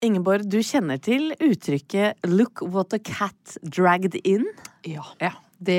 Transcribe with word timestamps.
Ingeborg, 0.00 0.46
du 0.48 0.62
kjenner 0.64 0.96
til 0.96 1.34
uttrykket 1.44 2.24
'look 2.24 2.62
what 2.64 2.94
a 2.96 2.98
cat 2.98 3.58
dragged 3.60 4.16
in'? 4.24 4.46
Ja. 4.88 5.04
Ja. 5.20 5.34
Det, 5.60 5.76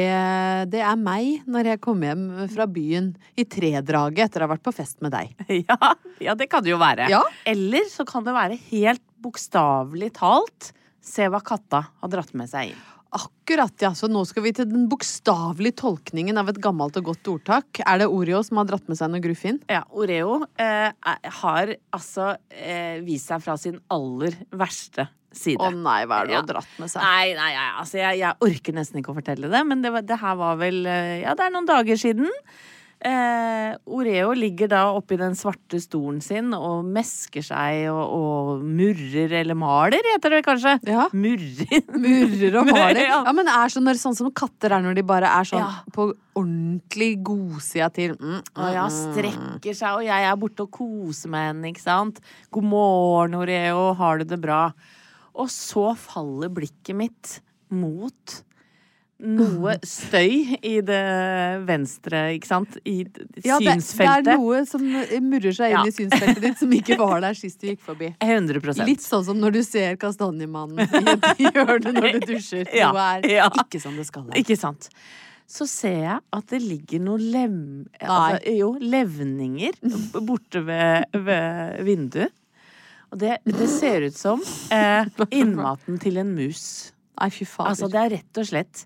det 0.69 0.81
er 0.85 0.99
meg 1.01 1.41
når 1.49 1.71
jeg 1.71 1.81
kommer 1.81 2.11
hjem 2.11 2.27
fra 2.53 2.67
byen 2.69 3.07
i 3.33 3.47
tredraget 3.49 4.27
etter 4.27 4.43
å 4.43 4.45
ha 4.45 4.51
vært 4.53 4.65
på 4.67 4.75
fest 4.77 5.01
med 5.01 5.15
deg. 5.15 5.33
Ja, 5.65 5.95
ja 6.21 6.35
det 6.37 6.51
kan 6.51 6.61
det 6.61 6.69
jo 6.69 6.77
være. 6.77 7.09
Ja. 7.09 7.23
Eller 7.49 7.89
så 7.89 8.05
kan 8.05 8.21
det 8.27 8.37
være 8.37 8.59
helt 8.69 9.01
bokstavelig 9.17 10.13
talt 10.21 10.69
'se 11.01 11.25
hva 11.25 11.41
katta 11.41 11.87
har 11.89 12.13
dratt 12.13 12.35
med 12.37 12.45
seg 12.53 12.75
inn'. 12.75 12.87
Akkurat, 13.11 13.73
ja. 13.83 13.89
Så 13.97 14.07
nå 14.07 14.21
skal 14.27 14.45
vi 14.45 14.53
til 14.55 14.67
den 14.69 14.85
bokstavelige 14.91 15.75
tolkningen 15.81 16.37
av 16.39 16.47
et 16.51 16.59
gammelt 16.63 16.95
og 17.01 17.09
godt 17.09 17.27
ordtak. 17.33 17.81
Er 17.83 17.99
det 17.99 18.07
Oreo 18.07 18.39
som 18.47 18.61
har 18.61 18.69
dratt 18.69 18.87
med 18.87 18.99
seg 18.99 19.11
noe 19.11 19.23
gruff 19.23 19.41
inn? 19.49 19.59
Ja, 19.71 19.81
Oreo 19.91 20.37
eh, 20.55 20.93
har 21.41 21.73
altså 21.91 22.29
eh, 22.55 23.01
vist 23.03 23.27
seg 23.27 23.43
fra 23.43 23.57
sin 23.59 23.81
aller 23.91 24.37
verste 24.55 25.09
side. 25.35 25.59
Å 25.59 25.71
nei, 25.75 26.01
hva 26.07 26.21
er 26.21 26.27
det 26.27 26.31
du 26.31 26.37
Ja. 26.37 26.41
har 26.43 26.49
dratt 26.53 26.79
med 26.79 26.91
seg? 26.91 27.03
Nei, 27.03 27.33
nei, 27.35 27.51
nei 27.55 27.67
altså 27.83 27.99
jeg, 27.99 28.19
jeg 28.23 28.47
orker 28.47 28.75
nesten 28.79 28.99
ikke 29.03 29.11
å 29.13 29.19
fortelle 29.19 29.51
det, 29.51 29.61
men 29.67 29.83
det, 29.83 29.91
det 30.07 30.19
her 30.23 30.39
var 30.39 30.59
vel 30.63 30.81
eh, 30.87 31.17
Ja, 31.25 31.35
det 31.35 31.49
er 31.49 31.53
noen 31.55 31.67
dager 31.67 31.99
siden. 31.99 32.31
Eh, 33.01 33.71
Oreo 33.89 34.29
ligger 34.37 34.69
da 34.69 34.81
oppi 34.93 35.17
den 35.17 35.33
svarte 35.33 35.79
stolen 35.81 36.19
sin 36.21 36.51
og 36.53 36.83
mesker 36.85 37.41
seg 37.41 37.87
og, 37.89 38.01
og 38.13 38.61
murrer, 38.61 39.33
eller 39.39 39.57
maler, 39.57 40.05
heter 40.13 40.35
det 40.35 40.41
kanskje. 40.45 40.75
Ja. 40.85 41.07
Murrer. 41.17 41.81
Murrer 42.03 42.59
og 42.61 42.69
maler. 42.69 42.99
Ja. 43.11 43.23
Ja, 43.25 43.33
men 43.33 43.49
det 43.49 43.55
er 43.57 43.73
sånn, 43.73 43.87
når, 43.89 43.97
sånn 44.03 44.17
som 44.19 44.29
katter 44.37 44.75
er 44.77 44.83
når 44.85 44.99
de 44.99 45.05
bare 45.07 45.31
er 45.33 45.47
sånn 45.49 45.63
Ja. 45.63 45.71
på 45.95 46.11
ordentlig 46.37 47.09
godsida 47.25 47.89
til 47.95 48.13
mm, 48.19 48.37
mm, 48.53 48.69
ja, 48.75 48.85
strekker 48.93 49.75
seg, 49.75 49.97
og 49.97 50.05
jeg 50.05 50.27
er 50.29 50.37
borte 50.39 50.67
og 50.67 50.71
koser 50.77 51.33
med 51.33 51.47
henne, 51.49 51.71
ikke 51.73 51.83
sant. 51.83 52.21
God 52.53 52.69
morgen, 52.69 53.35
Oreo, 53.41 53.89
har 53.97 54.21
du 54.21 54.29
det 54.29 54.39
bra? 54.43 54.67
Og 55.41 55.49
så 55.51 55.89
faller 55.97 56.53
blikket 56.53 56.95
mitt 57.01 57.35
mot 57.73 58.37
noe 59.21 59.75
støy 59.85 60.57
i 60.65 60.73
det 60.85 61.01
venstre, 61.67 62.23
ikke 62.35 62.49
sant? 62.49 62.77
I 62.87 63.03
Ja, 63.45 63.59
det, 63.61 63.75
det 63.85 64.07
er 64.09 64.25
noe 64.33 64.63
som 64.69 64.83
murrer 64.83 65.53
seg 65.55 65.71
inn 65.75 65.77
Ja. 65.77 65.83
i 65.87 65.93
synsfeltet 65.95 66.41
ditt, 66.43 66.59
som 66.59 66.73
ikke 66.75 66.97
var 66.99 67.21
der 67.23 67.37
sist 67.37 67.61
du 67.61 67.69
gikk 67.69 67.81
forbi. 67.85 68.11
100%. 68.19 68.83
Litt 68.87 69.05
sånn 69.05 69.25
som 69.27 69.39
når 69.41 69.57
du 69.59 69.61
ser 69.67 69.97
kastanjemannen 70.01 70.81
i 70.83 71.15
et 71.15 71.41
hjørne 71.55 71.93
når 71.97 72.19
du 72.19 72.27
dusjer. 72.33 72.67
Ja, 72.75 72.91
Noe 72.95 73.19
er 73.21 73.49
ikke 73.63 73.81
som 73.83 73.95
det 73.99 74.07
skal 74.09 74.25
være. 74.27 74.41
Ikke 74.41 74.57
sant? 74.59 74.89
Så 75.51 75.65
ser 75.67 75.97
jeg 75.99 76.19
at 76.31 76.51
det 76.53 76.61
ligger 76.63 77.01
noen 77.03 77.25
lem... 77.33 77.57
Altså, 77.99 78.53
jo, 78.55 78.69
levninger 78.79 79.75
borte 80.23 80.61
ved, 80.63 81.09
ved 81.27 81.81
vinduet. 81.87 82.31
Og 83.11 83.19
det, 83.19 83.41
det 83.43 83.67
ser 83.67 84.05
ut 84.07 84.15
som 84.15 84.39
eh, 84.71 85.03
innmaten 85.41 85.97
til 85.99 86.21
en 86.21 86.31
mus. 86.31 86.63
Nei, 87.19 87.27
fy 87.35 87.43
fader. 87.43 87.73
Altså, 87.73 87.89
det 87.91 87.99
er 87.99 88.13
rett 88.15 88.39
og 88.39 88.47
slett 88.47 88.85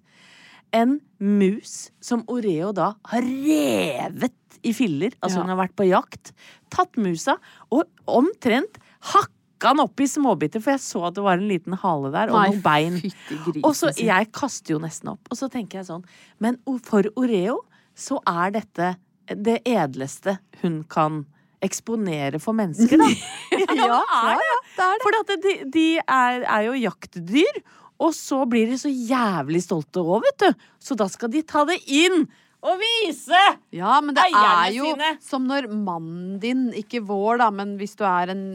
en 0.75 0.97
mus 1.23 1.75
som 2.03 2.23
Oreo 2.31 2.71
da 2.75 2.91
har 3.11 3.23
revet 3.23 4.33
i 4.65 4.73
filler. 4.73 5.13
Altså, 5.21 5.39
Ja. 5.39 5.43
hun 5.45 5.53
har 5.53 5.59
vært 5.67 5.75
på 5.77 5.87
jakt, 5.87 6.31
tatt 6.73 6.97
musa 6.97 7.37
og 7.71 7.85
omtrent 8.07 8.79
hakka 9.13 9.31
den 9.71 9.79
opp 9.81 10.01
i 10.03 10.05
småbiter, 10.09 10.61
for 10.61 10.75
jeg 10.75 10.81
så 10.83 11.03
at 11.07 11.15
det 11.15 11.23
var 11.25 11.39
en 11.39 11.47
liten 11.49 11.73
hale 11.81 12.11
der, 12.13 12.29
og 12.29 12.35
Nei, 12.37 12.49
noen 12.51 12.61
bein. 12.65 12.97
grisen 12.99 13.63
Og 13.63 13.73
så. 13.77 13.89
Jeg 13.97 14.27
kaster 14.35 14.75
jo 14.75 14.79
nesten 14.83 15.09
opp, 15.13 15.29
og 15.31 15.37
så 15.39 15.47
tenker 15.49 15.79
jeg 15.79 15.87
sånn 15.87 16.03
Men 16.43 16.57
for 16.83 17.07
Oreo 17.15 17.61
så 17.95 18.19
er 18.27 18.51
dette 18.57 18.95
det 19.31 19.61
edleste 19.65 20.37
hun 20.61 20.83
kan 20.91 21.23
eksponere 21.65 22.37
for 22.43 22.53
mennesker, 22.53 22.99
da. 22.99 23.07
Ja, 23.55 24.01
ja, 24.03 24.59
det 24.75 24.85
er 24.85 24.99
det. 24.99 25.01
For 25.01 25.39
de, 25.47 25.53
de 25.73 25.85
er, 26.03 26.43
er 26.43 26.65
jo 26.67 26.73
jaktdyr, 26.77 27.61
og 28.01 28.11
så 28.15 28.41
blir 28.49 28.67
de 28.71 28.79
så 28.79 28.91
jævlig 28.91 29.61
stolte 29.63 30.03
òg, 30.03 30.25
vet 30.25 30.41
du. 30.43 30.65
Så 30.83 30.97
da 30.99 31.07
skal 31.11 31.31
de 31.31 31.43
ta 31.47 31.63
det 31.67 31.77
inn 31.87 32.25
og 32.65 32.81
vise! 32.81 33.41
Ja, 33.75 33.99
men 34.01 34.17
det 34.17 34.25
er 34.25 34.71
jo 34.73 34.89
sine. 34.89 35.11
som 35.23 35.45
når 35.47 35.67
mannen 35.69 36.39
din, 36.41 36.67
ikke 36.75 37.03
vår 37.05 37.43
da, 37.43 37.51
men 37.53 37.75
hvis 37.79 37.93
du 37.99 38.03
er 38.09 38.33
en 38.33 38.45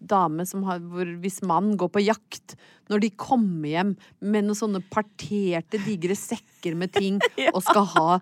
dame 0.00 0.46
som 0.48 0.64
har 0.68 0.80
hvor, 0.80 1.08
Hvis 1.20 1.42
mannen 1.44 1.76
går 1.80 1.92
på 1.92 2.02
jakt, 2.06 2.56
når 2.90 3.04
de 3.04 3.10
kommer 3.14 3.70
hjem 3.70 3.94
med 4.20 4.48
noen 4.48 4.58
sånne 4.58 4.82
parterte, 4.92 5.80
digre 5.86 6.16
sekker 6.18 6.76
med 6.78 6.92
ting 6.96 7.20
og 7.54 7.62
skal 7.64 7.86
ha 7.96 8.20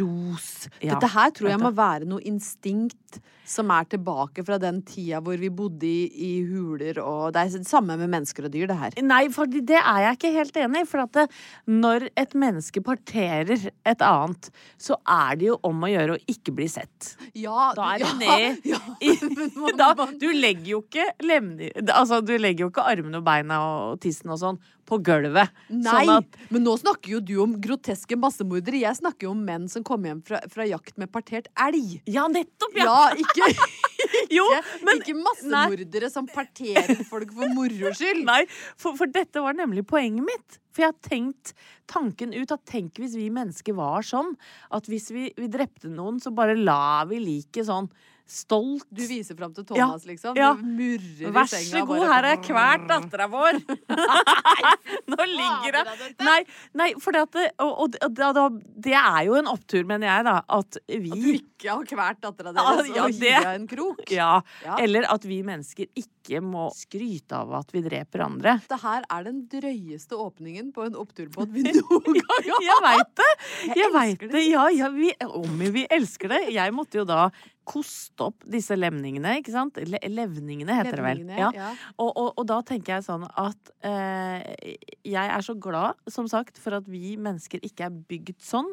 ros 0.00 0.50
Ja, 0.80 0.94
Dette 0.94 1.10
her 1.12 1.32
tror 1.34 1.52
jeg 1.52 1.62
må 1.62 1.74
være 1.76 2.08
noe 2.08 2.24
instinkt 2.24 3.20
som 3.44 3.68
er 3.74 3.84
tilbake 3.92 4.44
fra 4.44 4.56
den 4.60 4.80
tida 4.88 5.20
hvor 5.24 5.36
vi 5.40 5.50
bodde 5.52 5.86
i, 5.86 6.06
i 6.08 6.30
huler 6.48 6.98
og 7.02 7.34
Det 7.34 7.42
er 7.42 7.50
det 7.58 7.68
samme 7.68 7.96
med 8.00 8.10
mennesker 8.12 8.46
og 8.48 8.52
dyr, 8.54 8.66
det 8.70 8.78
her. 8.80 8.96
Nei, 9.04 9.26
for 9.32 9.50
det 9.50 9.76
er 9.80 10.00
jeg 10.06 10.18
ikke 10.18 10.32
helt 10.34 10.56
enig 10.64 10.82
i. 10.84 10.88
For 10.88 11.02
at 11.04 11.12
det, 11.16 11.24
når 11.68 12.08
et 12.20 12.34
menneske 12.38 12.80
parterer 12.84 13.68
et 13.84 14.04
annet, 14.04 14.48
så 14.80 14.96
er 15.04 15.40
det 15.40 15.50
jo 15.50 15.58
om 15.66 15.84
å 15.84 15.90
gjøre 15.92 16.16
å 16.16 16.22
ikke 16.30 16.54
bli 16.56 16.68
sett. 16.72 17.14
Ja, 17.36 17.72
Da 17.76 17.90
er 17.94 18.04
det 18.04 18.08
ja, 18.08 18.14
ned 18.22 18.64
ja, 18.72 18.80
i 19.04 19.12
da, 19.80 19.92
Du 20.20 20.28
legger 20.32 20.70
jo 20.74 20.82
ikke 20.84 21.06
lemner 21.24 21.74
Altså, 21.94 22.20
du 22.24 22.34
legger 22.38 22.66
jo 22.66 22.70
ikke 22.72 22.86
armene 22.94 23.20
og 23.20 23.26
beina 23.26 23.60
og 23.64 24.00
tissen 24.04 24.32
og 24.32 24.40
sånn 24.42 24.60
på 24.88 24.98
gulvet. 25.04 25.52
Nei, 25.72 26.04
Sånn 26.04 26.12
at 26.18 26.38
men 26.52 26.64
nå 26.66 26.76
snakker 26.80 27.16
jo 27.16 27.20
du 27.24 27.34
om 27.44 27.56
groteske 27.64 28.18
massemordere. 28.20 28.82
Jeg 28.84 29.00
snakker 29.00 29.28
jo 29.28 29.34
om 29.34 29.44
menn 29.46 29.66
som 29.72 29.84
kommer 29.86 30.12
hjem 30.12 30.22
fra, 30.26 30.42
fra 30.52 30.66
jakt 30.68 30.98
med 31.00 31.12
partert 31.14 31.48
elg. 31.66 31.98
Ja, 32.10 32.26
nettopp! 32.30 32.76
Ja! 32.78 32.84
Ja, 32.84 32.98
ikke, 33.18 33.48
jo, 34.36 34.44
ikke, 34.44 34.62
men 34.86 35.00
ikke 35.00 35.16
massemordere 35.18 36.10
som 36.12 36.28
parterer 36.30 37.00
folk 37.08 37.32
for 37.36 37.56
moro 37.56 37.94
skyld. 37.96 38.24
Nei, 38.28 38.42
for, 38.76 38.98
for 39.00 39.10
dette 39.10 39.42
var 39.44 39.56
nemlig 39.58 39.86
poenget 39.88 40.28
mitt. 40.28 40.60
For 40.74 40.84
jeg 40.84 40.90
har 40.90 41.06
tenkt 41.06 41.54
tanken 41.90 42.34
ut 42.34 42.50
at 42.50 42.64
tenk 42.66 42.98
hvis 42.98 43.14
vi 43.18 43.28
mennesker 43.32 43.76
var 43.78 44.02
sånn 44.06 44.32
at 44.74 44.88
hvis 44.90 45.12
vi, 45.14 45.28
vi 45.38 45.50
drepte 45.52 45.90
noen, 45.92 46.18
så 46.22 46.34
bare 46.34 46.58
la 46.58 47.04
vi 47.08 47.20
liket 47.22 47.68
sånn 47.70 47.88
stolt. 48.26 48.86
Du 48.90 49.02
viser 49.06 49.36
fram 49.36 49.52
til 49.54 49.64
Thomas, 49.68 50.04
liksom. 50.08 50.36
ja. 50.38 50.54
Du 50.56 50.62
murrer 50.64 51.32
Vær 51.34 51.44
i 51.44 51.50
senga. 51.52 51.70
så 51.80 51.82
god, 51.86 52.04
her 52.08 52.12
har 52.24 52.28
jeg 52.32 52.40
kvært 52.46 52.86
dattera 52.88 53.26
vår! 53.28 53.58
Nå 55.12 55.26
ligger 55.28 55.78
jeg. 55.78 56.14
Nei, 56.24 56.38
nei 56.80 56.88
for 57.02 57.14
det, 57.16 57.24
at 57.28 57.38
og, 57.62 57.70
og, 57.84 57.98
og, 58.00 58.14
da- 58.16 58.32
da- 58.36 58.48
det 58.88 58.96
er 58.96 59.20
jo 59.28 59.36
en 59.40 59.50
opptur, 59.50 59.84
mener 59.88 60.08
jeg, 60.10 60.26
da, 60.28 60.36
at 60.58 60.80
vi 60.88 61.12
At 61.12 61.20
du 61.24 61.30
ikke 61.36 61.70
har 61.74 61.84
kvært 61.90 62.20
dattera 62.24 62.54
Ja, 62.54 62.64
deres 62.78 62.90
ja, 62.94 63.04
og 63.04 63.12
det- 63.20 63.34
hivet 63.34 63.52
en 63.60 63.68
krok. 63.70 64.04
ja, 64.10 64.32
Ja. 64.64 64.76
Eller 64.80 65.06
at 65.12 65.24
vi 65.28 65.42
mennesker 65.44 65.86
ikke 65.94 66.10
må 66.44 66.68
skryte 66.74 67.36
av 67.36 67.52
at 67.60 67.72
vi 67.74 67.82
dreper 67.84 68.24
andre. 68.26 68.56
Dette 68.62 68.78
her 68.82 69.04
er 69.12 69.26
den 69.26 69.42
drøyeste 69.50 70.18
åpningen 70.18 70.70
på 70.74 70.86
en 70.88 70.96
oppturbåt 70.98 71.52
vi 71.54 71.66
noen 71.68 72.20
gang 72.20 72.48
har 72.50 72.62
Jeg 72.68 72.84
veit 72.84 73.10
det! 73.20 73.32
Jeg 73.74 73.90
veit 73.94 74.20
det. 74.20 74.30
det. 74.32 74.44
Ja, 74.48 74.68
ja, 74.72 74.90
vi, 74.94 75.10
om 75.26 75.66
vi 75.74 75.84
elsker 75.92 76.32
det. 76.32 76.40
Jeg 76.54 76.74
måtte 76.76 77.00
jo 77.00 77.06
da 77.08 77.28
koste 77.64 78.26
opp 78.28 78.44
disse 78.50 78.76
lemningene, 78.76 79.38
ikke 79.40 79.54
sant? 79.54 79.78
Le 79.88 80.00
levningene 80.12 80.76
heter 80.78 81.00
det 81.00 81.06
vel. 81.06 81.22
Ja. 81.32 81.50
ja. 81.56 81.70
Og, 81.96 82.10
og, 82.10 82.30
og 82.40 82.46
da 82.48 82.60
tenker 82.66 82.96
jeg 82.96 83.06
sånn 83.06 83.24
at 83.28 83.72
eh, 83.84 84.76
jeg 85.00 85.24
er 85.24 85.44
så 85.44 85.56
glad, 85.56 86.00
som 86.12 86.28
sagt, 86.30 86.60
for 86.60 86.76
at 86.78 86.88
vi 86.90 87.16
mennesker 87.20 87.64
ikke 87.64 87.88
er 87.88 87.98
bygd 88.12 88.40
sånn. 88.44 88.68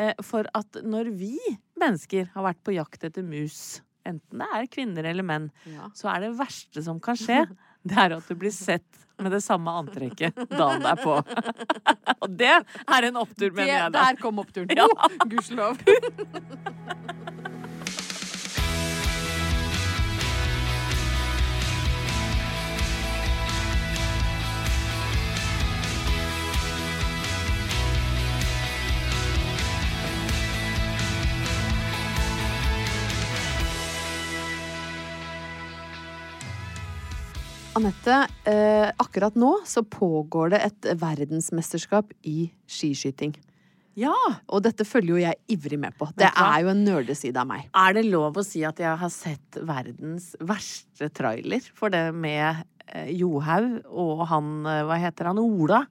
Eh, 0.00 0.14
for 0.26 0.48
at 0.58 0.82
når 0.82 1.12
vi 1.14 1.36
mennesker 1.80 2.30
har 2.34 2.48
vært 2.50 2.62
på 2.66 2.74
jakt 2.76 3.06
etter 3.06 3.26
mus, 3.26 3.82
enten 4.06 4.42
det 4.42 4.48
er 4.58 4.66
kvinner 4.72 5.04
eller 5.10 5.26
menn, 5.26 5.50
Ja. 5.70 5.88
så 5.94 6.10
er 6.14 6.20
det 6.26 6.34
verste 6.38 6.82
som 6.84 7.00
kan 7.00 7.16
skje, 7.16 7.42
det 7.88 7.96
er 7.98 8.16
at 8.18 8.28
du 8.28 8.34
blir 8.38 8.52
sett 8.54 8.86
med 9.22 9.30
det 9.30 9.42
samme 9.44 9.70
antrekket 9.70 10.34
dagen 10.50 10.82
derpå. 10.82 11.20
Og 12.24 12.30
det 12.34 12.50
er 12.50 13.06
en 13.10 13.16
opptur, 13.20 13.50
Det, 13.54 13.66
jeg 13.68 13.92
da. 13.94 14.08
der 14.10 14.16
kom 14.20 14.40
oppturen. 14.42 14.72
Ja. 14.74 14.88
Oh, 14.90 15.18
Gudskjelov. 15.30 15.78
Anette, 37.74 38.28
eh, 38.46 38.92
akkurat 39.02 39.34
nå 39.34 39.48
så 39.66 39.82
pågår 39.82 40.52
det 40.52 40.60
et 40.62 40.86
verdensmesterskap 41.00 42.12
i 42.22 42.46
skiskyting. 42.70 43.32
Ja! 43.98 44.14
Og 44.46 44.62
dette 44.62 44.86
følger 44.86 45.10
jo 45.10 45.22
jeg 45.22 45.40
ivrig 45.56 45.78
med 45.82 45.96
på. 45.98 46.06
Det 46.14 46.28
er 46.28 46.60
jo 46.62 46.70
en 46.70 46.84
nerdeside 46.86 47.40
av 47.42 47.48
meg. 47.50 47.66
Er 47.74 47.96
det 47.96 48.04
lov 48.06 48.38
å 48.38 48.46
si 48.46 48.62
at 48.66 48.78
jeg 48.78 48.94
har 49.00 49.10
sett 49.10 49.58
verdens 49.66 50.32
verste 50.38 51.10
trailer 51.14 51.66
for 51.74 51.90
det 51.94 52.04
med 52.14 52.62
eh, 52.86 53.10
Johaug 53.18 53.82
og 53.90 54.22
han, 54.30 54.54
eh, 54.70 54.84
hva 54.86 55.00
heter 55.02 55.32
han, 55.32 55.42
Ola? 55.42 55.82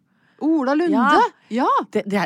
Ola 0.44 0.76
Lunde! 0.78 0.94
Ja. 0.98 1.22
Ja! 1.54 1.70
Det, 1.94 2.04
det, 2.10 2.24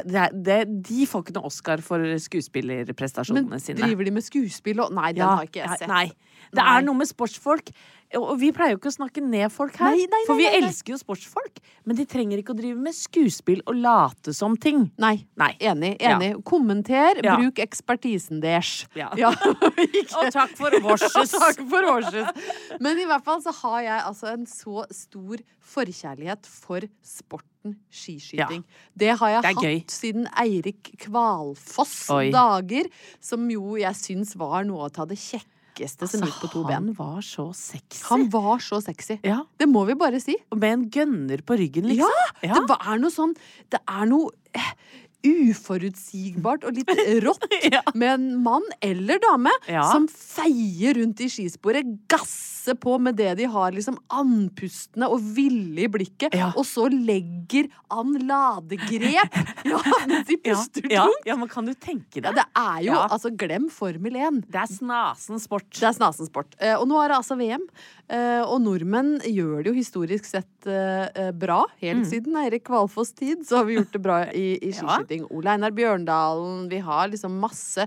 det, 0.48 0.58
de 0.88 1.06
får 1.10 1.26
ikke 1.26 1.36
noe 1.36 1.50
Oscar 1.50 1.82
for 1.84 2.00
Men 2.04 2.22
skuespillerprestasjonene 2.24 3.60
sine. 3.60 3.82
driver 3.82 4.08
de 4.08 4.14
med 4.16 4.26
skuespill 4.26 4.80
og 4.86 4.94
Nei, 4.96 5.12
den 5.14 5.24
Ja, 5.26 5.36
har 5.42 5.48
ikke 5.50 5.64
jeg 5.66 5.82
sett. 5.84 5.90
Nei. 5.92 6.08
Det 6.48 6.62
Nei. 6.64 6.74
er 6.78 6.86
noe 6.88 6.96
med 6.96 7.10
sportsfolk. 7.10 7.72
Og 8.16 8.38
vi 8.40 8.54
pleier 8.56 8.72
jo 8.72 8.78
ikke 8.80 8.88
å 8.88 8.96
snakke 8.96 9.20
ned 9.20 9.52
folk 9.52 9.76
her, 9.82 9.92
Nei, 9.92 10.06
nei, 10.08 10.20
for 10.30 10.40
vi 10.40 10.46
elsker 10.48 10.94
jo 10.94 11.00
sportsfolk. 11.02 11.58
Men 11.84 11.98
de 11.98 12.06
trenger 12.08 12.40
ikke 12.40 12.54
å 12.54 12.56
drive 12.56 12.80
med 12.80 12.96
skuespill 12.96 13.60
og 13.68 13.76
late 13.84 14.32
som 14.38 14.56
ting. 14.56 14.86
Nei. 14.98 15.26
Enig. 15.60 15.98
enig. 16.00 16.30
Kommenter, 16.48 17.20
Ja. 17.26 17.36
bruk 17.36 17.60
ekspertisen 17.60 18.40
deres. 18.40 18.86
Ja. 18.96 19.10
Og 20.22 20.32
takk 20.32 20.56
for 20.56 20.72
vårses. 20.80 21.36
Takk 21.44 21.60
for 21.68 21.84
vårses. 21.92 22.32
Men 22.80 22.98
i 23.04 23.10
hvert 23.10 23.26
fall 23.28 23.44
så 23.44 23.52
har 23.60 23.82
jeg 23.90 24.00
altså 24.08 24.32
en 24.38 24.48
så 24.48 24.86
stor 24.96 25.44
forkjærlighet 25.76 26.48
for 26.48 26.88
sporten 27.74 27.76
skiskyting. 27.92 28.64
Det 28.98 29.18
har 29.20 29.30
jeg 29.30 29.42
Det 29.44 29.54
hatt 29.56 29.64
gøy. 29.64 29.84
siden 29.88 30.28
Eirik 30.38 30.92
Kvalfoss 31.00 32.10
Oi. 32.12 32.32
dager, 32.32 32.90
som 33.22 33.48
jo 33.50 33.76
jeg 33.78 33.94
syns 33.96 34.36
var 34.36 34.64
noe 34.68 34.88
av 34.90 35.08
det 35.08 35.18
kjekkeste 35.18 36.08
som 36.10 36.22
gikk 36.22 36.40
på 36.42 36.52
to 36.52 36.64
ben. 36.64 36.74
han 36.74 36.94
var 36.98 37.22
så 37.22 37.54
sexy. 37.54 38.04
Han 38.10 38.30
var 38.30 38.58
så 38.60 38.82
sexy. 38.82 39.20
ja. 39.24 39.44
Det 39.60 39.68
må 39.70 39.86
vi 39.86 39.94
bare 39.96 40.20
si. 40.20 40.36
Med 40.56 40.74
en 40.74 40.90
gønner 40.90 41.42
på 41.44 41.58
ryggen, 41.58 41.90
Ja, 41.96 42.08
ja. 42.42 42.54
Det 42.66 42.78
er 42.80 42.98
noe 42.98 43.12
sånn 43.12 43.36
Det 43.70 43.80
er 43.88 44.06
noe 44.06 44.32
eh, 44.54 44.74
uforutsigbart 45.26 46.66
og 46.68 46.78
litt 46.78 46.92
rått 47.26 47.46
Ja. 47.72 47.82
med 47.94 48.10
en 48.14 48.28
mann 48.44 48.66
eller 48.84 49.20
dame 49.24 49.52
Ja. 49.68 49.84
som 49.92 50.08
feier 50.08 50.98
rundt 51.00 51.20
i 51.24 51.30
skisporet, 51.32 51.88
gasser 52.12 52.76
på 52.76 52.98
med 53.00 53.16
det 53.16 53.34
de 53.40 53.46
har, 53.48 53.72
liksom 53.72 53.98
andpustne 54.12 55.08
og 55.10 55.22
ville 55.36 55.86
i 55.86 55.88
blikket, 55.92 56.36
Ja. 56.36 56.52
og 56.56 56.66
så 56.68 56.88
legger 56.92 57.70
an 57.92 58.14
ladegrep 58.28 59.38
ja, 59.72 59.80
mens 60.08 60.28
de 60.28 60.38
puster 60.44 60.90
ja, 60.92 61.06
tungt. 61.08 61.26
ja, 61.26 61.36
men 61.40 61.48
kan 61.52 61.66
du 61.66 61.74
tenke 61.74 62.22
deg? 62.22 62.36
det 62.36 62.46
er 62.56 62.82
jo. 62.88 62.94
Altså, 63.08 63.32
glem 63.36 63.70
Formel 63.72 64.16
1. 64.20 64.42
Det 64.52 64.60
er 64.62 64.68
snasen 64.72 65.40
sport. 65.40 65.68
Det 65.74 65.88
er 65.88 65.96
snasen 65.96 66.28
sport. 66.28 66.56
Eh, 66.60 66.76
og 66.76 66.88
nå 66.92 67.00
er 67.04 67.10
det 67.14 67.18
altså 67.22 67.38
VM. 67.40 67.64
Eh, 68.10 68.40
og 68.48 68.62
nordmenn 68.64 69.18
gjør 69.28 69.66
det 69.66 69.72
jo 69.74 69.76
historisk 69.76 70.24
sett 70.30 70.68
eh, 70.70 71.10
eh, 71.12 71.32
bra. 71.36 71.66
Helt 71.82 72.08
siden 72.08 72.38
Eirik 72.40 72.64
Kvalfoss' 72.70 73.12
tid 73.20 73.42
så 73.44 73.58
har 73.60 73.66
vi 73.68 73.76
gjort 73.76 73.92
det 73.92 74.02
bra 74.06 74.22
i, 74.32 74.46
i 74.64 74.72
Ja. 74.72 74.78
skiskyting. 74.80 75.26
Ole 75.36 75.52
Einar 75.58 75.76
Bjørndalen. 75.76 76.70
Vi 76.72 76.80
har 76.88 77.10
liksom 77.12 77.36
masse 77.44 77.84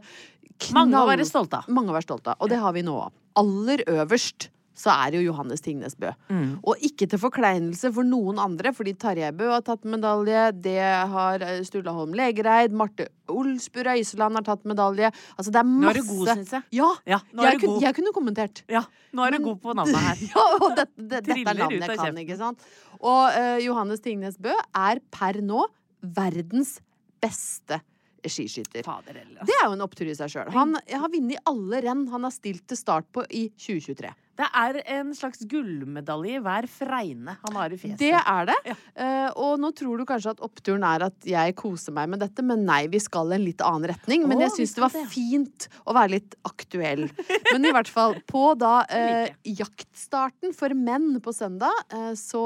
Mange 0.76 0.92
å 0.92 1.00
knall- 1.00 1.08
være 1.14 1.24
stolte 1.24 1.62
av. 1.62 1.70
Mange 1.72 1.88
å 1.88 1.96
være 1.96 2.04
stolte 2.04 2.34
av. 2.34 2.40
Og 2.44 2.50
det 2.52 2.58
har 2.60 2.74
vi 2.76 2.82
nå 2.84 2.98
òg. 3.06 3.14
Aller 3.40 3.80
øverst 3.88 4.50
så 4.76 4.92
er 4.94 5.12
det 5.12 5.20
jo 5.20 5.30
Johannes 5.30 5.62
Tingnes 5.64 5.96
Bø. 5.98 6.10
Mm. 6.30 6.52
Og 6.62 6.84
ikke 6.86 7.08
til 7.10 7.20
forkleinelse 7.20 7.90
for 7.94 8.06
noen 8.06 8.38
andre, 8.40 8.72
fordi 8.76 8.94
Tarjei 9.00 9.30
Bø 9.36 9.48
har 9.50 9.64
tatt 9.66 9.84
medalje, 9.88 10.46
det 10.64 10.78
har 11.12 11.44
eh, 11.44 11.60
Sturla 11.66 11.94
Holm 11.96 12.14
Legereid, 12.16 12.74
Marte 12.76 13.08
Olsbu 13.30 13.82
Røiseland 13.86 14.40
har 14.40 14.46
tatt 14.46 14.64
medalje. 14.68 15.10
Altså 15.36 15.52
det 15.54 15.60
er 15.62 15.68
masse 15.68 15.84
Nå 15.84 15.90
er 15.90 16.00
du 16.00 16.12
god, 16.12 16.32
syns 16.32 16.54
jeg. 16.56 16.68
Ja, 16.80 16.90
Ja, 17.10 17.20
er 17.20 17.50
jeg, 17.50 17.58
du 17.60 17.66
kunne, 17.66 17.82
jeg 17.84 17.98
kunne 17.98 18.14
kommentert. 18.16 18.64
Ja, 18.70 18.84
nå 19.16 19.26
er 19.26 19.36
du 19.36 19.44
god 19.50 19.60
på 19.64 19.76
navnet 19.76 20.00
her. 20.06 20.24
Ja, 20.30 20.46
og 20.60 20.76
det, 20.78 20.86
det, 20.96 21.22
dette 21.26 21.38
er 21.40 21.60
navnet 21.64 21.86
jeg 21.90 22.00
kan, 22.00 22.18
ikke 22.24 22.38
sant? 22.38 22.66
Og 23.00 23.22
uh, 23.34 23.58
Johannes 23.64 24.02
Tingnes 24.04 24.38
Bø 24.40 24.54
er 24.54 25.02
per 25.12 25.40
nå 25.44 25.64
verdens 26.00 26.78
beste 27.20 27.80
skiskytter. 28.28 28.82
Fader 28.84 29.16
heller, 29.16 29.44
Det 29.46 29.54
er 29.56 29.66
jo 29.68 29.76
en 29.76 29.84
opptur 29.84 30.08
i 30.10 30.14
seg 30.16 30.32
sjøl. 30.32 30.50
Han 30.52 30.76
har 30.76 31.12
vunnet 31.12 31.40
alle 31.48 31.80
renn 31.84 32.06
han 32.12 32.26
har 32.26 32.34
stilt 32.34 32.66
til 32.68 32.78
start 32.78 33.08
på 33.14 33.24
i 33.32 33.46
2023. 33.56 34.10
Det 34.40 34.48
er 34.56 34.78
en 34.96 35.10
slags 35.16 35.42
gullmedalje 35.48 36.38
i 36.38 36.42
hver 36.44 36.68
fregne 36.70 37.36
han 37.42 37.58
har 37.58 37.74
i 37.74 37.78
fjeset. 37.80 38.00
Det 38.00 38.14
er 38.16 38.48
det. 38.48 38.56
Ja. 38.70 38.76
Uh, 38.96 39.28
og 39.44 39.60
nå 39.60 39.72
tror 39.76 40.00
du 40.00 40.06
kanskje 40.08 40.32
at 40.32 40.40
oppturen 40.44 40.86
er 40.86 41.04
at 41.10 41.28
jeg 41.28 41.56
koser 41.58 41.94
meg 41.96 42.08
med 42.14 42.22
dette, 42.24 42.44
men 42.46 42.64
nei, 42.68 42.82
vi 42.92 43.02
skal 43.02 43.34
en 43.36 43.44
litt 43.44 43.60
annen 43.66 43.90
retning. 43.92 44.24
Men 44.24 44.38
oh, 44.38 44.44
jeg 44.46 44.56
syns 44.56 44.74
det 44.78 44.84
var 44.86 44.96
det. 44.96 45.04
fint 45.12 45.68
å 45.84 45.96
være 45.96 46.14
litt 46.16 46.38
aktuell. 46.48 47.06
Men 47.50 47.68
i 47.68 47.74
hvert 47.76 47.90
fall, 47.92 48.16
på 48.30 48.46
da 48.60 48.74
uh, 48.88 49.28
jaktstarten 49.44 50.56
for 50.56 50.72
menn 50.76 51.12
på 51.20 51.34
søndag, 51.36 51.84
uh, 51.92 52.12
så, 52.18 52.44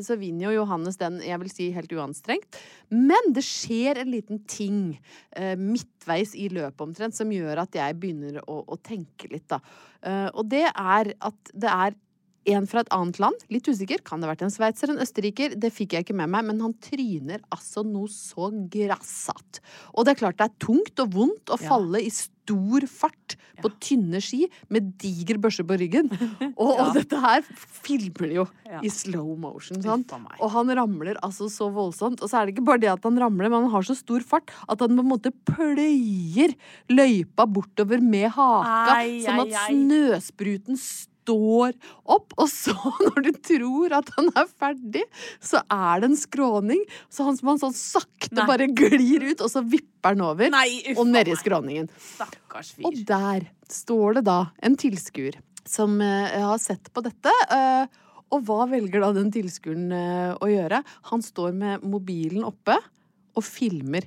så 0.00 0.16
vinner 0.20 0.48
jo 0.48 0.62
Johannes 0.62 0.96
den, 1.00 1.20
jeg 1.24 1.42
vil 1.42 1.52
si 1.52 1.70
helt 1.76 1.92
uanstrengt. 1.92 2.60
Men 2.88 3.32
det 3.34 3.44
skjer 3.44 4.00
en 4.00 4.12
liten 4.12 4.40
ting 4.48 4.80
eh, 5.36 5.56
midtveis 6.06 6.34
i 6.38 6.48
løpet 6.52 6.80
omtrent 6.80 7.16
som 7.16 7.30
gjør 7.32 7.62
at 7.64 7.74
jeg 7.74 7.98
begynner 8.00 8.40
å, 8.46 8.62
å 8.66 8.76
tenke 8.78 9.28
litt, 9.32 9.48
da. 9.50 9.60
Uh, 10.06 10.28
og 10.34 10.48
det 10.50 10.66
er 10.70 11.14
at 11.18 11.52
det 11.54 11.70
er 11.70 11.96
en 12.46 12.66
fra 12.70 12.84
et 12.84 12.90
annet 12.94 13.18
land, 13.18 13.40
litt 13.50 13.66
usikker, 13.66 14.04
kan 14.06 14.20
det 14.22 14.28
ha 14.28 14.30
vært 14.30 14.44
en 14.46 14.52
sveitser, 14.54 14.92
en 14.92 15.02
østerriker, 15.02 15.56
det 15.58 15.72
fikk 15.74 15.96
jeg 15.96 16.06
ikke 16.06 16.14
med 16.14 16.30
meg, 16.30 16.46
men 16.46 16.60
han 16.62 16.76
tryner 16.78 17.42
altså 17.50 17.82
noe 17.82 18.06
så 18.06 18.52
grassat. 18.70 19.58
Og 19.96 20.06
det 20.06 20.14
er 20.14 20.20
klart 20.20 20.38
det 20.38 20.46
er 20.46 20.60
tungt 20.62 21.02
og 21.02 21.10
vondt 21.16 21.50
å 21.50 21.58
Ja. 21.58 21.72
falle 21.72 22.04
i 22.06 22.12
stor 22.46 22.86
fart 22.86 23.34
på 23.58 23.70
tynne 23.82 24.20
ski 24.22 24.44
med 24.70 24.92
diger 25.02 25.40
børse 25.42 25.64
på 25.66 25.78
ryggen. 25.80 26.10
Og, 26.56 26.78
og 26.78 26.92
dette 26.94 27.18
her 27.20 27.42
filmer 27.82 28.30
de 28.30 28.38
jo 28.38 28.44
i 28.84 28.90
slow 28.92 29.34
motion, 29.40 29.80
sant? 29.82 30.12
Og 30.38 30.52
han 30.54 30.70
ramler 30.78 31.18
altså 31.26 31.48
så 31.52 31.68
voldsomt. 31.72 32.22
Og 32.22 32.30
så 32.30 32.38
er 32.40 32.46
det 32.46 32.54
ikke 32.54 32.66
bare 32.68 32.82
det 32.82 32.92
at 32.92 33.04
han 33.06 33.18
ramler, 33.20 33.50
men 33.50 33.66
han 33.66 33.74
har 33.74 33.86
så 33.86 33.96
stor 33.98 34.24
fart 34.24 34.52
at 34.68 34.80
han 34.84 34.94
på 34.94 35.04
en 35.04 35.10
måte 35.10 35.32
pløyer 35.48 36.54
løypa 36.92 37.48
bortover 37.50 38.00
med 38.04 38.30
haka, 38.36 39.02
sånn 39.26 39.44
at 39.46 39.58
snøspruten 39.66 40.80
står 40.80 41.15
opp. 41.34 42.36
Og 42.36 42.48
så, 42.52 42.74
når 43.08 43.26
du 43.26 43.32
tror 43.50 43.96
at 43.98 44.12
han 44.18 44.30
er 44.36 44.46
ferdig, 44.50 45.04
så 45.42 45.62
er 45.64 46.02
det 46.02 46.12
en 46.12 46.20
skråning. 46.20 46.82
Så 47.12 47.26
han 47.26 47.38
han 47.46 47.60
sånn 47.60 47.76
sakte 47.76 48.40
Nei. 48.40 48.46
bare 48.48 48.70
glir 48.72 49.28
ut, 49.30 49.42
og 49.44 49.50
så 49.52 49.62
vipper 49.66 50.16
han 50.16 50.24
over. 50.26 50.50
Nei, 50.52 50.80
uffa, 50.82 51.00
og 51.02 51.12
nedi 51.12 51.36
skråningen. 51.38 51.90
Stakkars 52.14 52.74
Og 52.86 52.98
der 53.06 53.48
står 53.70 54.18
det 54.18 54.26
da 54.28 54.40
en 54.64 54.78
tilskuer 54.78 55.38
som 55.66 55.98
uh, 56.00 56.26
har 56.52 56.58
sett 56.62 56.92
på 56.94 57.02
dette. 57.04 57.32
Uh, 57.50 57.86
og 58.34 58.42
hva 58.46 58.66
velger 58.70 59.02
da 59.02 59.12
den 59.14 59.30
tilskueren 59.34 59.90
uh, 59.94 60.34
å 60.42 60.50
gjøre? 60.50 60.82
Han 61.12 61.22
står 61.22 61.54
med 61.56 61.86
mobilen 61.86 62.46
oppe 62.46 62.78
og 63.36 63.44
filmer 63.44 64.06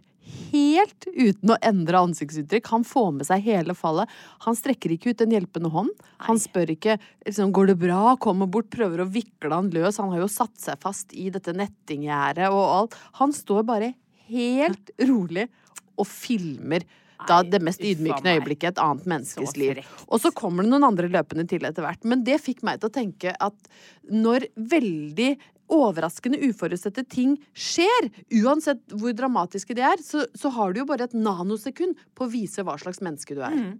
helt 0.50 1.08
uten 1.08 1.54
å 1.54 1.58
endre 1.66 2.02
ansiktsuttrykk. 2.08 2.70
Han 2.74 2.86
får 2.88 3.10
med 3.18 3.28
seg 3.30 3.46
hele 3.48 3.76
fallet. 3.78 4.12
Han 4.46 4.58
strekker 4.58 4.94
ikke 4.96 5.14
ut 5.14 5.24
en 5.26 5.36
hjelpende 5.36 5.72
hånd. 5.74 6.06
Han 6.28 6.40
spør 6.42 6.74
ikke 6.76 6.98
liksom, 7.28 7.54
går 7.56 7.72
det 7.72 7.78
bra, 7.82 8.16
kommer 8.22 8.50
bort, 8.52 8.72
prøver 8.74 9.04
å 9.04 9.10
vikle 9.10 9.54
han 9.54 9.72
løs. 9.74 10.00
Han 10.02 10.14
har 10.14 10.24
jo 10.24 10.32
satt 10.32 10.56
seg 10.62 10.80
fast 10.84 11.16
i 11.18 11.30
dette 11.34 11.56
nettinggjerdet 11.56 12.50
og 12.54 12.64
alt. 12.64 12.98
Han 13.22 13.36
står 13.36 13.66
bare 13.68 13.94
helt 14.30 14.94
rolig 15.10 15.50
og 16.00 16.08
filmer 16.08 16.86
da 17.28 17.42
det 17.44 17.60
mest 17.64 17.82
ydmykende 17.84 18.38
øyeblikket 18.38 18.74
et 18.74 18.82
annet 18.84 19.08
menneskes 19.12 19.58
liv. 19.60 19.82
Og 20.08 20.22
så 20.24 20.32
kommer 20.36 20.64
det 20.64 20.72
noen 20.72 20.88
andre 20.88 21.10
løpende 21.12 21.44
til 21.52 21.66
etter 21.68 21.84
hvert. 21.84 22.06
Men 22.08 22.24
det 22.24 22.40
fikk 22.44 22.64
meg 22.64 22.80
til 22.80 22.88
å 22.88 22.96
tenke 22.96 23.34
at 23.36 23.72
når 24.08 24.48
veldig 24.56 25.34
overraskende, 25.74 26.40
uforutsette 26.50 27.06
ting 27.10 27.36
skjer, 27.54 28.10
uansett 28.42 28.82
hvor 28.96 29.16
dramatiske 29.16 29.76
de 29.78 29.86
er, 29.86 30.02
så, 30.04 30.26
så 30.38 30.52
har 30.56 30.74
du 30.74 30.82
jo 30.82 30.88
bare 30.90 31.10
et 31.10 31.18
nanosekund 31.18 32.00
på 32.18 32.26
å 32.26 32.32
vise 32.32 32.66
hva 32.66 32.78
slags 32.82 33.02
menneske 33.06 33.38
du 33.38 33.44
er. 33.46 33.56
Mm. 33.56 33.76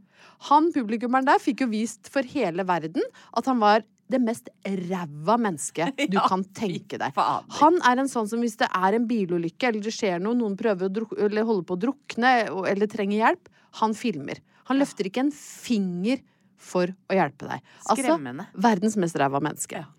Han 0.50 0.74
publikummeren 0.76 1.28
der 1.28 1.42
fikk 1.42 1.66
jo 1.66 1.72
vist 1.72 2.12
for 2.12 2.28
hele 2.28 2.66
verden 2.68 3.06
at 3.38 3.50
han 3.50 3.62
var 3.62 3.86
det 4.10 4.20
mest 4.24 4.50
ræva 4.66 5.36
mennesket 5.38 6.00
du 6.12 6.18
Ja, 6.18 6.26
kan 6.30 6.44
tenke 6.58 6.98
deg. 7.02 7.18
Han 7.60 7.78
er 7.86 8.02
en 8.02 8.10
sånn 8.10 8.30
som 8.30 8.42
hvis 8.42 8.58
det 8.62 8.70
er 8.74 8.98
en 8.98 9.06
bilulykke 9.10 9.70
eller 9.70 9.86
det 9.86 9.94
skjer 9.94 10.22
noe, 10.24 10.38
noen 10.38 10.58
prøver 10.60 10.90
å 10.90 10.94
druk 10.94 11.14
eller 11.18 11.46
holder 11.46 11.68
på 11.70 11.78
å 11.78 11.84
drukne 11.86 12.34
eller 12.72 12.90
trenger 12.90 13.22
hjelp, 13.22 13.54
han 13.84 13.94
filmer. 13.98 14.42
Han 14.70 14.82
løfter 14.82 15.10
ikke 15.10 15.28
en 15.28 15.34
finger 15.34 16.22
for 16.60 16.90
å 17.10 17.16
hjelpe 17.16 17.48
deg. 17.48 17.70
Skremmende. 17.86 18.50
Altså, 18.50 18.62
verdens 18.66 18.98
mest 19.00 19.18
ræva 19.18 19.42
menneske. 19.44 19.86
Ja. 19.86 19.99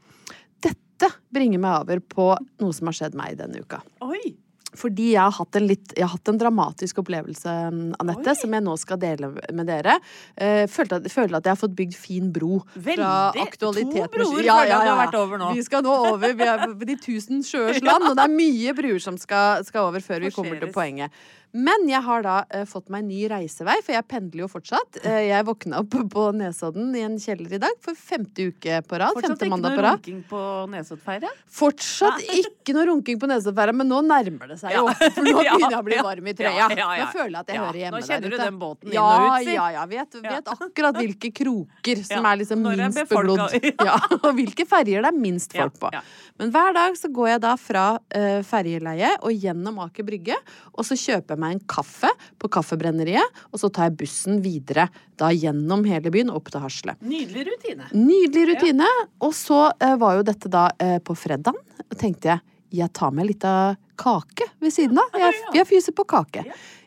Dette 1.01 1.17
bringer 1.33 1.63
meg 1.63 1.81
over 1.83 2.05
på 2.05 2.31
noe 2.61 2.77
som 2.77 2.91
har 2.91 3.01
skjedd 3.01 3.19
meg 3.19 3.41
denne 3.41 3.65
uka. 3.65 3.81
Oi! 4.05 4.37
Fordi 4.79 5.09
jeg 5.17 5.19
har 5.19 5.35
hatt 5.35 5.57
en, 5.59 5.65
litt, 5.67 5.93
jeg 5.97 6.05
har 6.05 6.13
hatt 6.13 6.31
en 6.31 6.39
dramatisk 6.39 7.01
opplevelse, 7.03 7.55
Anette, 7.99 8.35
som 8.39 8.53
jeg 8.55 8.63
nå 8.63 8.77
skal 8.79 9.01
dele 9.03 9.33
med 9.57 9.67
dere. 9.67 9.97
Uh, 10.39 10.63
følte 10.71 11.01
at, 11.01 11.09
føler 11.11 11.41
at 11.41 11.49
jeg 11.49 11.57
har 11.57 11.59
fått 11.59 11.75
bygd 11.79 11.97
fin 11.99 12.29
bro. 12.31 12.61
Veldig. 12.77 13.49
To 13.59 13.73
broer 13.75 14.47
ja, 14.47 14.61
ja, 14.63 14.79
ja, 14.79 14.79
har 14.93 15.01
vært 15.03 15.19
over 15.19 15.43
nå. 15.43 15.51
Vi 15.59 15.67
skal 15.67 15.83
nå 15.87 15.97
over. 16.13 16.37
Vi 16.39 16.47
er 16.47 16.65
på 16.69 16.87
de 16.87 16.99
tusen 17.03 17.43
sjøers 17.47 17.83
land, 17.89 18.13
og 18.13 18.17
det 18.19 18.29
er 18.29 18.37
mye 18.37 18.77
bruer 18.79 19.03
som 19.03 19.19
skal, 19.19 19.67
skal 19.67 19.91
over 19.91 20.05
før 20.05 20.29
vi 20.29 20.35
kommer 20.35 20.63
til 20.63 20.71
poenget. 20.75 21.19
Men 21.53 21.89
jeg 21.91 22.01
har 22.07 22.23
da 22.23 22.35
uh, 22.47 22.65
fått 22.69 22.91
meg 22.95 23.05
ny 23.09 23.25
reisevei, 23.31 23.77
for 23.83 23.95
jeg 23.97 24.07
pendler 24.11 24.45
jo 24.45 24.49
fortsatt. 24.53 25.01
Uh, 25.03 25.21
jeg 25.27 25.47
våkna 25.49 25.81
opp 25.83 25.97
på 26.15 26.27
Nesodden 26.39 26.93
i 26.95 27.03
en 27.07 27.17
kjeller 27.21 27.57
i 27.57 27.61
dag 27.63 27.75
for 27.83 27.99
femte 27.99 28.47
uke 28.53 28.81
på 28.87 29.01
rad. 29.01 29.17
Fortsatt 29.17 29.33
femte 29.33 29.49
ikke 29.49 29.55
mandag 29.55 29.75
noe 29.75 29.81
på 29.81 29.85
rad. 29.87 29.99
runking 29.99 30.21
på 30.31 30.43
Nesoddfeira? 30.75 31.33
Fortsatt 31.61 32.23
ikke 32.41 32.77
noe 32.77 32.87
runking 32.93 33.19
på 33.21 33.31
nesepæra, 33.31 33.75
men 33.77 33.91
nå 33.91 33.99
nærmer 34.07 34.53
det 34.55 34.61
seg 34.63 34.77
jo. 34.79 34.87
For 35.17 35.27
nå 35.27 35.35
begynner 35.41 35.67
jeg 35.75 35.81
å 35.81 35.87
bli 35.91 36.01
varm 36.07 36.31
i 36.31 36.37
trøya. 36.39 36.53
ja, 36.55 36.69
ja, 36.77 36.89
ja. 37.01 37.09
Nå 37.09 37.11
føler 37.17 37.35
jeg 37.35 37.41
at 37.43 37.51
jeg 37.51 37.59
Ja, 37.61 37.65
hører 37.67 37.81
hjemme 37.83 38.01
nå 38.01 38.07
kjenner 38.07 38.29
du 38.31 38.37
ute. 38.37 38.45
den 38.47 38.61
båten 38.63 38.91
inn 38.91 38.97
ja, 38.97 39.07
og 39.11 39.27
ut, 39.27 39.49
si. 39.49 39.57
Ja, 39.59 39.67
ja. 39.75 39.87
Vet, 39.91 40.21
vet 40.23 40.53
akkurat 40.55 41.01
hvilke 41.01 41.33
kroker 41.41 42.05
som 42.07 42.21
Ja, 42.21 42.33
er 42.33 42.41
liksom 42.45 42.63
minst 42.65 43.03
beglodd. 43.11 43.59
Ja, 43.91 43.99
og 44.21 44.31
hvilke 44.39 44.67
ferjer 44.71 45.03
det 45.05 45.11
er 45.11 45.19
minst 45.19 45.57
folk 45.57 45.79
på. 45.83 45.91
ja. 45.95 46.05
Men 46.41 46.55
hver 46.55 46.73
dag 46.73 46.95
så 46.97 47.11
går 47.13 47.27
jeg 47.35 47.41
da 47.45 47.51
fra 47.61 47.83
uh, 48.01 48.39
ferjeleie 48.49 49.11
og 49.21 49.35
gjennom 49.37 49.77
Aker 49.85 50.07
Brygge, 50.09 50.39
og 50.73 50.87
så 50.89 50.97
kjøper 50.97 51.35
jeg 51.37 51.40
meg 51.41 51.57
en 51.57 51.63
kaffe 51.71 52.11
på 52.41 52.51
Kaffebrenneriet, 52.53 53.41
og 53.51 53.63
så 53.63 53.71
tar 53.73 53.89
jeg 53.89 53.99
bussen 54.03 54.43
videre 54.45 54.89
da 55.21 55.31
gjennom 55.35 55.85
hele 55.89 56.13
byen 56.13 56.33
opp 56.33 56.53
til 56.53 56.63
Hasle. 56.65 56.97
Nydelig 57.01 57.49
rutine. 57.51 57.91
Nydelig 57.97 58.47
rutine. 58.53 58.89
Og 59.25 59.35
så 59.37 59.67
eh, 59.81 59.97
var 60.01 60.19
jo 60.19 60.29
dette 60.31 60.53
da 60.53 60.69
eh, 60.81 60.99
på 61.05 61.17
fredagen. 61.19 61.59
tenkte 61.99 62.35
jeg 62.35 62.47
jeg 62.75 62.93
tar 62.97 63.15
meg 63.17 63.27
litt 63.33 63.45
av 63.49 63.77
kake 64.01 64.47
ved 64.63 64.73
siden 64.73 64.99
av. 65.03 65.17
Jeg, 65.19 65.41
jeg 65.59 65.69
fyser 65.69 65.97
på 65.97 66.07
kake. 66.09 66.45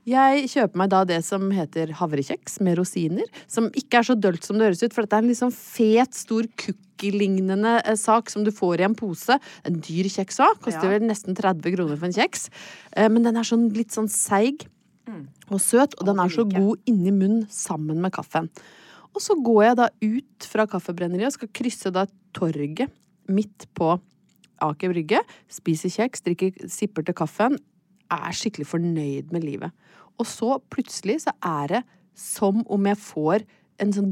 Jeg 0.10 0.48
kjøper 0.52 0.80
meg 0.82 0.90
da 0.92 1.04
det 1.08 1.22
som 1.24 1.46
heter 1.56 1.94
havrekjeks 1.96 2.58
med 2.66 2.76
rosiner. 2.80 3.28
Som 3.48 3.70
ikke 3.72 4.02
er 4.02 4.08
så 4.10 4.16
dølt 4.20 4.44
som 4.44 4.58
det 4.60 4.68
høres 4.68 4.84
ut, 4.84 4.92
for 4.96 5.06
dette 5.06 5.20
er 5.20 5.24
en 5.24 5.30
litt 5.32 5.40
sånn 5.40 5.54
fet, 5.56 6.18
stor 6.18 6.48
cookie-lignende 6.60 7.78
eh, 7.86 7.96
sak 8.00 8.32
som 8.34 8.44
du 8.44 8.52
får 8.52 8.82
i 8.84 8.88
en 8.90 8.98
pose. 9.00 9.38
En 9.64 9.80
dyr 9.80 10.10
kjeks 10.12 10.42
òg. 10.44 10.60
Koster 10.66 10.92
vel 10.92 11.08
nesten 11.08 11.38
30 11.40 11.76
kroner 11.78 12.00
for 12.00 12.10
en 12.10 12.16
kjeks. 12.18 12.50
Eh, 12.98 13.08
Men 13.08 13.24
den 13.30 13.40
er 13.40 13.48
sånn 13.48 13.70
litt 13.78 13.96
sånn 13.96 14.12
seig 14.12 14.68
og 15.52 15.60
søt, 15.60 15.96
og 16.00 16.06
den 16.08 16.20
er 16.24 16.30
så 16.32 16.46
god 16.48 16.80
inni 16.88 17.12
munnen 17.12 17.48
sammen 17.52 18.00
med 18.02 18.14
kaffen. 18.16 18.48
Og 19.14 19.22
så 19.22 19.36
går 19.36 19.64
jeg 19.66 19.76
da 19.78 19.88
ut 20.02 20.48
fra 20.50 20.66
kaffebrenneriet 20.66 21.28
og 21.28 21.36
skal 21.36 21.52
krysse 21.54 21.92
da 21.94 22.06
torget 22.34 22.90
midt 23.30 23.68
på 23.78 23.94
Aker 24.62 24.94
Brygge. 24.94 25.24
Spiser 25.52 25.92
kjeks, 25.94 26.24
drikker, 26.26 26.54
sipper 26.72 27.06
til 27.08 27.18
kaffen. 27.18 27.58
Er 28.14 28.38
skikkelig 28.38 28.68
fornøyd 28.70 29.34
med 29.34 29.46
livet. 29.46 29.74
Og 30.22 30.30
så 30.30 30.60
plutselig 30.72 31.24
så 31.26 31.34
er 31.42 31.78
det 31.78 31.84
som 32.14 32.62
om 32.70 32.90
jeg 32.92 33.00
får 33.02 33.46
en 33.82 33.94
sånn 33.96 34.12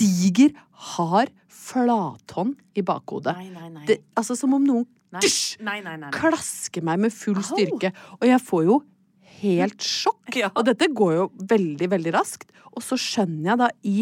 diger, 0.00 0.54
hard 0.94 1.32
flathånd 1.52 2.56
i 2.78 2.84
bakhodet. 2.86 3.36
Nei, 3.36 3.50
nei, 3.52 3.68
nei. 3.74 3.84
Det, 3.88 4.00
altså 4.16 4.36
som 4.38 4.56
om 4.56 4.64
noen 4.64 4.86
Nei, 5.10 5.20
dysj, 5.24 5.58
klasker 6.14 6.84
meg 6.86 7.00
med 7.02 7.12
full 7.14 7.40
styrke. 7.44 7.90
Og 8.20 8.28
jeg 8.28 8.40
får 8.46 8.64
jo 8.68 8.80
helt 9.40 9.84
sjokk. 9.84 10.16
Ja. 10.30 10.46
Og 10.54 10.62
dette 10.62 10.86
går 10.94 11.14
jo 11.16 11.22
veldig, 11.50 11.88
veldig 11.90 12.12
raskt. 12.14 12.52
Og 12.70 12.84
så 12.86 12.94
skjønner 12.94 13.48
jeg 13.48 13.58
da 13.58 13.68
i 13.82 13.94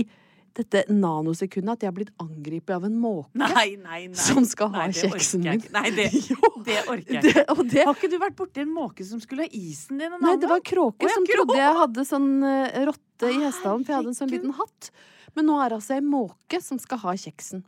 dette 0.59 0.83
nanosekundet 0.91 1.77
at 1.77 1.85
jeg 1.85 1.91
har 1.91 1.97
blitt 1.97 2.13
angrepet 2.23 2.73
av 2.75 2.87
en 2.89 2.97
måke. 2.99 3.31
Nei, 3.39 3.77
nei, 3.79 4.01
nei. 4.11 4.19
Som 4.19 4.47
skal 4.49 4.73
ha 4.75 4.87
kjeksen 4.91 5.45
min. 5.45 5.63
Nei, 5.75 5.85
det, 5.95 6.09
det 6.67 6.79
orker 6.91 7.19
jeg 7.19 7.31
ikke. 7.31 7.45
det, 7.71 7.85
Har 7.87 7.95
ikke 7.95 8.11
du 8.11 8.17
vært 8.23 8.39
borti 8.39 8.65
en 8.65 8.73
måke 8.75 9.07
som 9.07 9.23
skulle 9.23 9.47
ha 9.47 9.53
isen 9.55 10.01
din 10.03 10.11
en 10.11 10.25
nei, 10.25 10.35
det 10.41 10.51
var 10.51 10.61
en 10.61 10.67
kråke 10.67 11.07
Å, 11.07 11.13
som 11.15 11.29
trodde 11.29 11.59
jeg 11.61 11.77
hadde 11.83 12.05
sånn 12.09 12.29
uh, 12.43 12.81
rotte 12.91 13.31
i 13.31 13.39
hestehalen, 13.45 13.85
for 13.85 13.95
jeg 13.95 14.01
hadde 14.01 14.13
en 14.13 14.19
sånn 14.19 14.33
liten 14.33 14.57
hatt. 14.59 14.91
Men 15.39 15.49
nå 15.51 15.61
er 15.63 15.71
det 15.71 15.79
altså 15.79 15.99
ei 15.99 16.05
måke 16.05 16.61
som 16.65 16.81
skal 16.83 17.03
ha 17.05 17.15
kjeksen. 17.27 17.63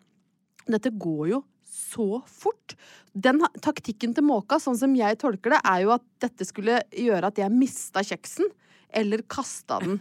Dette 0.71 0.91
går 0.91 1.23
jo 1.37 1.45
så 1.71 2.09
fort. 2.27 2.75
Den 3.13 3.41
taktikken 3.63 4.15
til 4.17 4.27
måka, 4.27 4.59
sånn 4.63 4.79
som 4.79 4.93
jeg 4.99 5.19
tolker 5.23 5.55
det, 5.55 5.63
er 5.67 5.85
jo 5.85 5.95
at 5.95 6.05
dette 6.23 6.47
skulle 6.49 6.83
gjøre 6.91 7.31
at 7.31 7.39
jeg 7.39 7.55
mista 7.55 8.03
kjeksen. 8.07 8.51
Eller 8.91 9.23
kasta 9.31 9.79
den. 9.85 10.01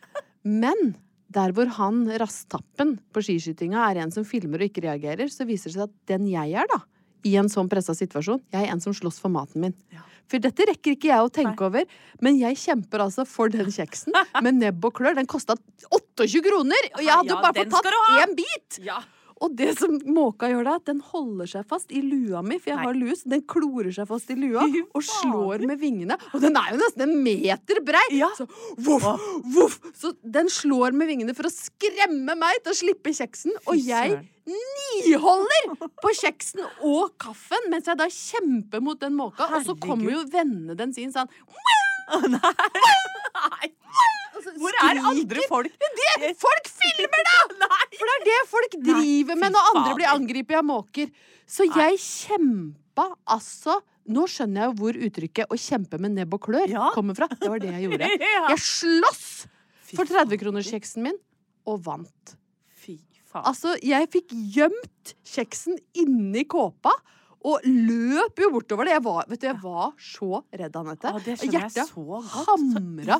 Men 0.62 0.94
der 1.30 1.52
hvor 1.54 1.70
han 1.78 2.04
rasttappen 2.20 2.96
på 3.14 3.22
skiskytinga 3.24 3.84
er 3.90 4.02
en 4.02 4.14
som 4.14 4.26
filmer 4.26 4.62
og 4.62 4.70
ikke 4.70 4.84
reagerer, 4.88 5.30
så 5.30 5.46
viser 5.48 5.70
det 5.70 5.78
seg 5.78 5.86
at 5.86 5.96
den 6.10 6.26
jeg 6.30 6.56
er, 6.58 6.66
da, 6.70 6.80
i 7.26 7.36
en 7.38 7.50
sånn 7.52 7.68
pressa 7.70 7.94
situasjon, 7.96 8.40
jeg 8.52 8.66
er 8.66 8.72
en 8.74 8.82
som 8.82 8.96
slåss 8.96 9.20
for 9.22 9.32
maten 9.32 9.62
min. 9.66 9.76
Ja. 9.94 10.02
For 10.30 10.42
dette 10.42 10.66
rekker 10.68 10.94
ikke 10.94 11.10
jeg 11.10 11.26
å 11.26 11.30
tenke 11.34 11.66
over, 11.66 11.86
men 12.22 12.36
jeg 12.38 12.58
kjemper 12.60 13.02
altså 13.02 13.24
for 13.26 13.50
den 13.50 13.70
kjeksen 13.74 14.14
med 14.44 14.60
nebb 14.60 14.84
og 14.86 14.94
klør. 15.00 15.16
Den 15.18 15.26
kosta 15.30 15.56
28 15.90 16.44
kroner, 16.46 16.90
og 16.94 17.02
jeg 17.02 17.14
hadde 17.18 17.32
jo 17.32 17.38
Ja, 17.38 17.42
bare 17.42 17.64
fått 17.64 17.74
tatt 17.74 18.20
én 18.22 18.36
bit! 18.38 18.78
Ja. 18.86 19.00
Og 19.40 19.54
det 19.56 19.70
som 19.78 19.94
måka 20.12 20.50
gjør 20.50 20.66
da, 20.66 20.74
at 20.76 20.88
den 20.90 21.00
holder 21.12 21.48
seg 21.48 21.68
fast 21.68 21.92
i 21.96 22.02
lua 22.04 22.42
mi, 22.44 22.58
for 22.60 22.74
jeg 22.74 22.80
Nei. 22.80 22.86
har 22.88 22.98
lus. 22.98 23.22
den 23.24 23.44
klorer 23.48 23.92
seg 23.96 24.08
fast 24.10 24.32
i 24.32 24.36
lua 24.36 24.66
og 24.96 25.04
slår 25.06 25.64
med 25.68 25.80
vingene. 25.80 26.18
Og 26.34 26.44
den 26.44 26.58
er 26.60 26.74
jo 26.74 26.80
nesten 26.82 27.06
en 27.06 27.14
meter 27.24 27.80
brei! 27.86 28.04
Ja. 28.18 28.28
Så 28.36 28.46
voff, 28.84 29.06
voff. 29.54 29.78
Så 29.96 30.12
den 30.20 30.50
slår 30.52 30.96
med 30.96 31.08
vingene 31.10 31.36
for 31.36 31.48
å 31.48 31.54
skremme 31.54 32.36
meg 32.36 32.60
til 32.60 32.74
å 32.74 32.78
slippe 32.82 33.14
kjeksen, 33.16 33.56
og 33.64 33.80
jeg 33.80 34.20
niholder 34.50 35.68
på 36.02 36.12
kjeksen 36.16 36.64
og 36.86 37.12
kaffen 37.20 37.68
mens 37.70 37.86
jeg 37.86 37.98
da 38.00 38.08
kjemper 38.10 38.82
mot 38.82 38.98
den 39.00 39.14
måka, 39.18 39.46
og 39.46 39.64
så 39.66 39.76
kommer 39.78 40.10
jo 40.16 40.24
vennene 40.32 40.76
dens 40.78 40.98
inn 41.00 41.12
sånn 41.14 41.30
Nei. 43.40 43.68
og 44.36 44.48
Hvor 44.60 44.76
er 44.86 45.00
andre 45.10 45.44
folk? 45.50 45.74
Det, 46.20 46.32
folk 46.40 46.70
filmer 46.72 47.22
da! 47.28 47.36
For 48.00 48.08
det 48.08 48.16
er 48.16 48.26
det 48.28 48.38
folk 48.50 48.76
driver 48.88 49.38
med 49.40 49.54
når 49.54 49.70
andre 49.74 49.94
blir 49.98 50.10
angrepet 50.12 50.58
av 50.60 50.66
måker. 50.66 51.10
Så 51.50 51.66
jeg 51.68 51.98
kjempa 52.02 53.10
altså 53.30 53.80
Nå 54.10 54.24
skjønner 54.26 54.64
jeg 54.64 54.74
hvor 54.80 54.96
uttrykket 55.06 55.50
'å 55.52 55.56
kjempe 55.60 55.98
med 56.02 56.16
nebb 56.16 56.32
og 56.34 56.40
klør' 56.48 56.70
Ja. 56.72 56.88
kommer 56.96 57.14
fra. 57.14 57.28
Det 57.30 57.46
var 57.52 57.60
det 57.62 57.68
jeg 57.76 57.84
gjorde. 57.84 58.08
Jeg 58.50 58.58
sloss 58.64 59.26
for 59.92 60.08
30-kronerskjeksen 60.08 61.04
min, 61.04 61.18
og 61.68 61.84
vant. 61.84 62.32
Fy. 62.80 62.96
Altså, 63.38 63.76
jeg 63.84 64.08
fikk 64.10 64.32
gjemt 64.56 65.12
kjeksen 65.22 65.78
inni 65.94 66.42
kåpa. 66.50 66.90
Og 67.40 67.62
løp 67.64 68.36
jo 68.42 68.50
bortover 68.52 68.84
det. 68.84 68.92
Jeg 68.98 69.02
var, 69.06 69.24
vet 69.30 69.40
du, 69.40 69.46
jeg 69.48 69.58
var 69.62 69.92
så 69.96 70.42
redd, 70.60 70.74
Anette. 70.76 71.08
Ah, 71.08 71.14
Og 71.16 71.22
Hjertet 71.54 71.88
så 71.88 72.18
hamra 72.34 73.16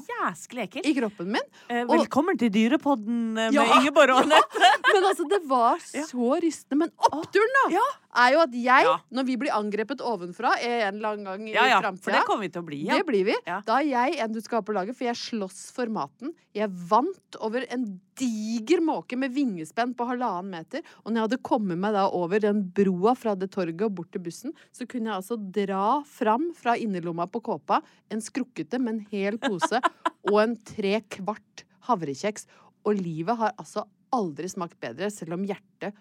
i 0.84 0.92
kroppen 0.98 1.30
min. 1.32 1.46
Eh, 1.70 1.82
og- 1.86 1.94
Velkommen 1.94 2.36
til 2.38 2.50
Dyrepodden 2.52 3.38
eh, 3.38 3.48
med 3.48 3.54
Ja. 3.54 3.64
Ingeborg 3.80 4.10
og 4.10 4.22
Anette. 4.26 4.72
Men 4.92 5.08
altså, 5.08 5.24
det 5.28 5.40
var 5.48 5.78
så 5.80 6.36
rystende. 6.44 6.76
Men 6.84 6.90
oppturen, 7.10 7.56
da, 7.56 7.64
Ja. 7.78 7.86
Er 8.16 8.32
jo 8.34 8.40
at 8.42 8.52
jeg, 8.54 8.84
Ja. 8.84 8.96
når 9.14 9.24
vi 9.26 9.36
blir 9.36 9.52
angrepet 9.54 10.00
ovenfra 10.02 10.56
en 10.58 10.96
eller 10.96 11.08
annen 11.12 11.24
gang 11.24 11.48
Ja, 11.48 11.64
i 11.64 11.68
ja, 11.70 11.76
for 11.80 11.86
framtida 11.88 12.12
det 12.18 12.26
kommer 12.26 12.40
vi 12.42 12.48
til 12.48 12.62
å 12.62 12.66
bli. 12.66 12.78
Ja. 12.86 12.96
Det 12.98 13.06
blir 13.06 13.24
vi. 13.24 13.34
Ja. 13.46 13.60
Da 13.66 13.78
er 13.78 13.86
jeg 13.86 14.18
en 14.24 14.32
du 14.32 14.40
skal 14.40 14.58
ha 14.58 14.62
på 14.62 14.74
laget, 14.74 14.96
for 14.96 15.04
jeg 15.06 15.14
slåss 15.20 15.70
for 15.76 15.86
maten. 15.86 16.32
Jeg 16.54 16.68
vant 16.90 17.36
over 17.40 17.64
en 17.70 18.00
diger 18.18 18.80
måke 18.82 19.16
med 19.16 19.32
vingespenn 19.32 19.94
på 19.96 20.06
halvannen 20.08 20.50
meter. 20.50 20.82
Og 21.04 21.12
når 21.12 21.20
jeg 21.20 21.28
hadde 21.28 21.42
kommet 21.42 21.78
meg 21.78 21.92
da 21.94 22.08
over 22.10 22.40
den 22.42 22.64
broa 22.74 23.14
fra 23.16 23.34
det 23.38 23.50
torget 23.52 23.82
og 23.86 23.94
bort 23.94 24.10
til 24.12 24.20
bussen, 24.26 24.52
så 24.72 24.88
kunne 24.90 25.06
jeg 25.12 25.20
altså 25.22 25.38
dra 25.38 26.02
fram 26.04 26.50
fra 26.54 26.74
innerlomma 26.76 27.28
på 27.30 27.40
kåpa 27.40 27.80
en 28.10 28.20
skrukkete, 28.20 28.80
men 28.82 29.06
hel 29.12 29.38
pose 29.38 29.78
og 30.30 30.36
en 30.42 30.56
tre 30.56 31.00
kvart 31.08 31.64
havrekjeks. 31.86 32.46
Og 32.84 32.96
livet 32.98 33.36
har 33.38 33.54
altså 33.56 33.86
aldri 34.12 34.48
smakt 34.50 34.78
bedre, 34.80 35.10
selv 35.14 35.34
om 35.38 35.44
hjertet 35.46 35.94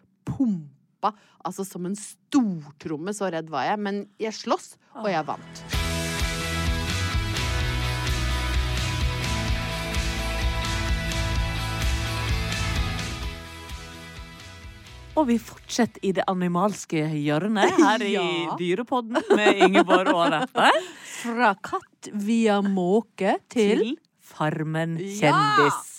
pumpa 1.00 1.15
altså 1.46 1.65
som 1.65 1.86
en 1.86 1.96
stortromme. 1.96 3.13
Så 3.13 3.32
redd 3.32 3.50
var 3.50 3.65
jeg. 3.65 3.79
Men 3.79 4.06
jeg 4.20 4.34
slåss, 4.34 4.77
og 4.96 5.10
jeg 5.10 5.25
vant. 5.25 5.65
Og 15.18 15.25
vi 15.27 15.36
fortsetter 15.41 16.00
i 16.06 16.13
det 16.15 16.24
animalske 16.32 17.01
hjørnet 17.20 17.74
her 17.84 18.03
i 18.06 18.13
Ja. 18.13 18.56
Dyrepodden 18.60 19.20
med 19.36 19.63
Ingeborg 19.65 20.13
og 20.13 20.22
Anette. 20.29 20.70
Fra 21.20 21.53
katt 21.60 22.12
via 22.15 22.62
måke 22.63 23.36
til, 23.51 23.82
Til 23.84 23.98
Farmen 24.24 24.96
kjendis. 24.96 25.25
Ja, 25.27 25.99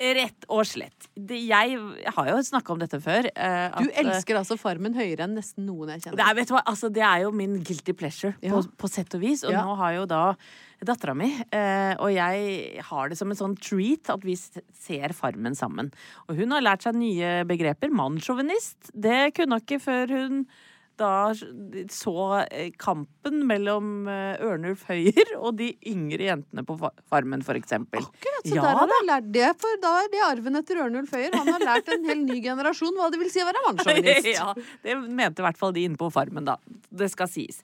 rett 0.00 0.44
og 0.48 0.64
slett. 0.66 1.08
Det, 1.14 1.36
jeg 1.46 1.76
har 2.14 2.30
jo 2.30 2.38
snakka 2.46 2.72
om 2.72 2.78
dette 2.78 3.00
før. 3.02 3.26
eh, 3.34 3.68
Du 3.78 3.88
at, 3.88 3.92
eh, 3.92 4.04
elsker 4.04 4.36
altså 4.40 4.56
Farmen 4.58 4.94
høyere 4.94 5.20
enn 5.26 5.34
nesten 5.36 5.66
noen 5.66 5.88
jeg 5.94 6.02
kjenner. 6.02 6.16
Du 6.16 6.22
hva? 6.54 6.62
Altså, 6.66 6.90
det 6.92 7.02
er 7.02 7.22
jo 7.22 7.30
min 7.32 7.62
guilty 7.62 7.92
pleasure, 7.92 8.34
Ja. 8.42 8.50
på, 8.52 8.62
på 8.76 8.88
sett 8.90 9.14
og 9.14 9.20
vis. 9.20 9.44
Og 9.44 9.52
Ja. 9.52 9.62
nå 9.64 9.76
har 9.76 9.92
jo 9.94 10.06
da 10.06 10.34
dattera 10.82 11.14
mi, 11.14 11.28
eh, 11.52 11.94
og 12.00 12.08
jeg 12.10 12.80
har 12.82 13.08
det 13.10 13.18
som 13.18 13.30
en 13.30 13.36
sånn 13.36 13.58
treat 13.60 14.08
at 14.08 14.22
vi 14.24 14.34
ser 14.34 15.12
Farmen 15.12 15.54
sammen. 15.54 15.92
Og 16.28 16.36
hun 16.36 16.50
har 16.52 16.62
lært 16.62 16.82
seg 16.82 16.94
nye 16.94 17.44
begreper. 17.44 17.90
Mannssjåvinist. 17.90 18.90
Det 18.98 19.34
kunne 19.34 19.52
hun 19.58 19.60
ikke 19.60 19.80
før 19.82 20.08
hun 20.08 20.46
da 21.00 21.32
så 21.94 22.14
eh, 22.46 22.70
kampen 22.80 23.42
mellom 23.48 24.08
eh, 24.10 24.40
Ørnulf 24.44 24.84
Høyer 24.90 25.34
og 25.44 25.56
de 25.60 25.72
yngre 25.88 26.28
jentene 26.30 26.64
på 26.66 26.76
Farmen, 27.10 27.44
for 27.46 27.58
eksempel. 27.58 28.04
Akkurat, 28.06 28.44
så 28.44 28.56
Ja 28.56 28.66
der 28.66 28.80
har 28.80 28.94
jeg 28.94 29.08
lært 29.08 29.30
det, 29.34 29.48
for 29.60 29.80
da 29.82 29.94
er 30.04 30.10
det 30.12 30.24
arven 30.28 30.60
etter 30.60 30.82
Ørnulf 30.84 31.14
Høyer. 31.16 31.36
Han 31.38 31.52
har 31.54 31.66
lært 31.66 31.90
en 31.94 32.06
hel 32.08 32.22
ny 32.26 32.40
generasjon 32.44 32.96
hva 32.98 33.10
det 33.12 33.22
vil 33.22 33.32
si 33.32 33.42
å 33.42 33.48
være 33.48 33.64
mannssjåvinist. 33.68 34.30
ja, 34.34 34.52
det 34.86 34.98
mente 35.08 35.42
i 35.42 35.48
hvert 35.48 35.60
fall 35.60 35.74
de 35.76 35.86
inne 35.88 36.00
på 36.00 36.10
Farmen, 36.14 36.48
da. 36.48 36.58
Det 36.90 37.10
skal 37.12 37.30
sies. 37.30 37.62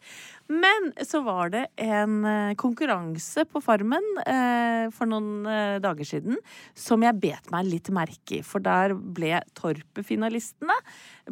Men 0.52 0.92
så 1.02 1.20
var 1.26 1.50
det 1.50 1.64
en 1.82 2.20
eh, 2.24 2.54
konkurranse 2.58 3.46
på 3.50 3.62
Farmen 3.64 4.04
eh, 4.22 4.86
for 4.94 5.10
noen 5.10 5.46
eh, 5.50 5.78
dager 5.82 6.06
siden 6.06 6.38
som 6.78 7.02
jeg 7.02 7.18
bet 7.22 7.50
meg 7.54 7.66
litt 7.66 7.90
merke 7.94 8.38
i. 8.38 8.44
For 8.46 8.62
der 8.62 8.94
ble 8.94 9.40
Torpet-finalistene 9.58 10.76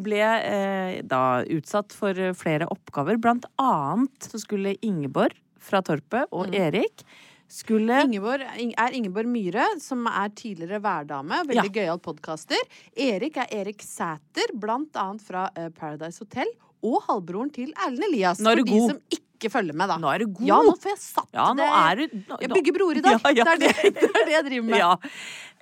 ble 0.03 0.23
eh, 0.25 0.99
da 1.07 1.45
utsatt 1.47 1.95
for 1.95 2.19
eh, 2.19 2.35
flere 2.39 2.67
oppgaver. 2.75 3.21
Blant 3.23 3.47
annet 3.63 4.33
så 4.33 4.43
skulle 4.43 4.75
Ingeborg 4.83 5.39
fra 5.63 5.81
Torpet 5.85 6.29
og 6.35 6.51
Erik 6.55 7.07
skulle 7.55 8.01
Ingeborg 8.07 8.43
er 8.43 8.97
Ingeborg 8.97 9.29
Myhre, 9.31 9.67
som 9.83 10.07
er 10.11 10.33
tidligere 10.35 10.81
værdame. 10.83 11.43
Veldig 11.49 11.73
gøyal 11.77 12.01
podkaster. 12.03 12.61
Erik 12.97 13.39
er 13.43 13.53
Erik 13.61 13.85
Sæter, 13.85 14.55
blant 14.59 14.97
annet 14.99 15.25
fra 15.25 15.47
eh, 15.55 15.71
Paradise 15.75 16.25
Hotel. 16.25 16.51
Og 16.85 16.99
halvbroren 17.09 17.51
til 17.55 17.71
Erlend 17.81 18.05
Elias. 18.11 18.41
Er 18.41 18.51
For 18.51 18.61
de 18.61 18.65
god. 18.71 18.91
som 18.93 18.99
ikke 19.17 19.51
følger 19.53 19.77
med, 19.77 19.89
da. 19.91 19.97
Nå 20.01 20.09
er 20.13 20.19
du 20.25 20.27
god. 20.37 20.47
Ja, 20.49 20.59
nå 20.65 20.75
får 20.81 20.91
jeg 20.93 21.01
satt 21.03 21.29
Ja, 21.37 21.47
nå 21.57 21.65
det. 21.65 22.11
du 22.13 22.19
nå- 22.33 22.41
Jeg 22.45 22.51
bygger 22.55 22.77
broer 22.79 23.01
i 23.01 23.05
dag. 23.05 23.21
Ja. 23.39 23.45
Det, 23.45 23.71
er 23.71 23.83
det, 23.83 23.95
det 23.95 24.11
er 24.11 24.25
det 24.29 24.35
jeg 24.37 24.45
driver 24.51 24.69
med. 24.69 24.79
Ja. 24.79 24.93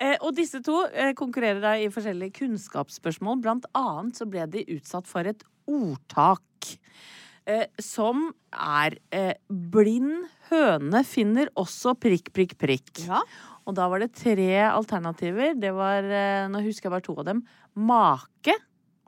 Eh, 0.03 0.17
og 0.21 0.35
disse 0.37 0.61
to 0.67 0.81
eh, 0.91 1.13
konkurrerer 1.19 1.61
da 1.63 1.73
i 1.79 1.87
forskjellige 1.95 2.35
kunnskapsspørsmål. 2.43 3.41
Blant 3.43 3.67
annet 3.79 4.19
så 4.19 4.27
ble 4.29 4.47
de 4.51 4.65
utsatt 4.77 5.07
for 5.11 5.27
et 5.31 5.43
ordtak. 5.71 6.43
Eh, 7.47 7.65
som 7.83 8.29
er 8.55 8.99
eh, 9.11 9.35
'blind 9.51 10.29
høne 10.51 11.01
finner 11.05 11.49
også 11.59 11.95
prikk, 11.99 12.31
prikk, 12.35 12.55
prikk'. 12.59 13.07
Ja. 13.09 13.23
Og 13.67 13.75
da 13.79 13.89
var 13.91 13.99
det 14.03 14.13
tre 14.15 14.59
alternativer. 14.71 15.55
Det 15.59 15.71
var, 15.75 16.03
eh, 16.07 16.47
nå 16.51 16.63
husker 16.63 16.87
jeg 16.91 16.95
bare 16.97 17.07
to 17.07 17.15
av 17.19 17.25
dem. 17.27 17.43
Make 17.75 18.55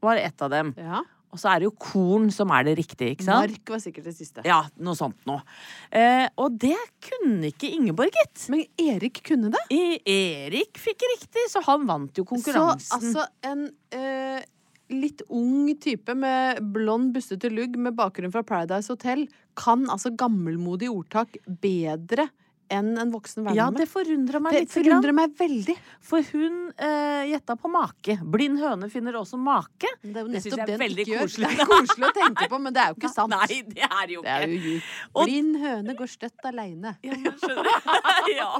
var 0.02 0.16
ett 0.16 0.42
av 0.42 0.50
dem. 0.50 0.74
Ja. 0.78 1.02
Og 1.34 1.40
så 1.42 1.50
er 1.50 1.62
det 1.62 1.66
jo 1.66 1.74
korn 1.82 2.28
som 2.30 2.52
er 2.54 2.68
det 2.68 2.76
riktige, 2.78 3.16
ikke 3.16 3.26
sant? 3.26 3.50
Mark 3.50 3.74
var 3.74 3.82
sikkert 3.82 4.06
det 4.06 4.14
siste. 4.14 4.44
Ja, 4.46 4.60
noe 4.86 4.94
sånt 4.98 5.18
noe. 5.26 5.42
Eh, 5.90 6.28
og 6.38 6.54
det 6.62 6.78
kunne 7.02 7.50
ikke 7.50 7.72
Ingeborg, 7.74 8.14
gitt. 8.14 8.46
Men 8.54 8.62
Erik 8.78 9.18
kunne 9.26 9.50
det. 9.54 9.64
I 9.74 9.98
Erik 10.14 10.78
fikk 10.78 11.02
riktig, 11.16 11.48
så 11.50 11.64
han 11.66 11.88
vant 11.90 12.14
jo 12.20 12.26
konkurransen. 12.28 12.86
Så 12.86 13.00
altså 13.00 13.26
en 13.50 13.66
eh, 13.98 14.46
litt 14.94 15.24
ung 15.32 15.72
type 15.82 16.14
med 16.14 16.62
blond, 16.74 17.10
bustete 17.16 17.50
lugg 17.50 17.74
med 17.80 17.96
bakgrunn 17.98 18.32
fra 18.34 18.44
Paradise 18.46 18.92
Hotel 18.92 19.26
kan 19.58 19.88
altså 19.90 20.14
gammelmodig 20.18 20.90
ordtak 20.92 21.38
bedre 21.62 22.28
enn 22.72 22.94
en 22.98 23.10
voksen 23.12 23.48
ja, 23.54 23.66
det 23.74 23.86
forundrer 23.90 24.40
meg 24.42 24.54
det 24.54 24.60
litt. 24.64 24.72
grann, 24.72 24.84
forundrer 24.84 25.14
meg 25.16 25.34
veldig. 25.38 25.74
For 26.04 26.24
hun 26.32 26.56
eh, 26.72 27.24
gjetta 27.30 27.56
på 27.60 27.70
make. 27.72 28.16
Blind 28.34 28.60
høne 28.62 28.88
finner 28.92 29.18
også 29.20 29.38
make. 29.40 29.90
Det 30.02 30.14
er 30.14 30.24
jo 30.24 30.32
Det 30.32 30.40
nettopp 30.40 30.62
er 30.64 30.70
det 30.72 30.78
veldig 30.84 31.06
koselig. 31.10 31.50
Det 31.54 31.64
er 31.64 31.70
koselig 31.70 32.08
å 32.08 32.12
tenke 32.16 32.48
på, 32.50 32.60
men 32.64 32.74
det 32.74 32.82
er 32.82 32.92
jo 32.92 32.98
ikke 32.98 33.12
sant. 33.18 33.34
Nei, 33.34 33.60
det 33.68 33.88
er 33.88 34.14
jo 34.14 34.24
Det 34.24 34.34
er 34.34 34.54
ikke. 34.56 34.74
jo. 34.74 35.24
Blind 35.24 35.58
høne 35.64 35.96
går 35.98 36.12
støtt 36.14 36.48
aleine. 36.50 36.94
Ja, 37.04 37.18
skjønner 37.44 37.70
ja. 38.38 38.50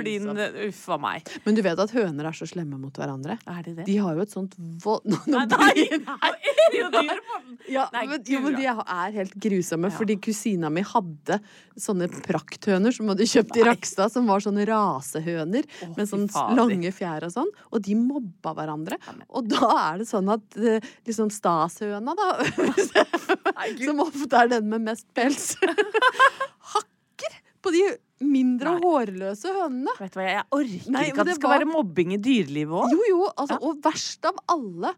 Blind 0.00 0.44
Uff 0.66 0.82
a 0.92 0.98
meg. 1.00 1.30
Men 1.44 1.58
du 1.58 1.62
vet 1.66 1.84
at 1.86 1.94
høner 1.96 2.30
er 2.30 2.36
så 2.36 2.48
slemme 2.48 2.80
mot 2.80 2.96
hverandre? 2.96 3.38
Er 3.46 3.62
de 3.66 3.76
det? 3.80 3.86
De 3.88 3.98
har 4.00 4.16
jo 4.16 4.24
et 4.26 4.32
sånt 4.32 4.56
vold... 4.84 5.04
Nå, 5.06 5.20
nå 5.28 5.44
Nei, 5.46 5.86
nei, 6.02 6.32
det 6.72 6.84
den. 6.92 7.10
Ja, 7.70 7.86
Nei, 7.92 8.04
men, 8.10 8.22
jo, 8.26 8.40
men 8.44 8.56
de 8.58 8.66
er 8.68 9.14
helt 9.16 9.34
grusomme, 9.42 9.90
fordi 9.94 10.16
kusina 10.22 10.70
mi 10.72 10.82
hadde 10.86 11.38
sånne 11.80 12.08
prakthøner 12.26 12.94
som 12.94 13.10
hadde 13.10 13.25
kjøpt 13.30 13.58
i 13.60 13.64
Rakstad, 13.66 14.12
som 14.14 14.28
var 14.30 14.42
sånne 14.44 14.64
rasehøner 14.68 15.66
oh, 15.84 15.92
med 15.96 16.04
fy 16.04 16.10
sånn 16.12 16.56
lange 16.58 16.92
fjær 16.94 17.26
og 17.28 17.34
sånn, 17.34 17.50
og 17.70 17.82
de 17.86 17.96
mobba 17.98 18.54
hverandre. 18.56 18.98
Og 19.28 19.48
da 19.50 19.70
er 19.90 20.02
det 20.02 20.08
sånn 20.10 20.30
at 20.34 20.58
eh, 20.60 20.84
liksom 21.08 21.30
Stashøna, 21.34 22.14
da, 22.18 22.28
som 23.86 24.02
ofte 24.06 24.42
er 24.42 24.52
den 24.56 24.68
med 24.72 24.86
mest 24.88 25.06
pels, 25.16 25.54
hakker 26.74 27.40
på 27.64 27.74
de 27.74 27.84
mindre 28.24 28.76
Nei. 28.76 28.80
hårløse 28.84 29.52
hønene. 29.52 29.92
Vet 30.00 30.14
du 30.14 30.20
hva, 30.20 30.28
jeg 30.30 30.46
orker 30.56 30.94
Nei, 30.94 31.04
ikke 31.10 31.24
at 31.24 31.30
det 31.30 31.36
skal 31.36 31.50
var- 31.50 31.58
være 31.58 31.72
mobbing 31.72 32.14
i 32.16 32.20
dyrelivet 32.22 32.78
òg. 32.84 32.94
Jo, 32.94 33.02
jo, 33.10 33.26
altså, 33.34 33.58
og 33.60 33.82
verst 33.84 34.24
av 34.28 34.38
alle 34.54 34.94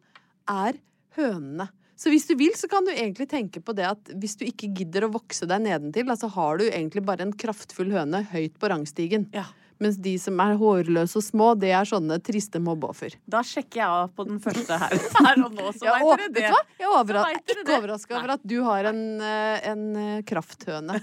er 0.48 0.78
hønene. 1.18 1.68
Så 1.98 2.12
hvis 2.14 2.28
du 2.30 2.36
vil, 2.38 2.52
så 2.54 2.68
kan 2.70 2.86
du 2.86 2.92
egentlig 2.94 3.26
tenke 3.30 3.58
på 3.64 3.74
det 3.74 3.88
at 3.90 4.12
hvis 4.22 4.36
du 4.38 4.44
ikke 4.46 4.68
gidder 4.80 5.08
å 5.08 5.12
vokse 5.18 5.48
deg 5.50 5.64
nedentil, 5.66 6.06
altså 6.14 6.28
har 6.30 6.60
du 6.60 6.68
egentlig 6.68 7.02
bare 7.08 7.26
en 7.26 7.34
kraftfull 7.34 7.90
høne 7.90 8.20
høyt 8.30 8.54
på 8.62 8.70
rangstigen. 8.70 9.26
Ja. 9.34 9.48
Mens 9.82 9.94
de 10.02 10.12
som 10.18 10.38
er 10.42 10.56
hårløse 10.58 11.18
og 11.20 11.22
små, 11.22 11.48
det 11.58 11.68
er 11.70 11.86
sånne 11.86 12.16
triste 12.26 12.58
mobbeoffer. 12.62 13.12
Da 13.30 13.44
sjekker 13.46 13.78
jeg 13.78 13.86
av 13.98 14.08
på 14.14 14.24
den 14.26 14.40
første 14.42 14.78
her, 14.80 14.94
her 15.26 15.42
og 15.46 15.52
nå, 15.54 15.68
så 15.76 15.86
Ja, 15.86 15.92
vet 15.98 16.06
og, 16.06 16.14
dere 16.18 16.24
vet 16.24 16.34
det. 16.34 16.46
du 16.48 16.54
hva? 16.54 16.62
Jeg 16.78 16.86
er 16.88 16.94
overra- 16.98 17.22
Så 17.26 17.34
vet 17.36 17.52
ikke 17.62 17.76
overraska 17.82 18.16
over 18.18 18.32
at 18.34 18.46
du 18.54 18.56
har 18.66 18.88
en, 18.90 19.02
eh, 19.22 19.68
en 19.70 19.84
eh, 20.02 20.16
krafthøne. 20.26 20.98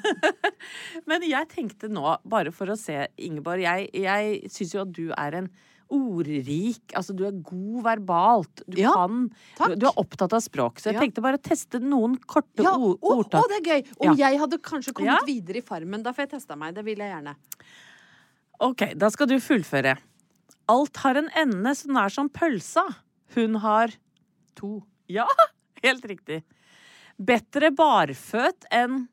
Men 1.12 1.24
jeg 1.28 1.52
tenkte 1.56 1.88
nå, 1.92 2.04
bare 2.28 2.52
for 2.56 2.72
å 2.72 2.76
se, 2.80 3.06
Ingeborg, 3.20 3.64
jeg, 3.64 3.88
jeg 3.96 4.52
syns 4.52 4.76
jo 4.76 4.84
at 4.84 4.92
du 4.96 5.06
er 5.16 5.40
en 5.44 5.50
ordrik 5.94 6.94
Altså, 6.96 7.14
du 7.16 7.24
er 7.28 7.32
god 7.46 7.84
verbalt. 7.86 8.64
Du 8.68 8.80
Ja, 8.82 8.94
kan 8.94 9.30
takk. 9.58 9.76
du, 9.80 9.86
er 9.88 10.00
opptatt 10.02 10.34
av 10.34 10.42
språk, 10.42 10.80
så 10.80 10.90
jeg 10.92 10.96
Ja. 10.96 11.02
tenkte 11.02 11.22
bare 11.22 11.38
å 11.38 11.42
teste 11.42 11.80
noen 11.80 12.18
korte 12.26 12.64
Ja, 12.64 12.74
ord, 12.78 13.00
å, 13.02 13.20
å, 13.24 13.44
det 13.50 13.60
er 13.60 13.70
gøy! 13.82 13.86
Om 14.00 14.18
jeg 14.18 14.40
hadde 14.40 14.58
kanskje 14.60 14.94
kommet 14.94 15.20
Ja. 15.22 15.26
videre 15.26 15.58
i 15.58 15.62
Farmen, 15.62 16.02
da 16.04 16.12
får 16.12 16.26
jeg 16.26 16.30
testa 16.40 16.56
meg. 16.58 16.74
Det 16.76 16.84
vil 16.86 16.98
jeg 16.98 17.12
gjerne. 17.14 17.36
OK, 18.60 18.94
da 18.96 19.10
skal 19.10 19.28
du 19.28 19.36
fullføre. 19.40 19.98
Alt 20.68 20.98
har 20.98 21.16
en 21.18 21.30
ende 21.36 21.76
så 21.76 21.88
nær 21.92 22.10
som 22.10 22.30
pølsa. 22.30 22.84
Hun 23.36 23.56
har 23.56 23.92
To. 24.56 24.84
Ja, 25.10 25.28
helt 25.84 26.06
riktig. 26.06 26.44
Bedre 27.20 27.70
barføt 27.76 28.66
enn 28.72 29.08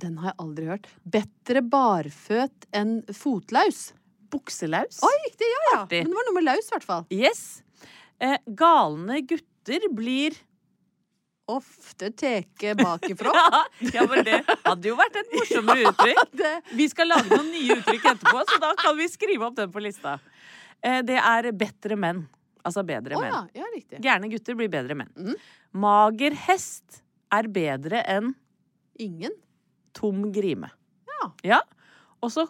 Den 0.00 0.16
har 0.18 0.30
jeg 0.32 0.38
aldri 0.40 0.66
hørt. 0.66 0.86
Bedre 1.04 1.60
barføt 1.62 2.66
enn 2.72 3.02
fotlaus. 3.12 3.92
Bukselaus. 4.32 5.00
Oi, 5.06 5.14
riktig! 5.26 5.48
Ja, 5.54 5.62
ja. 5.70 5.80
Artig. 5.82 6.04
Men 6.04 6.12
det 6.12 6.18
var 6.20 6.28
noe 6.30 6.36
med 6.38 6.46
laus, 6.46 6.68
i 6.70 6.74
hvert 6.76 6.86
fall. 6.86 7.04
Yes. 7.14 7.42
Eh, 8.20 8.38
galne 8.46 9.20
gutter 9.26 9.88
blir 9.96 10.38
Ofte 11.50 12.12
teke 12.14 12.76
bakifra. 12.78 13.32
Ja, 13.94 14.04
men 14.06 14.22
det 14.22 14.36
hadde 14.62 14.86
jo 14.86 14.94
vært 14.94 15.16
et 15.18 15.32
morsommere 15.34 15.82
uttrykk. 15.90 16.36
Vi 16.78 16.86
skal 16.92 17.10
lage 17.10 17.26
noen 17.32 17.48
nye 17.50 17.74
uttrykk 17.80 18.06
etterpå, 18.12 18.44
så 18.46 18.58
da 18.62 18.70
kan 18.78 18.94
vi 18.98 19.08
skrive 19.10 19.48
opp 19.48 19.56
den 19.58 19.72
på 19.74 19.82
lista. 19.82 20.12
Eh, 20.78 21.00
det 21.02 21.16
er 21.18 21.48
bedre 21.58 21.98
menn. 21.98 22.22
Altså 22.62 22.84
bedre 22.86 23.16
å 23.18 23.22
menn. 23.24 23.50
ja, 23.56 23.66
ja. 23.66 23.98
Gærne 24.04 24.30
gutter 24.30 24.54
blir 24.58 24.70
bedre 24.70 24.94
menn. 25.00 25.10
Mm. 25.16 25.34
Mager 25.82 26.36
hest 26.46 27.00
er 27.34 27.48
bedre 27.50 28.04
enn 28.04 28.30
Ingen. 29.00 29.34
tom 29.96 30.28
grime. 30.30 30.68
Ja. 31.08 31.30
ja. 31.56 31.60
Og 32.22 32.30
så 32.34 32.46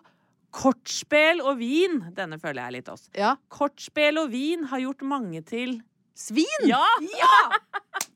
kortspel 0.55 1.41
og 1.45 1.59
vin. 1.61 2.01
Denne 2.17 2.39
føler 2.43 2.63
jeg 2.63 2.67
er 2.71 2.77
litt 2.79 2.91
oss. 2.93 3.07
Ja. 3.17 3.35
Kortspel 3.53 4.19
og 4.23 4.31
vin 4.33 4.67
har 4.71 4.83
gjort 4.83 5.03
mange 5.07 5.43
til 5.47 5.79
Svin! 6.21 6.67
Ja! 6.69 6.83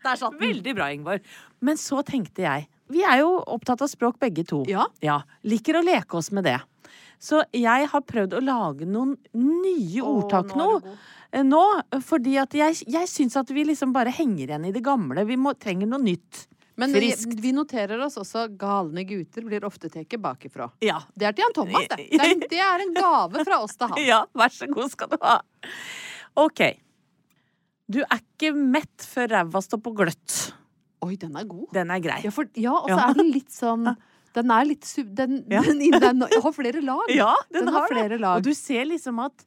Der 0.05 0.19
satt 0.21 0.35
den. 0.37 0.41
Veldig 0.43 0.75
bra, 0.77 0.91
Ingvor. 0.93 1.23
Men 1.65 1.79
så 1.81 2.03
tenkte 2.05 2.43
jeg 2.45 2.67
Vi 2.93 3.01
er 3.07 3.23
jo 3.23 3.39
opptatt 3.49 3.81
av 3.81 3.89
språk 3.89 4.19
begge 4.21 4.45
to. 4.45 4.61
Ja. 4.69 4.85
ja. 5.01 5.23
Liker 5.49 5.79
å 5.81 5.85
leke 5.87 6.19
oss 6.21 6.29
med 6.37 6.45
det. 6.45 6.59
Så 7.23 7.41
jeg 7.57 7.87
har 7.89 8.03
prøvd 8.05 8.35
å 8.37 8.43
lage 8.45 8.85
noen 8.85 9.15
nye 9.33 10.03
ordtak 10.05 10.53
nå. 10.59 10.67
eh, 11.33 11.41
Nå, 11.47 11.63
fordi 12.05 12.35
at 12.43 12.53
jeg, 12.59 12.83
jeg 12.85 13.09
syns 13.09 13.39
at 13.41 13.49
vi 13.55 13.65
liksom 13.65 13.95
bare 13.95 14.13
henger 14.13 14.51
igjen 14.51 14.67
i 14.69 14.75
det 14.75 14.83
gamle. 14.85 15.25
Vi 15.25 15.39
må, 15.41 15.55
trenger 15.57 15.89
noe 15.89 16.03
nytt. 16.05 16.43
Men 16.77 16.93
vi, 16.93 17.13
vi 17.39 17.53
noterer 17.55 18.01
oss 18.03 18.17
også 18.19 18.49
galne 18.59 19.05
gutter 19.07 19.45
blir 19.47 19.65
ofte 19.67 19.89
tatt 19.93 20.17
bakifra. 20.21 20.67
Ja. 20.83 20.97
Det 21.15 21.29
er 21.29 21.37
til 21.37 21.45
Jan 21.45 21.55
Thomas, 21.55 21.85
det. 21.93 22.09
Det 22.11 22.19
er, 22.21 22.35
det 22.51 22.59
er 22.65 22.83
en 22.83 22.95
gave 22.97 23.45
fra 23.47 23.61
oss 23.63 23.77
til 23.79 23.93
han. 23.93 24.01
ja, 24.13 24.25
vær 24.35 24.51
så 24.51 24.67
god 24.73 24.91
skal 24.91 25.13
du 25.13 25.19
ha. 25.23 25.37
OK. 26.43 26.65
Du 27.95 28.01
er 28.03 28.19
ikke 28.19 28.51
mett 28.57 29.05
før 29.07 29.31
ræva 29.37 29.61
står 29.63 29.81
på 29.85 29.93
gløtt. 30.01 30.39
Oi, 31.05 31.15
den 31.21 31.37
er 31.37 31.45
god. 31.47 31.67
Den 31.77 31.93
er 31.95 32.01
grei. 32.03 32.19
Ja, 32.25 32.33
for, 32.35 32.49
ja 32.59 32.73
og 32.75 32.89
så 32.89 32.97
Ja. 32.97 33.09
er 33.11 33.19
den 33.21 33.31
litt 33.35 33.53
sånn 33.55 33.91
Den 34.35 34.51
er 34.51 34.65
litt. 34.67 34.89
Den, 35.15 35.37
Ja. 35.53 35.61
den, 35.63 35.79
den, 36.03 36.23
har 36.43 36.53
flere 36.57 36.81
lag. 36.83 37.05
Ja, 37.15 37.35
Den 37.55 37.69
har 37.71 37.85
det. 37.87 37.93
flere 37.95 38.19
lag. 38.19 38.41
Og 38.41 38.49
du 38.49 38.51
ser 38.59 38.83
liksom 38.91 39.21
at 39.23 39.45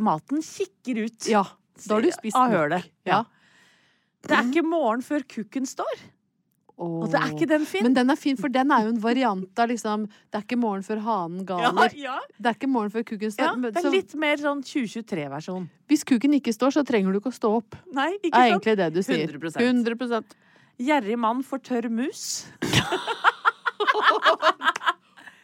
maten 0.00 0.40
kikker 0.40 1.02
ut. 1.04 1.26
Ja, 1.28 1.42
da 1.84 1.98
har 1.98 2.06
du 2.06 2.08
spist 2.14 2.38
nok. 2.38 2.54
hølet. 2.54 2.86
Ja. 3.04 3.18
Det 4.24 4.32
er 4.38 4.48
ikke 4.48 4.64
morgen 4.64 5.04
før 5.04 5.26
kukken 5.28 5.68
står. 5.68 5.92
Og 6.80 7.10
det 7.12 7.18
er 7.20 7.32
ikke 7.34 7.46
den 7.50 7.64
fin. 7.68 7.84
Men 7.84 7.94
den 7.96 8.10
er 8.12 8.16
fin, 8.16 8.38
for 8.40 8.48
den 8.52 8.70
er 8.72 8.86
jo 8.86 8.92
en 8.94 9.00
variant 9.02 9.58
av 9.60 9.68
liksom 9.68 10.06
Det 10.08 10.38
er 10.38 10.44
ikke 10.46 10.56
morgen 10.60 10.82
før 10.86 11.02
hanen 11.04 11.44
galer. 11.48 11.92
ja, 12.00 12.18
Det 12.40 12.46
er 12.52 12.56
ikke 12.56 12.70
morgen 12.72 12.90
før 12.94 13.04
kuken 13.04 13.30
står. 13.34 13.44
ja, 13.50 13.70
det 13.70 13.82
så 13.82 13.90
er 13.90 13.96
litt 13.98 14.14
mer 14.14 14.36
sånn 14.40 14.62
2023-versjon. 14.64 15.66
hvis 15.90 16.04
kuken 16.08 16.38
ikke 16.38 16.54
står, 16.56 16.70
så 16.78 16.84
trenger 16.88 17.12
du 17.12 17.20
ikke 17.20 17.32
å 17.34 17.36
stå 17.36 17.50
opp. 17.58 17.76
Nei, 17.92 18.14
ikke 18.22 18.32
er 18.38 18.52
egentlig 18.54 18.76
det 18.80 18.88
du 18.94 19.02
sier. 19.04 19.26
100%. 19.28 19.60
100%. 19.60 20.38
Gjerrig 20.80 21.18
mann 21.20 21.42
får 21.44 21.58
tørr 21.68 21.90
mus. 21.92 22.46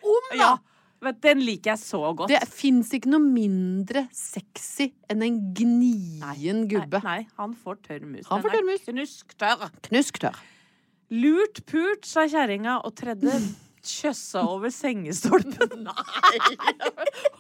Om, 0.07 0.31
da! 0.33 0.39
Ja, 0.41 1.13
den 1.23 1.43
liker 1.45 1.75
jeg 1.75 1.81
så 1.83 2.01
godt. 2.17 2.31
Det 2.33 2.41
fins 2.49 2.91
ikke 2.97 3.11
noe 3.13 3.21
mindre 3.23 4.07
sexy 4.17 4.93
enn 5.13 5.23
en 5.27 5.39
gnien 5.55 6.65
gubbe. 6.71 7.03
Nei, 7.05 7.21
nei, 7.27 7.29
han 7.37 7.53
får 7.55 7.83
tørr 7.85 8.07
mus. 8.09 8.27
Han 8.31 8.45
får 8.45 8.57
tørr 8.57 8.69
mus. 8.71 8.85
Knusktørr. 8.89 9.67
Knusktørr. 9.91 10.41
Lurt 11.15 11.63
pult, 11.71 12.07
sa 12.09 12.27
kjerringa 12.27 12.81
og 12.87 12.95
tredde 12.99 13.35
kjøssa 13.87 14.43
over 14.51 14.73
sengestolpen. 14.75 15.87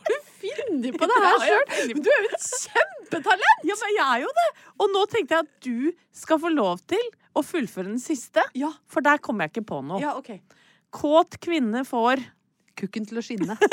Du 0.06 0.14
Finner 0.36 0.94
på 0.94 1.06
det 1.08 1.16
her 1.24 1.38
sjøl! 1.42 1.94
Du 1.96 2.08
er 2.12 2.26
jo 2.26 2.28
et 2.36 2.44
kjempetalent! 2.46 3.62
Ja, 3.66 3.74
men 3.80 3.94
jeg 3.96 4.04
er 4.04 4.20
jo 4.22 4.28
det! 4.36 4.44
Og 4.84 4.92
nå 4.92 5.02
tenkte 5.10 5.34
jeg 5.34 5.46
at 5.46 5.64
du 5.64 6.04
skal 6.14 6.38
få 6.42 6.52
lov 6.52 6.82
til 6.86 7.02
å 7.34 7.42
fullføre 7.42 7.88
den 7.88 7.98
siste. 8.02 8.44
Ja. 8.54 8.70
For 8.86 9.02
der 9.02 9.18
kommer 9.24 9.46
jeg 9.48 9.56
ikke 9.56 9.66
på 9.72 9.80
noe. 9.88 9.98
ja, 10.02 10.12
OK. 10.20 10.36
Kåt 10.94 11.40
kvinne 11.42 11.82
får 11.88 12.22
Kukken 12.76 13.08
til 13.08 13.18
å 13.18 13.24
skinne. 13.24 13.56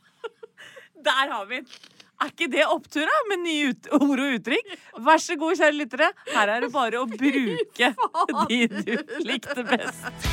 Der 1.06 1.32
har 1.36 1.46
vi 1.46 1.60
den! 1.60 1.68
Er 2.20 2.28
ikke 2.34 2.50
det 2.52 2.66
opptur, 2.68 3.06
da? 3.08 3.20
Med 3.30 3.40
nye 3.46 3.70
ut 3.72 3.86
ord 3.96 4.20
og 4.20 4.34
uttrykk? 4.36 4.74
Vær 5.06 5.22
så 5.24 5.36
god, 5.40 5.56
kjære 5.56 5.76
lyttere. 5.78 6.10
Her 6.34 6.52
er 6.56 6.66
det 6.66 6.72
bare 6.74 7.00
å 7.00 7.06
bruke 7.22 7.92
de 8.50 8.60
du 8.68 8.94
likte 9.24 9.64
best. 9.70 10.28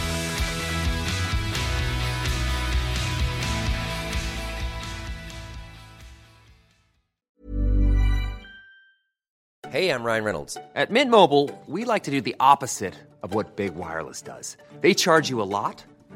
Hey, 9.70 9.90
I'm 9.90 10.04
Ryan 10.04 10.24
Reynolds. 10.24 10.58
At 10.76 10.90
Mint 10.90 11.12
Mobile, 11.12 11.50
we 11.66 11.84
like 11.84 12.04
to 12.04 12.12
do 12.12 12.22
the 12.22 12.36
opposite 12.40 12.94
of 13.22 13.34
what 13.34 13.56
Big 13.58 13.76
Wireless 13.76 14.22
does. 14.22 14.56
They 14.80 14.94
charge 14.94 15.30
you 15.30 15.42
a 15.42 15.50
lot, 15.60 15.84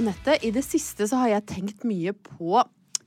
Anette, 0.00 0.38
i 0.40 0.48
det 0.48 0.62
siste 0.64 1.04
så 1.04 1.18
har 1.20 1.28
jeg 1.34 1.44
tenkt 1.50 1.82
mye 1.84 2.14
på 2.16 2.62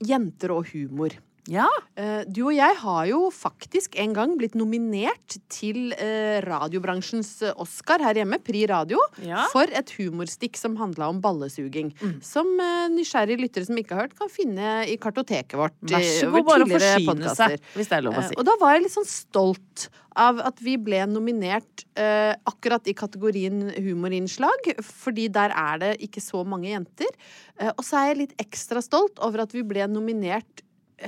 jenter 0.06 0.52
og 0.54 0.68
humor. 0.70 1.16
Ja. 1.50 1.66
Eh, 2.00 2.22
Du 2.24 2.46
og 2.46 2.54
jeg 2.56 2.76
har 2.80 3.06
jo 3.10 3.26
faktisk 3.34 3.98
en 4.00 4.14
gang 4.16 4.32
blitt 4.40 4.54
nominert 4.56 5.36
til 5.52 5.92
eh, 5.92 6.38
radiobransjens 6.44 7.32
eh, 7.44 7.52
Oscar 7.60 8.00
her 8.00 8.16
hjemme, 8.16 8.38
Pri 8.44 8.62
Radio, 8.70 8.98
Ja. 9.20 9.44
for 9.52 9.68
et 9.68 9.92
humorstikk 9.98 10.56
som 10.56 10.76
handla 10.80 11.10
om 11.12 11.20
ballesuging. 11.20 11.92
Som 12.24 12.48
eh, 12.60 12.86
nysgjerrige 12.94 13.42
lyttere 13.44 13.68
som 13.68 13.76
ikke 13.76 13.92
har 13.98 14.06
hørt, 14.06 14.16
kan 14.18 14.32
finne 14.32 14.72
i 14.88 14.96
kartoteket 14.96 15.52
vårt. 15.60 15.76
Vær 15.84 16.00
så 16.08 16.30
god, 16.32 16.48
bare 16.48 16.70
forsyne 16.72 17.04
podcaster. 17.12 17.58
seg, 17.58 17.68
hvis 17.76 17.92
det 17.92 17.98
er 18.00 18.06
lov 18.08 18.16
å 18.22 18.24
si. 18.30 18.38
Og 18.40 18.48
da 18.48 18.56
var 18.64 18.74
jeg 18.78 18.86
litt 18.86 18.96
sånn 18.96 19.10
stolt 19.12 19.88
av 20.16 20.38
at 20.46 20.60
vi 20.62 20.76
ble 20.78 21.04
nominert 21.10 21.84
eh, 21.98 22.32
akkurat 22.48 22.86
i 22.88 22.94
kategorien 22.96 23.66
humorinnslag, 23.84 24.72
fordi 24.86 25.28
der 25.34 25.52
er 25.52 25.80
det 25.82 25.92
ikke 26.08 26.22
så 26.24 26.40
mange 26.46 26.70
jenter. 26.72 27.10
Eh, 27.60 27.68
og 27.74 27.82
så 27.84 28.00
er 28.00 28.12
jeg 28.14 28.20
litt 28.24 28.36
ekstra 28.40 28.80
stolt 28.84 29.18
over 29.20 29.44
at 29.44 29.52
vi 29.52 29.62
ble 29.66 29.84
nominert 29.90 30.62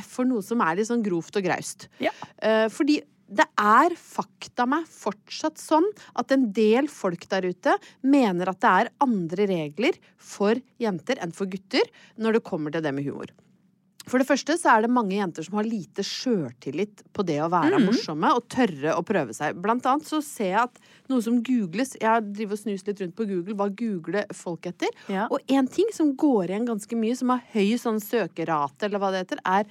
for 0.05 0.29
noe 0.29 0.45
som 0.45 0.63
er 0.65 0.79
litt 0.79 0.91
sånn 0.91 1.05
grovt 1.05 1.39
og 1.39 1.47
graust. 1.47 1.89
Ja. 2.03 2.13
Eh, 2.43 2.67
fordi 2.73 3.01
det 3.27 3.47
er 3.59 3.95
fakta 3.99 4.69
meg 4.71 4.87
fortsatt 4.91 5.59
sånn 5.59 5.87
at 6.19 6.31
en 6.35 6.47
del 6.55 6.87
folk 6.91 7.27
der 7.31 7.49
ute 7.51 7.75
mener 8.07 8.53
at 8.53 8.61
det 8.63 8.75
er 8.83 8.93
andre 9.03 9.49
regler 9.51 9.99
for 10.17 10.61
jenter 10.83 11.19
enn 11.23 11.35
for 11.35 11.51
gutter 11.51 11.91
når 12.23 12.39
det 12.39 12.47
kommer 12.47 12.75
til 12.75 12.87
det 12.87 12.95
med 12.95 13.09
humor. 13.09 13.33
For 14.07 14.23
det 14.23 14.29
første 14.29 14.55
så 14.55 14.71
er 14.71 14.85
det 14.85 14.93
mange 14.95 15.17
jenter 15.17 15.43
som 15.43 15.57
har 15.59 15.67
lite 15.67 16.05
sjøltillit 16.07 17.03
på 17.17 17.25
det 17.27 17.41
å 17.43 17.49
være 17.51 17.81
morsomme 17.83 18.31
og 18.39 18.45
tørre 18.53 18.95
å 18.95 19.03
prøve 19.07 19.35
seg. 19.35 19.59
Blant 19.59 19.87
annet 19.91 20.07
så 20.07 20.21
ser 20.23 20.53
jeg 20.53 20.61
at 20.61 20.79
noe 21.11 21.25
som 21.25 21.41
googles 21.43 21.97
Jeg 21.99 22.07
har 22.07 22.23
drivet 22.23 22.55
og 22.55 22.61
snust 22.61 22.87
litt 22.87 23.03
rundt 23.03 23.17
på 23.19 23.27
Google 23.27 23.57
hva 23.59 23.67
googler 23.75 24.31
folk 24.37 24.69
etter. 24.71 24.95
Ja. 25.11 25.27
Og 25.27 25.43
en 25.51 25.67
ting 25.67 25.91
som 25.95 26.15
går 26.15 26.53
igjen 26.53 26.71
ganske 26.71 26.99
mye, 26.99 27.19
som 27.19 27.35
har 27.35 27.43
høy 27.51 27.75
sånn 27.83 27.99
søkerate, 28.03 28.87
eller 28.87 29.03
hva 29.03 29.11
det 29.11 29.25
heter, 29.25 29.43
er 29.43 29.67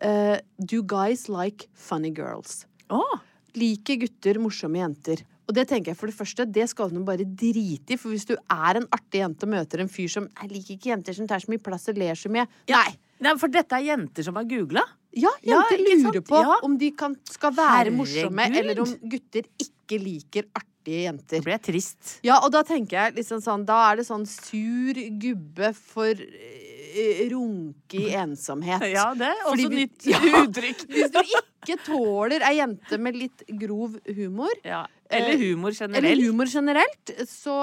uh, 0.00 0.40
Do 0.56 0.80
guys 0.88 1.28
like 1.28 1.68
funny 1.76 2.12
girls? 2.14 2.62
Oh. 2.88 3.20
Liker 3.58 4.00
gutter 4.06 4.40
morsomme 4.40 4.80
jenter? 4.80 5.26
Og 5.44 5.52
det 5.56 5.66
tenker 5.68 5.92
jeg 5.92 6.00
for 6.00 6.08
det 6.08 6.16
første, 6.16 6.46
det 6.48 6.70
skal 6.72 6.88
du 6.88 7.02
bare 7.04 7.26
drite 7.28 7.92
i. 7.92 8.00
For 8.00 8.14
hvis 8.14 8.24
du 8.28 8.32
er 8.40 8.80
en 8.80 8.88
artig 8.96 9.20
jente 9.20 9.44
og 9.44 9.52
møter 9.52 9.84
en 9.84 9.92
fyr 9.92 10.08
som 10.08 10.28
Jeg 10.40 10.54
liker 10.54 10.78
ikke 10.78 10.94
jenter 10.94 11.16
som 11.16 11.28
tar 11.28 11.44
så 11.44 11.52
mye 11.52 11.60
plass 11.60 11.90
og 11.92 12.00
ler 12.00 12.16
så 12.16 12.32
mye. 12.32 12.48
Nei! 12.72 12.92
Nei, 13.20 13.36
for 13.38 13.48
dette 13.48 13.72
er 13.78 13.84
jenter 13.86 14.22
som 14.26 14.34
har 14.36 14.44
googla? 14.44 14.82
Ja, 15.14 15.30
jenter 15.46 15.78
ja, 15.78 15.94
lurer 16.02 16.20
på 16.26 16.40
Ja. 16.42 16.56
om 16.66 16.76
de 16.78 16.90
kan, 16.90 17.14
skal 17.30 17.52
være 17.54 17.84
Herregud. 17.84 17.98
morsomme, 18.00 18.46
eller 18.58 18.80
om 18.82 18.94
gutter 19.08 19.44
ikke 19.62 19.98
liker 20.02 20.44
artige 20.58 21.04
jenter. 21.06 21.38
Da 21.38 21.44
blir 21.46 21.54
jeg 21.54 21.62
trist. 21.62 22.18
Ja, 22.26 22.40
og 22.42 22.50
da 22.52 22.62
tenker 22.66 22.98
jeg 22.98 23.14
liksom 23.20 23.40
sånn 23.40 23.64
Da 23.64 23.92
er 23.92 23.96
det 23.96 24.06
sånn 24.08 24.26
sur 24.26 24.94
gubbe 25.22 25.70
for 25.74 26.10
eh, 26.10 27.28
runke 27.30 27.94
i 28.02 28.10
ensomhet. 28.24 28.82
Ja, 28.92 29.14
det 29.14 29.30
er 29.30 29.44
også 29.46 29.62
Fordi, 29.68 29.84
nytt 29.84 30.06
Ja. 30.12 30.20
uttrykk. 30.42 30.84
Hvis 30.96 31.10
du 31.14 31.20
ikke 31.22 31.78
tåler 31.86 32.42
ei 32.50 32.56
jente 32.58 32.98
med 32.98 33.16
litt 33.16 33.46
grov 33.60 33.96
humor, 34.10 34.52
Ja. 34.64 34.84
Eller 35.14 35.36
humor 35.38 35.70
generelt. 35.70 36.04
eller 36.04 36.24
humor 36.26 36.46
generelt, 36.50 37.10
så, 37.28 37.54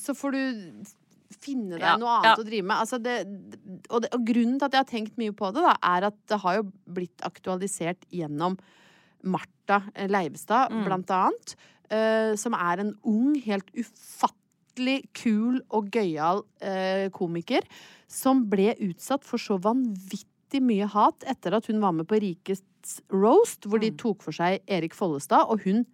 så 0.00 0.14
får 0.16 0.32
du 0.32 0.40
finne 1.46 1.78
deg 1.78 1.86
Ja, 1.86 1.94
noe 2.00 2.16
annet 2.18 2.32
ja. 2.32 2.36
å 2.42 2.46
drive 2.50 2.66
med. 2.66 2.76
Altså 2.82 2.98
det, 3.02 3.16
og, 3.90 4.02
det, 4.04 4.10
og 4.16 4.26
grunnen 4.28 4.58
til 4.58 4.66
at 4.68 4.76
jeg 4.76 4.82
har 4.84 4.90
tenkt 4.90 5.16
mye 5.22 5.32
på 5.38 5.52
det, 5.54 5.62
da, 5.64 5.76
er 5.94 6.08
at 6.10 6.18
det 6.28 6.40
har 6.42 6.58
jo 6.60 6.66
blitt 6.98 7.22
aktualisert 7.26 8.04
gjennom 8.12 8.58
Martha 9.26 9.80
Leivestad, 10.10 10.70
Mm. 10.70 10.84
blant 10.86 11.10
annet. 11.10 11.56
Uh, 11.86 12.34
som 12.36 12.52
er 12.58 12.80
en 12.82 12.92
ung, 13.06 13.36
helt 13.46 13.68
ufattelig 13.78 15.04
kul 15.14 15.60
og 15.70 15.90
gøyal 15.94 16.42
uh, 16.62 17.06
komiker. 17.14 17.62
Som 18.10 18.44
ble 18.50 18.72
utsatt 18.88 19.24
for 19.26 19.38
så 19.38 19.56
vanvittig 19.62 20.60
mye 20.62 20.86
hat 20.90 21.22
etter 21.26 21.54
at 21.58 21.66
hun 21.70 21.80
var 21.82 21.92
med 21.94 22.06
på 22.10 22.18
Rikets 22.22 23.00
roast, 23.10 23.66
hvor 23.66 23.78
Mm. 23.78 23.86
de 23.86 23.90
tok 24.02 24.22
for 24.22 24.32
seg 24.34 24.60
Erik 24.66 24.94
Follestad, 24.94 25.46
og 25.50 25.62
hun 25.66 25.84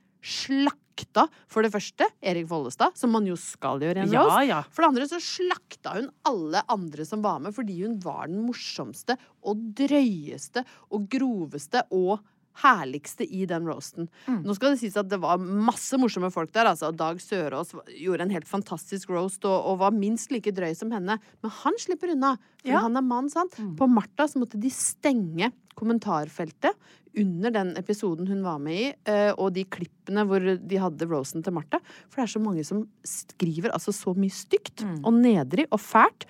slakta 0.92 1.26
for 1.48 1.62
det 1.64 1.72
første 1.72 2.06
Erik 2.22 2.48
Follestad, 2.48 2.96
som 2.98 3.10
man 3.12 3.26
jo 3.26 3.34
skal 3.36 3.80
gjøre 3.80 4.02
i 4.02 4.06
en 4.06 4.12
Ja, 4.12 4.22
roast. 4.24 4.48
ja. 4.48 4.62
For 4.70 4.82
det 4.82 4.88
andre 4.92 5.08
så 5.08 5.20
slakta 5.20 5.94
hun 5.96 6.10
alle 6.24 6.62
andre 6.68 7.04
som 7.04 7.22
var 7.22 7.40
med, 7.40 7.54
fordi 7.54 7.82
hun 7.84 7.98
var 8.00 8.26
den 8.28 8.44
morsomste 8.46 9.16
og 9.44 9.56
drøyeste 9.74 10.64
og 10.92 11.08
groveste 11.08 11.82
og 11.92 12.20
herligste 12.62 13.24
i 13.24 13.46
den 13.48 13.64
roasten. 13.64 14.10
Mm. 14.28 14.42
Nå 14.44 14.54
skal 14.54 14.72
det 14.74 14.80
sies 14.82 14.96
at 15.00 15.08
det 15.08 15.18
var 15.22 15.38
masse 15.38 15.96
morsomme 15.96 16.30
folk 16.30 16.52
der. 16.52 16.66
altså 16.68 16.90
Dag 16.94 17.16
Sørås 17.18 17.72
gjorde 17.96 18.20
en 18.26 18.30
helt 18.30 18.46
fantastisk 18.46 19.08
roast 19.08 19.42
og, 19.48 19.56
og 19.72 19.78
var 19.80 19.90
minst 19.90 20.30
like 20.30 20.52
drøy 20.52 20.74
som 20.76 20.90
henne. 20.92 21.16
Men 21.42 21.50
han 21.62 21.72
slipper 21.80 22.12
unna, 22.12 22.36
for 22.60 22.68
Ja. 22.68 22.80
han 22.80 22.94
er 22.96 23.00
mann, 23.00 23.30
sant? 23.30 23.56
På 23.78 23.88
Martha 23.88 24.24
så 24.28 24.36
måtte 24.38 24.60
de 24.60 24.68
stenge 24.68 25.50
kommentarfeltet 25.74 26.76
under 27.18 27.50
den 27.50 27.74
episoden 27.76 28.26
hun 28.28 28.42
var 28.44 28.58
med 28.58 28.78
i, 28.78 28.86
eh, 29.10 29.32
og 29.36 29.52
de 29.52 29.64
klippene 29.64 30.24
hvor 30.28 30.40
de 30.40 30.76
hadde 30.80 31.08
rosen 31.10 31.42
til 31.44 31.52
Martha. 31.52 31.78
For 32.08 32.22
det 32.22 32.28
er 32.28 32.32
så 32.38 32.42
mange 32.44 32.64
som 32.64 32.86
skriver 33.04 33.72
altså 33.74 33.92
så 33.92 34.14
mye 34.16 34.32
stygt 34.32 34.84
og 35.04 35.12
nedrig 35.18 35.66
og 35.70 35.80
fælt 35.80 36.24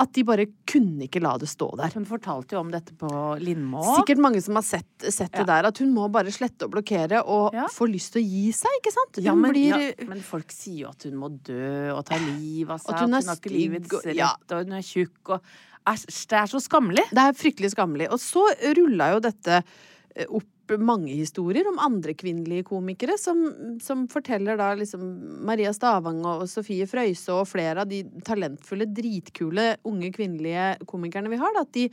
at 0.00 0.12
de 0.14 0.22
bare 0.24 0.44
kunne 0.70 1.02
ikke 1.08 1.20
la 1.20 1.32
det 1.36 1.48
stå 1.50 1.66
der. 1.76 1.90
Hun 1.92 2.06
fortalte 2.08 2.54
jo 2.54 2.60
om 2.62 2.70
dette 2.72 2.94
på 2.96 3.08
Lindmo. 3.42 3.82
Sikkert 3.98 4.20
mange 4.22 4.40
som 4.40 4.54
har 4.56 4.62
sett, 4.64 4.86
sett 5.12 5.34
Ja. 5.34 5.42
det 5.42 5.46
der, 5.50 5.66
at 5.68 5.78
hun 5.82 5.90
må 5.92 6.06
bare 6.10 6.30
slette 6.32 6.64
og 6.64 6.70
blokkere 6.72 7.20
og 7.26 7.52
Ja. 7.52 7.66
få 7.66 7.90
lyst 7.90 8.12
til 8.14 8.22
å 8.22 8.24
gi 8.30 8.52
seg, 8.52 8.70
ikke 8.80 8.92
sant? 8.94 9.16
Hun 9.16 9.24
Ja 9.24 9.34
men, 9.34 9.50
blir 9.52 9.76
ja, 9.98 10.06
men 10.06 10.20
folk 10.22 10.50
sier 10.54 10.86
jo 10.86 10.88
at 10.94 11.02
hun 11.02 11.16
må 11.18 11.28
dø 11.42 11.90
og 11.92 12.04
ta 12.06 12.16
livet 12.16 12.70
av 12.70 12.78
seg. 12.80 12.94
At 12.94 13.00
hun 13.00 13.14
er 13.14 13.22
har 13.26 13.36
ikke 13.36 13.50
livets 13.52 13.92
og- 13.92 14.04
rett, 14.06 14.16
ja. 14.16 14.30
og 14.50 14.64
hun 14.64 14.72
er 14.72 14.80
tjukk 14.82 15.28
og 15.34 15.42
Æsj, 15.86 16.26
det 16.28 16.36
er 16.38 16.46
så 16.46 16.60
skammelig. 16.60 17.04
Det 17.08 17.18
er 17.18 17.32
fryktelig 17.32 17.70
skammelig. 17.74 18.10
Og 18.12 18.18
så 18.20 18.44
rulla 18.76 19.14
jo 19.14 19.20
dette 19.20 19.64
opp 20.28 20.76
mange 20.78 21.12
historier 21.18 21.66
om 21.66 21.80
andre 21.82 22.14
kvinnelige 22.14 22.68
komikere 22.68 23.16
som, 23.18 23.40
som 23.82 24.06
forteller 24.10 24.58
da 24.60 24.70
liksom 24.78 25.02
Maria 25.46 25.72
Stavang 25.74 26.20
og 26.26 26.46
Sofie 26.50 26.86
Frøyse 26.90 27.34
og 27.34 27.48
flere 27.50 27.82
av 27.82 27.90
de 27.90 28.04
talentfulle, 28.26 28.86
dritkule 28.94 29.72
unge 29.88 30.12
kvinnelige 30.14 30.72
komikerne 30.90 31.32
vi 31.32 31.40
har, 31.40 31.54
da, 31.56 31.66
at 31.66 31.74
de 31.74 31.88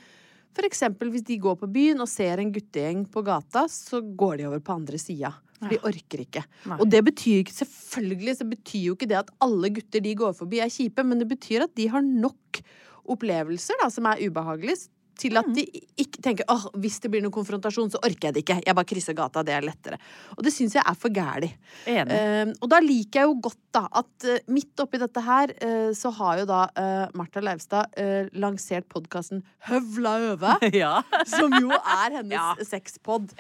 for 0.58 0.66
eksempel 0.66 1.12
hvis 1.14 1.26
de 1.28 1.38
går 1.42 1.58
på 1.60 1.70
byen 1.70 2.02
og 2.02 2.10
ser 2.10 2.42
en 2.42 2.54
guttegjeng 2.54 3.04
på 3.14 3.22
gata, 3.26 3.68
så 3.70 4.02
går 4.02 4.40
de 4.40 4.48
over 4.50 4.64
på 4.66 4.74
andre 4.80 4.98
sida. 5.02 5.36
For 5.58 5.74
de 5.74 5.80
orker 5.90 6.22
ikke. 6.22 6.44
Nei. 6.70 6.76
Og 6.82 6.90
det 6.90 7.00
betyr 7.08 7.40
ikke 7.42 7.56
Selvfølgelig 7.56 8.36
så 8.38 8.46
betyr 8.46 8.84
jo 8.92 8.98
ikke 8.98 9.08
det 9.10 9.18
at 9.24 9.32
alle 9.42 9.72
gutter 9.74 10.04
de 10.06 10.12
går 10.18 10.36
forbi, 10.38 10.60
er 10.62 10.74
kjipe, 10.74 11.06
men 11.06 11.22
det 11.22 11.30
betyr 11.32 11.66
at 11.66 11.74
de 11.78 11.88
har 11.90 12.06
nok 12.06 12.62
opplevelser 13.08 13.80
da, 13.82 13.90
som 13.94 14.06
er 14.10 14.22
ubehagelige, 14.28 14.90
til 15.20 15.38
at 15.40 15.48
de 15.56 15.64
ikke 16.00 16.22
tenker 16.24 16.48
åh, 16.54 16.68
hvis 16.82 17.00
det 17.04 17.12
blir 17.14 17.24
noen 17.26 17.34
konfrontasjon, 17.36 17.90
så 17.94 18.02
orker 18.06 18.30
jeg 18.30 18.36
det 18.38 18.44
ikke. 18.46 18.60
Jeg 18.66 18.78
bare 18.78 18.88
krysser 18.90 19.18
gata, 19.18 19.44
det 19.46 19.56
er 19.58 19.66
lettere. 19.66 19.98
Og 20.38 20.44
det 20.46 20.54
syns 20.54 20.76
jeg 20.78 20.84
er 20.86 20.98
for 20.98 21.14
gæli. 21.14 21.50
Enig. 21.90 22.14
Eh, 22.18 22.52
og 22.62 22.70
da 22.72 22.80
liker 22.84 23.22
jeg 23.24 23.30
jo 23.32 23.38
godt 23.50 23.60
da 23.78 23.84
at 24.02 24.28
uh, 24.30 24.38
midt 24.54 24.80
oppi 24.82 24.98
dette 25.02 25.22
her, 25.22 25.52
uh, 25.62 25.90
så 25.98 26.12
har 26.18 26.40
jo 26.42 26.48
da 26.50 26.62
uh, 26.70 27.18
Martha 27.18 27.42
Leivstad 27.44 27.98
eh, 28.00 28.30
lansert 28.42 28.88
podkasten 28.90 29.44
Høvla 29.68 30.14
øve, 30.32 30.56
ja. 30.84 30.96
Som 31.30 31.54
jo 31.60 31.74
er 31.76 32.20
hennes 32.20 32.34
Ja. 32.38 32.54
sexpod. 32.62 33.32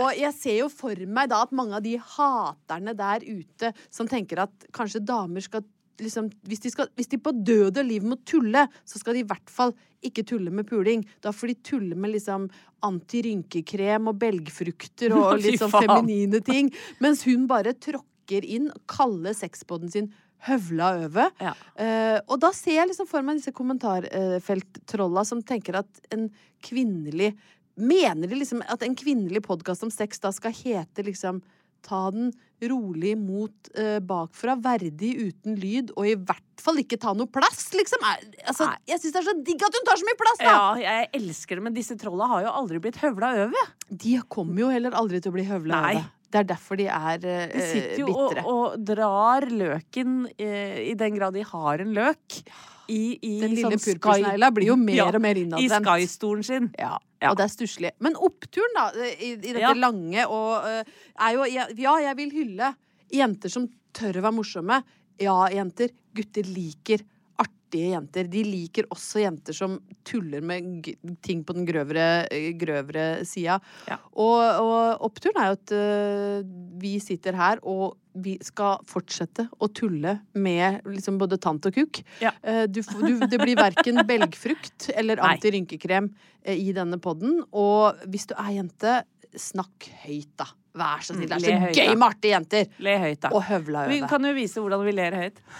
Og 0.00 0.10
jeg 0.16 0.32
ser 0.36 0.60
jo 0.62 0.68
for 0.72 0.96
meg 1.06 1.28
da 1.32 1.42
at 1.44 1.52
mange 1.56 1.76
av 1.78 1.84
de 1.84 1.96
haterne 2.00 2.94
der 2.96 3.24
ute 3.26 3.72
som 3.92 4.08
tenker 4.10 4.44
at 4.46 4.68
kanskje 4.76 5.02
damer 5.04 5.44
skal 5.44 5.64
liksom 6.02 6.30
hvis 6.48 6.62
de, 6.64 6.72
skal, 6.72 6.90
hvis 6.98 7.10
de 7.12 7.20
på 7.22 7.32
døde 7.34 7.84
liv 7.86 8.04
må 8.06 8.18
tulle, 8.28 8.66
så 8.88 9.00
skal 9.00 9.16
de 9.16 9.24
i 9.24 9.28
hvert 9.28 9.52
fall 9.52 9.74
ikke 10.04 10.24
tulle 10.28 10.52
med 10.54 10.68
puling. 10.68 11.04
Da 11.24 11.32
får 11.34 11.52
de 11.52 11.56
tulle 11.70 11.98
med 11.98 12.14
liksom 12.14 12.48
antirynkekrem 12.86 14.10
og 14.10 14.20
belgfrukter 14.20 15.14
og 15.16 15.32
Fy 15.36 15.48
litt 15.48 15.64
sånn 15.64 15.74
feminine 15.74 16.42
ting. 16.44 16.70
Mens 17.02 17.24
hun 17.26 17.48
bare 17.50 17.74
tråkker 17.74 18.46
inn 18.46 18.70
og 18.72 18.82
kaller 18.90 19.36
sexboden 19.36 19.92
sin 19.92 20.12
høvla 20.46 20.92
over. 21.06 21.32
Ja. 21.42 21.54
Uh, 21.78 22.18
og 22.28 22.40
da 22.44 22.52
ser 22.54 22.80
jeg 22.80 22.90
liksom 22.92 23.08
for 23.10 23.24
meg 23.26 23.40
disse 23.40 23.54
kommentarfelttrolla 23.56 25.24
som 25.26 25.42
tenker 25.44 25.80
at 25.82 26.08
en 26.14 26.30
kvinnelig 26.64 27.34
Mener 27.76 28.30
de 28.30 28.38
liksom 28.38 28.62
at 28.72 28.80
en 28.86 28.94
kvinnelig 28.96 29.42
podkast 29.44 29.84
om 29.84 29.90
sex 29.92 30.22
da 30.22 30.30
skal 30.32 30.54
hete 30.56 31.02
liksom 31.04 31.42
Ta 31.84 32.06
den 32.14 32.32
rolig 32.64 33.12
mot 33.20 33.70
eh, 33.76 33.98
bakfra, 34.00 34.56
verdig 34.64 35.12
uten 35.20 35.58
lyd, 35.60 35.92
og 35.96 36.08
i 36.08 36.14
hvert 36.16 36.62
fall 36.62 36.80
ikke 36.80 36.98
ta 37.00 37.12
noe 37.16 37.28
plass, 37.30 37.68
liksom. 37.76 38.04
Altså, 38.46 38.70
jeg 38.88 39.02
syns 39.02 39.12
det 39.12 39.20
er 39.20 39.26
så 39.28 39.34
digg 39.44 39.64
at 39.66 39.76
hun 39.76 39.86
tar 39.86 40.00
så 40.00 40.08
mye 40.08 40.18
plass, 40.22 40.40
da! 40.40 40.52
Ja, 40.52 40.92
jeg 41.02 41.10
elsker 41.20 41.60
det, 41.60 41.66
men 41.68 41.76
disse 41.76 41.98
trolla 42.00 42.30
har 42.32 42.46
jo 42.46 42.54
aldri 42.62 42.80
blitt 42.82 43.00
høvla 43.02 43.34
over. 43.44 43.72
De 43.90 44.16
kommer 44.32 44.64
jo 44.64 44.70
heller 44.72 44.96
aldri 44.96 45.20
til 45.20 45.34
å 45.34 45.36
bli 45.36 45.46
høvla 45.48 45.82
over. 45.84 46.12
Det 46.26 46.40
er 46.40 46.48
derfor 46.48 46.80
de 46.80 46.88
er 46.90 47.22
eh, 47.22 47.52
De 47.52 47.66
sitter 47.70 48.00
jo 48.02 48.10
og, 48.10 48.40
og 48.50 48.80
drar 48.82 49.46
løken, 49.46 50.24
eh, 50.34 50.80
i 50.90 50.96
den 50.98 51.14
grad 51.18 51.36
de 51.36 51.44
har 51.46 51.84
en 51.84 51.92
løk, 51.96 52.40
i, 52.88 53.18
i 53.22 53.32
Den 53.40 53.54
lille 53.54 53.70
sånn 53.78 53.82
purpursnegla 53.84 54.50
blir 54.54 54.70
jo 54.70 54.76
mer 54.80 54.96
Ja, 54.98 55.06
og 55.10 55.20
mer 55.22 55.36
I 55.38 55.68
Sky-stolen 55.72 56.44
sin. 56.46 56.70
Ja, 56.78 56.96
Ja. 57.22 57.30
og 57.30 57.36
det 57.38 57.44
er 57.46 57.52
stusslig. 57.54 57.90
Men 58.00 58.14
oppturen, 58.16 58.74
da, 58.76 58.90
i, 59.16 59.32
i 59.32 59.36
dette 59.40 59.60
Ja. 59.64 59.72
lange 59.74 60.26
og 60.28 60.64
øh, 60.68 60.84
er 61.18 61.32
jo 61.34 61.44
Ja, 61.80 61.96
jeg 62.10 62.16
vil 62.16 62.30
hylle 62.30 62.74
jenter 63.12 63.48
som 63.52 63.68
tør 63.96 64.18
å 64.20 64.22
være 64.26 64.36
morsomme. 64.36 64.82
Ja, 65.18 65.46
jenter. 65.48 65.90
Gutter 66.14 66.42
liker 66.44 67.00
artige 67.40 67.92
jenter. 67.94 68.28
De 68.28 68.42
liker 68.44 68.86
også 68.92 69.22
jenter 69.24 69.52
som 69.56 69.78
tuller 70.04 70.40
med 70.44 70.86
ting 71.24 71.42
på 71.44 71.54
den 71.56 71.64
grøvere, 71.66 72.26
øh, 72.30 72.52
grøvere 72.60 73.24
sida. 73.24 73.58
Ja. 73.88 73.96
Og, 74.12 74.42
og 74.62 75.06
oppturen 75.08 75.40
er 75.40 75.50
jo 75.50 75.56
at 75.58 75.72
uh, 75.76 76.50
vi 76.80 76.98
sitter 77.00 77.32
her, 77.34 77.58
og 77.64 77.96
vi 78.22 78.38
skal 78.42 78.78
fortsette 78.88 79.48
å 79.60 79.68
tulle 79.76 80.16
med 80.34 80.80
liksom 80.88 81.18
både 81.20 81.36
tant 81.42 81.66
og 81.68 81.74
kuk. 81.76 82.00
Ja. 82.24 82.30
Eh, 82.42 82.64
Du, 82.66 82.80
du, 82.82 83.18
det 83.28 83.38
blir 83.42 83.56
verken 83.58 84.00
belgfrukt 84.12 84.88
eller 84.96 85.16
antirynkekrem 85.22 86.10
eh, 86.44 86.56
i 86.56 86.72
denne 86.76 86.98
podden. 87.02 87.42
Og 87.52 87.94
hvis 88.08 88.26
du 88.30 88.34
er 88.38 88.50
jente, 88.56 89.02
snakk 89.36 89.90
høyt, 90.06 90.32
da. 90.40 90.46
Vær 90.76 91.00
så 91.04 91.14
snill. 91.16 91.28
Det 91.28 91.36
er 91.36 91.40
Mm, 91.40 91.46
så 91.46 91.50
høyt, 91.66 91.76
gøy 91.76 91.94
med 91.96 92.06
artige 92.08 92.32
jenter! 92.34 92.64
Le 92.84 92.98
høyt, 93.00 93.20
da. 93.22 93.28
Og 93.36 93.42
høvla 93.48 93.86
Vi 93.88 93.98
over. 94.02 94.08
kan 94.12 94.24
jo 94.28 94.32
vise 94.36 94.60
hvordan 94.60 94.84
vi 94.84 94.92
ler 94.96 95.12
høyt. 95.22 95.38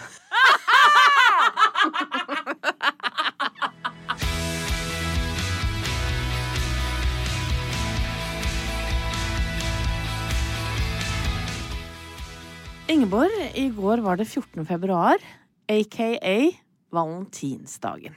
Ingeborg, 12.87 13.33
i 13.59 13.65
går 13.75 13.99
var 13.99 14.15
det 14.15 14.29
14. 14.29 14.63
februar, 14.65 15.19
aka 15.67 16.51
valentinsdagen. 16.95 18.15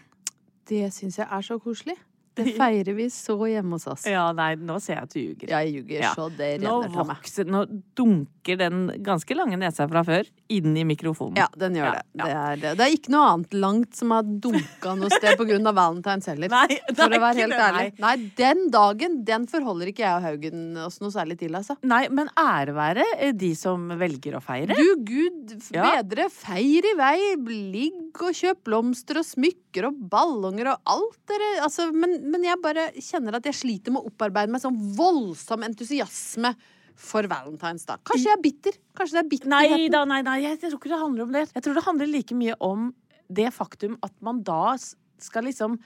Det 0.70 0.92
syns 0.94 1.18
jeg 1.18 1.26
er 1.26 1.42
så 1.42 1.56
koselig. 1.59 1.96
Det 2.38 2.44
feirer 2.60 2.94
vi 2.96 3.08
så 3.10 3.34
hjemme 3.50 3.74
hos 3.76 3.86
oss. 3.90 4.04
Ja, 4.08 4.28
nei, 4.36 4.52
nå 4.56 4.76
ser 4.80 5.00
jeg 5.00 5.02
at 5.08 5.14
du 5.14 5.20
ljuger. 5.20 5.48
Jeg 5.50 5.72
ljuger 5.74 6.00
Ja. 6.04 6.12
så 6.14 6.28
det 6.30 6.50
Nå 6.62 6.76
renner 6.84 6.94
meg. 7.04 7.16
vokser 7.16 7.48
Nå 7.50 7.64
dunker 7.98 8.56
den 8.60 8.84
ganske 9.04 9.34
lange 9.36 9.58
nesa 9.60 9.84
fra 9.90 10.00
før 10.06 10.28
inn 10.50 10.76
i 10.78 10.84
mikrofonen. 10.88 11.36
Ja, 11.38 11.48
den 11.58 11.74
gjør 11.76 11.90
Ja, 11.90 11.92
det. 11.98 12.06
Det, 12.20 12.28
er, 12.30 12.56
det. 12.62 12.70
det 12.78 12.86
er 12.86 12.94
ikke 12.96 13.12
noe 13.14 13.26
annet 13.34 13.56
langt 13.60 13.98
som 13.98 14.14
har 14.14 14.22
dunka 14.46 14.94
noe 14.98 15.10
sted 15.12 15.36
på 15.38 15.46
grunn 15.50 15.66
av 15.70 15.76
valentines 15.76 16.30
heller. 16.30 16.48
Nei, 16.54 16.78
For 16.94 17.06
å 17.10 17.20
være 17.20 17.42
helt 17.44 17.54
det, 17.56 17.60
ærlig. 17.66 17.92
Nei, 18.06 18.14
den 18.40 18.62
dagen, 18.74 19.18
den 19.28 19.46
forholder 19.50 19.90
ikke 19.92 20.06
jeg 20.06 20.16
og 20.16 20.24
Haugen 20.28 20.64
oss 20.86 21.00
noe 21.02 21.12
særlig 21.14 21.36
til, 21.42 21.54
altså. 21.58 21.76
Nei, 21.86 22.04
men 22.14 22.30
ære 22.40 22.74
være 22.78 23.04
eh, 23.18 23.34
de 23.36 23.52
som 23.58 23.90
velger 24.00 24.38
å 24.38 24.42
feire. 24.44 24.78
Du 24.78 25.04
gud 25.06 25.54
bedre, 25.74 26.30
feir 26.32 26.86
i 26.90 26.96
vei, 26.98 27.16
ligg 27.50 28.09
og 28.18 28.36
kjøp 28.36 28.64
blomster 28.66 29.20
og 29.20 29.26
smykker 29.28 29.86
og 29.88 30.02
ballonger 30.10 30.72
og 30.72 30.92
alt 30.94 31.18
dere 31.30 31.50
altså, 31.66 31.88
men, 31.94 32.18
men 32.32 32.44
jeg 32.48 32.60
bare 32.62 32.88
kjenner 32.98 33.38
at 33.38 33.46
jeg 33.48 33.58
sliter 33.60 33.94
med 33.94 34.02
å 34.02 34.10
opparbeide 34.10 34.52
meg 34.52 34.62
sånn 34.64 34.78
voldsom 34.98 35.66
entusiasme 35.68 36.54
for 37.00 37.24
valentines, 37.30 37.86
da. 37.88 37.96
Kanskje 38.04 38.28
jeg 38.28 38.36
er 38.36 38.42
bitter? 38.44 38.74
Kanskje 38.98 39.16
det 39.16 39.22
er 39.22 39.30
bitterheten? 39.30 39.76
Nei 39.78 39.92
da, 39.92 40.02
nei, 40.08 40.20
nei, 40.26 40.40
jeg 40.44 40.58
tror 40.60 40.76
ikke 40.76 40.92
det 40.92 41.00
handler 41.00 41.24
om 41.24 41.30
det. 41.32 41.46
Jeg 41.54 41.64
tror 41.64 41.78
det 41.78 41.84
handler 41.86 42.10
like 42.10 42.36
mye 42.36 42.56
om 42.66 42.90
det 43.30 43.46
faktum 43.56 43.96
at 44.04 44.12
man 44.24 44.42
da 44.44 44.74
skal 45.20 45.46
liksom 45.48 45.78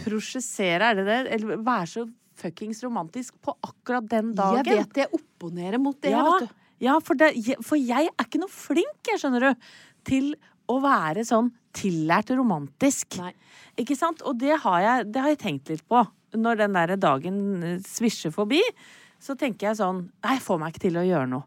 prosjessere, 0.00 0.92
er 0.92 1.00
det 1.00 1.06
det? 1.08 1.18
Eller 1.36 1.60
være 1.64 1.90
så 1.90 2.06
fuckings 2.36 2.82
romantisk 2.84 3.36
på 3.44 3.54
akkurat 3.64 4.06
den 4.10 4.34
dagen. 4.36 4.64
Jeg 4.64 4.82
vet 4.82 4.94
det. 4.94 5.06
jeg 5.06 5.20
opponerer 5.20 5.80
mot 5.82 5.96
det, 6.02 6.12
ja, 6.12 6.24
vet 6.26 6.46
du. 6.46 6.66
ja 6.84 6.98
for, 7.04 7.20
det, 7.20 7.32
for 7.64 7.80
jeg 7.80 8.10
er 8.10 8.26
ikke 8.26 8.42
noe 8.42 8.52
flink, 8.52 9.00
jeg 9.08 9.22
skjønner 9.22 9.48
du, 9.48 9.70
til 10.06 10.34
å 10.70 10.78
være 10.82 11.24
sånn 11.26 11.50
tillært 11.76 12.32
romantisk. 12.36 13.18
Nei. 13.20 13.32
Ikke 13.80 13.96
sant? 13.98 14.22
Og 14.26 14.38
det 14.40 14.54
har, 14.62 14.78
jeg, 14.84 15.08
det 15.12 15.22
har 15.22 15.34
jeg 15.34 15.42
tenkt 15.42 15.72
litt 15.72 15.84
på. 15.88 16.02
Når 16.36 16.62
den 16.62 16.76
der 16.76 16.94
dagen 17.00 17.40
svisjer 17.86 18.32
forbi, 18.34 18.62
så 19.22 19.36
tenker 19.38 19.70
jeg 19.70 19.78
sånn 19.78 20.02
Nei, 20.24 20.36
jeg 20.36 20.44
får 20.44 20.60
meg 20.60 20.74
ikke 20.74 20.86
til 20.88 20.98
å 21.00 21.06
gjøre 21.06 21.28
noe. 21.30 21.46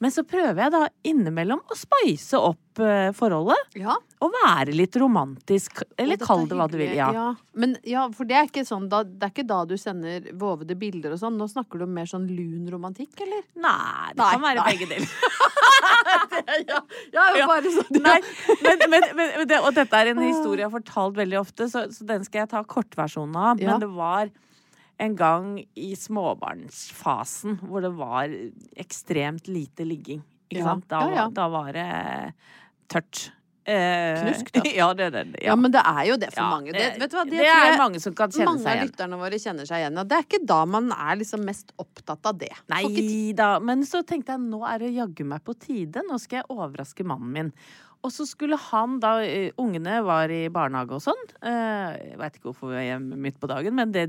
Men 0.00 0.12
så 0.14 0.24
prøver 0.24 0.62
jeg 0.64 0.72
da 0.72 0.86
innimellom 1.04 1.60
å 1.60 1.76
spice 1.76 2.38
opp 2.40 2.80
eh, 2.80 3.10
forholdet. 3.16 3.76
Ja. 3.76 3.98
Og 4.20 4.32
være 4.34 4.74
litt 4.76 4.96
romantisk. 5.00 5.80
Eller 5.96 6.18
Og 6.20 6.26
kall 6.26 6.42
det 6.50 6.56
hva 6.58 6.66
du 6.68 6.76
vil. 6.76 6.90
Ja. 6.92 7.06
Ja. 7.16 7.28
Men 7.56 7.76
ja, 7.88 8.02
for 8.12 8.28
det 8.28 8.36
er 8.36 8.48
ikke 8.50 8.66
sånn 8.68 8.88
da, 8.92 8.98
Det 9.02 9.22
er 9.24 9.32
ikke 9.32 9.46
da 9.48 9.62
du 9.64 9.76
sender 9.80 10.26
vovede 10.36 10.76
bilder 10.76 11.14
og 11.16 11.22
sånn. 11.22 11.38
Nå 11.40 11.46
snakker 11.48 11.80
du 11.80 11.86
om 11.86 11.94
mer 11.96 12.04
sånn 12.10 12.26
lun 12.28 12.68
romantikk, 12.68 13.14
eller? 13.24 13.46
Nei, 13.56 14.12
det 14.12 14.20
Nei, 14.20 14.30
kan 14.34 14.44
være 14.44 14.60
nei. 14.60 14.74
begge 14.74 14.90
deler. 14.92 15.14
Ja, 16.68 16.78
ja, 17.12 17.24
Ja. 17.38 17.46
bare 17.48 17.70
sånn. 17.72 17.96
Nei, 18.02 18.18
men, 18.64 18.82
men, 18.92 19.04
men, 19.16 19.32
det, 19.48 19.58
og 19.64 19.74
dette 19.76 19.96
er 19.96 20.10
en 20.12 20.20
historie 20.22 20.62
jeg 20.64 20.68
har 20.70 20.74
fortalt 20.76 21.16
veldig 21.18 21.38
ofte, 21.40 21.66
så, 21.72 21.86
så 21.92 22.04
den 22.08 22.24
skal 22.26 22.42
jeg 22.44 22.50
ta 22.52 22.62
kortversjonen 22.64 23.36
av. 23.36 23.60
Men 23.60 23.80
det 23.82 23.88
var 23.94 24.30
en 25.00 25.16
gang 25.16 25.50
i 25.80 25.90
småbarnsfasen 25.96 27.60
hvor 27.64 27.84
det 27.84 27.92
var 27.96 28.32
ekstremt 28.80 29.48
lite 29.48 29.86
ligging. 29.88 30.22
Ikke 30.50 30.60
Ja. 30.60 30.64
sant? 30.72 30.88
Da. 30.90 31.28
Da 31.32 31.48
var 31.52 31.72
det 31.76 31.88
tørt. 32.90 33.30
Eh, 33.68 34.20
Knusk, 34.22 34.52
da. 34.54 34.62
ja, 34.64 34.86
det, 34.96 35.10
det, 35.12 35.24
Ja, 35.44 35.54
men 35.56 35.72
det 35.74 35.82
er 35.84 36.04
jo 36.08 36.16
det 36.16 36.30
for 36.32 36.40
Ja, 36.42 36.48
mange. 36.50 36.72
Det, 36.72 36.86
vet 37.02 37.12
du 37.12 37.16
hva, 37.18 37.24
det 37.28 37.42
det 37.42 37.48
er 37.50 37.76
mange 37.78 38.00
som 38.00 38.14
kan 38.16 38.32
kjenne 38.32 38.48
mange 38.48 38.62
seg 38.64 38.70
av 38.70 38.78
igjen. 38.78 38.88
lytterne 38.88 39.18
våre 39.20 39.40
kjenner 39.42 39.68
seg 39.68 39.82
igjen 39.84 40.00
Og 40.00 40.08
Det 40.08 40.16
er 40.16 40.24
ikke 40.26 40.40
da 40.48 40.58
man 40.64 40.88
er 40.96 41.20
liksom 41.20 41.44
mest 41.44 41.74
opptatt 41.76 42.30
av 42.30 42.38
det. 42.40 42.52
Nei 42.72 43.32
da, 43.36 43.50
men 43.60 43.84
så 43.88 44.00
tenkte 44.06 44.32
jeg 44.36 44.46
nå 44.48 44.62
er 44.64 44.80
det 44.86 44.94
jaggu 44.96 45.24
meg 45.28 45.44
på 45.44 45.54
tide. 45.60 46.02
Nå 46.08 46.18
skal 46.22 46.40
jeg 46.40 46.50
overraske 46.56 47.04
mannen 47.06 47.30
min. 47.36 47.52
Og 48.00 48.08
så 48.14 48.24
skulle 48.24 48.56
han 48.56 48.94
da 49.02 49.10
Ungene 49.60 49.98
var 50.06 50.30
i 50.32 50.46
barnehage 50.48 50.94
og 50.96 51.02
sånn. 51.04 51.18
Eh, 51.44 51.98
Jeg 52.12 52.16
veit 52.20 52.38
ikke 52.38 52.48
hvorfor 52.48 52.70
vi 52.72 52.78
er 52.80 52.86
hjemme 52.94 53.18
midt 53.20 53.36
på 53.42 53.48
dagen, 53.50 53.74
men 53.76 53.92
det, 53.92 54.06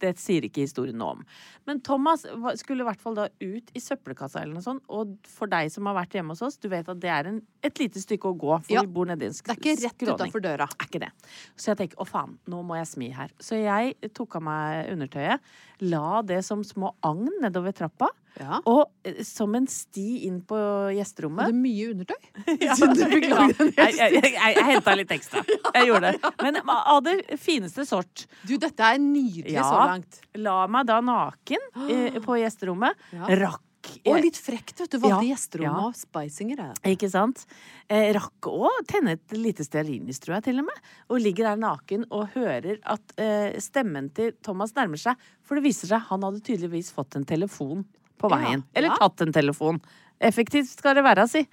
det 0.00 0.12
sier 0.16 0.46
ikke 0.48 0.64
historien 0.64 0.96
noe 0.96 1.18
om. 1.18 1.24
Men 1.68 1.82
Thomas 1.84 2.24
skulle 2.62 2.80
i 2.80 2.86
hvert 2.88 3.02
fall 3.04 3.18
da 3.18 3.26
ut 3.28 3.72
i 3.76 3.82
søppelkassa 3.84 4.40
eller 4.40 4.56
noe 4.56 4.64
sånt. 4.64 4.82
Og 4.88 5.12
for 5.28 5.52
deg 5.52 5.68
som 5.74 5.84
har 5.90 5.98
vært 5.98 6.16
hjemme 6.16 6.32
hos 6.32 6.40
oss, 6.48 6.56
du 6.56 6.70
vet 6.72 6.88
at 6.88 7.00
det 7.02 7.12
er 7.12 7.28
en, 7.28 7.42
et 7.66 7.76
lite 7.82 8.00
stykke 8.00 8.32
å 8.32 8.38
gå. 8.40 8.56
For 8.64 8.72
Ja. 8.72 8.86
vi 8.86 8.94
bor 8.96 9.04
nedi 9.12 9.28
en 9.28 9.36
skråning. 9.36 9.60
Det 9.60 9.68
er 9.68 9.76
ikke 9.76 9.84
rett 9.84 10.16
utafor 10.16 10.40
døra. 10.48 10.70
Er 10.72 10.88
ikke 10.88 11.04
det. 11.04 11.12
Så 11.60 11.74
jeg 11.74 11.82
tenker 11.84 12.00
å 12.00 12.08
faen, 12.08 12.38
nå 12.48 12.64
må 12.64 12.80
jeg 12.80 12.88
smi 12.94 13.12
her. 13.12 13.36
Så 13.38 13.60
jeg 13.60 14.14
tok 14.16 14.40
av 14.40 14.48
meg 14.48 14.94
undertøyet, 14.96 15.40
la 15.84 16.22
det 16.24 16.40
som 16.48 16.64
små 16.64 16.94
agn 17.04 17.28
nedover 17.44 17.76
trappa, 17.76 18.08
Ja. 18.40 18.58
og 18.68 18.90
eh, 19.08 19.22
som 19.24 19.54
en 19.56 19.66
sti 19.70 20.26
inn 20.28 20.42
på 20.44 20.56
gjesterommet. 20.96 21.48
er 21.48 21.56
mye 21.56 21.90
undertøy. 21.94 22.18
Ja, 22.66 22.74
fikk 22.76 23.28
jeg, 23.28 23.94
jeg, 23.96 24.16
jeg, 24.16 24.32
jeg 24.36 24.64
henta 24.70 24.94
litt 24.98 25.14
ekstra. 25.16 25.42
Jeg 25.76 25.88
gjorde 25.90 26.10
det. 26.14 26.32
Men 26.42 26.58
av 26.72 26.98
det 27.06 27.14
fineste 27.40 27.84
sort. 27.88 28.26
Du, 28.48 28.56
dette 28.60 28.82
er 28.84 28.98
nydelig 29.02 29.54
Ja. 29.56 29.64
så 29.68 29.80
langt. 29.88 30.20
La 30.40 30.62
meg 30.70 30.86
da 30.88 31.00
naken 31.04 31.64
eh, 31.88 32.18
på 32.26 32.36
gjesterommet. 32.40 32.96
Ja. 33.16 33.28
Rakk 33.46 33.62
Og 34.10 34.16
litt 34.20 34.38
frekt, 34.40 34.80
vet 34.82 34.90
du. 34.96 34.98
Valgte 35.02 35.24
Ja, 35.28 35.32
gjesterommet 35.34 35.82
ja. 35.82 35.88
og 35.90 35.96
spicinger. 35.98 36.62
er. 36.70 36.80
Ikke 36.92 37.10
sant? 37.12 37.44
Eh, 37.88 38.08
rakk 38.16 38.48
å 38.50 38.70
tenne 38.90 39.14
et 39.18 39.36
lite 39.36 39.64
stearinlys, 39.66 40.18
tror 40.24 40.38
jeg 40.38 40.48
til 40.48 40.62
og 40.64 40.68
med. 40.70 40.80
Og 41.12 41.20
ligger 41.22 41.50
der 41.52 41.60
naken 41.62 42.06
og 42.10 42.32
hører 42.34 42.80
at 42.84 43.14
eh, 43.20 43.54
stemmen 43.62 44.10
til 44.16 44.32
Thomas 44.42 44.74
nærmer 44.76 44.98
seg. 45.00 45.14
For 45.46 45.56
det 45.60 45.66
viser 45.68 45.92
seg 45.92 46.08
han 46.08 46.24
hadde 46.26 46.42
tydeligvis 46.46 46.90
fått 46.96 47.14
en 47.20 47.28
telefon 47.28 47.84
på 48.20 48.30
Ja, 48.32 48.38
veien. 48.40 48.62
Eller 48.76 48.94
tatt 49.00 49.24
en 49.24 49.34
telefon. 49.34 49.80
Effektivt 50.24 50.70
skal 50.72 50.96
det 50.96 51.04
være, 51.06 51.26
si. 51.28 51.44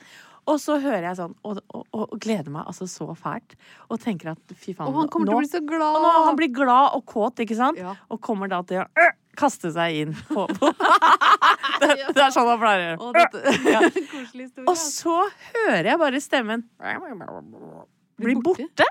Og 0.43 0.59
så 0.59 0.75
hører 0.83 1.05
jeg 1.07 1.17
sånn, 1.21 1.33
og, 1.47 1.59
og, 1.71 1.83
og 1.95 2.15
gleder 2.19 2.51
meg 2.51 2.67
altså 2.67 2.87
så 2.91 3.07
fælt. 3.15 3.55
Og 3.87 3.99
tenker 4.03 4.33
at 4.33 4.55
fy 4.59 4.73
faen 4.75 4.89
Og 4.89 4.97
han 4.99 5.11
kommer 5.11 5.29
til 5.31 5.37
å 5.37 5.43
bli 5.43 5.51
så 5.51 5.61
glad. 5.63 5.99
og 5.99 6.03
nå, 6.03 6.13
han 6.27 6.39
blir 6.39 6.51
glad 6.51 6.97
og 6.97 7.05
kåt, 7.07 7.39
ikke 7.45 7.55
sant? 7.59 7.79
Ja. 7.79 7.93
Og 8.11 8.19
kommer 8.23 8.51
da 8.51 8.59
til 8.67 8.81
å 8.81 8.87
øh, 8.99 9.13
kaste 9.39 9.71
seg 9.75 10.01
inn 10.01 10.11
på, 10.27 10.43
på 10.59 10.73
Det, 11.83 11.95
det 12.15 12.25
er 12.25 12.35
sånn 12.35 12.49
han 12.51 12.59
pleier 12.59 12.99
å 12.99 13.13
gjøre. 13.13 13.93
Og 14.71 14.75
så 14.79 15.15
hører 15.53 15.93
jeg 15.93 16.01
bare 16.03 16.21
stemmen 16.23 16.67
bli 18.23 18.35
borte. 18.39 18.67
borte 18.67 18.89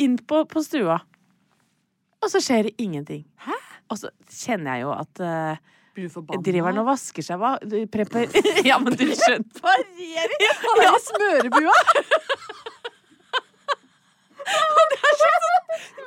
inn 0.00 0.16
på, 0.28 0.42
på 0.48 0.64
stua. 0.64 0.98
Og 2.18 2.32
så 2.32 2.40
skjer 2.42 2.68
det 2.68 2.74
ingenting. 2.82 3.26
Og 3.88 4.00
så 4.00 4.10
kjenner 4.32 4.76
jeg 4.78 4.86
jo 4.86 4.94
at 4.96 5.22
uh, 5.22 5.76
Blir 5.98 6.10
forbanna? 6.14 6.42
Driver 6.46 6.70
han 6.72 6.80
og 6.84 6.88
vasker 6.92 7.26
seg 7.26 7.40
hva? 7.42 7.52
Du 7.66 7.74
Prepper 7.90 8.30
Ja, 8.70 8.78
men 8.82 8.94
du 8.98 9.04
skjønner 9.10 9.48
Parerer! 9.64 10.38
Han 10.64 10.82
er 10.86 10.90
i 10.94 11.02
smørebua! 11.10 11.78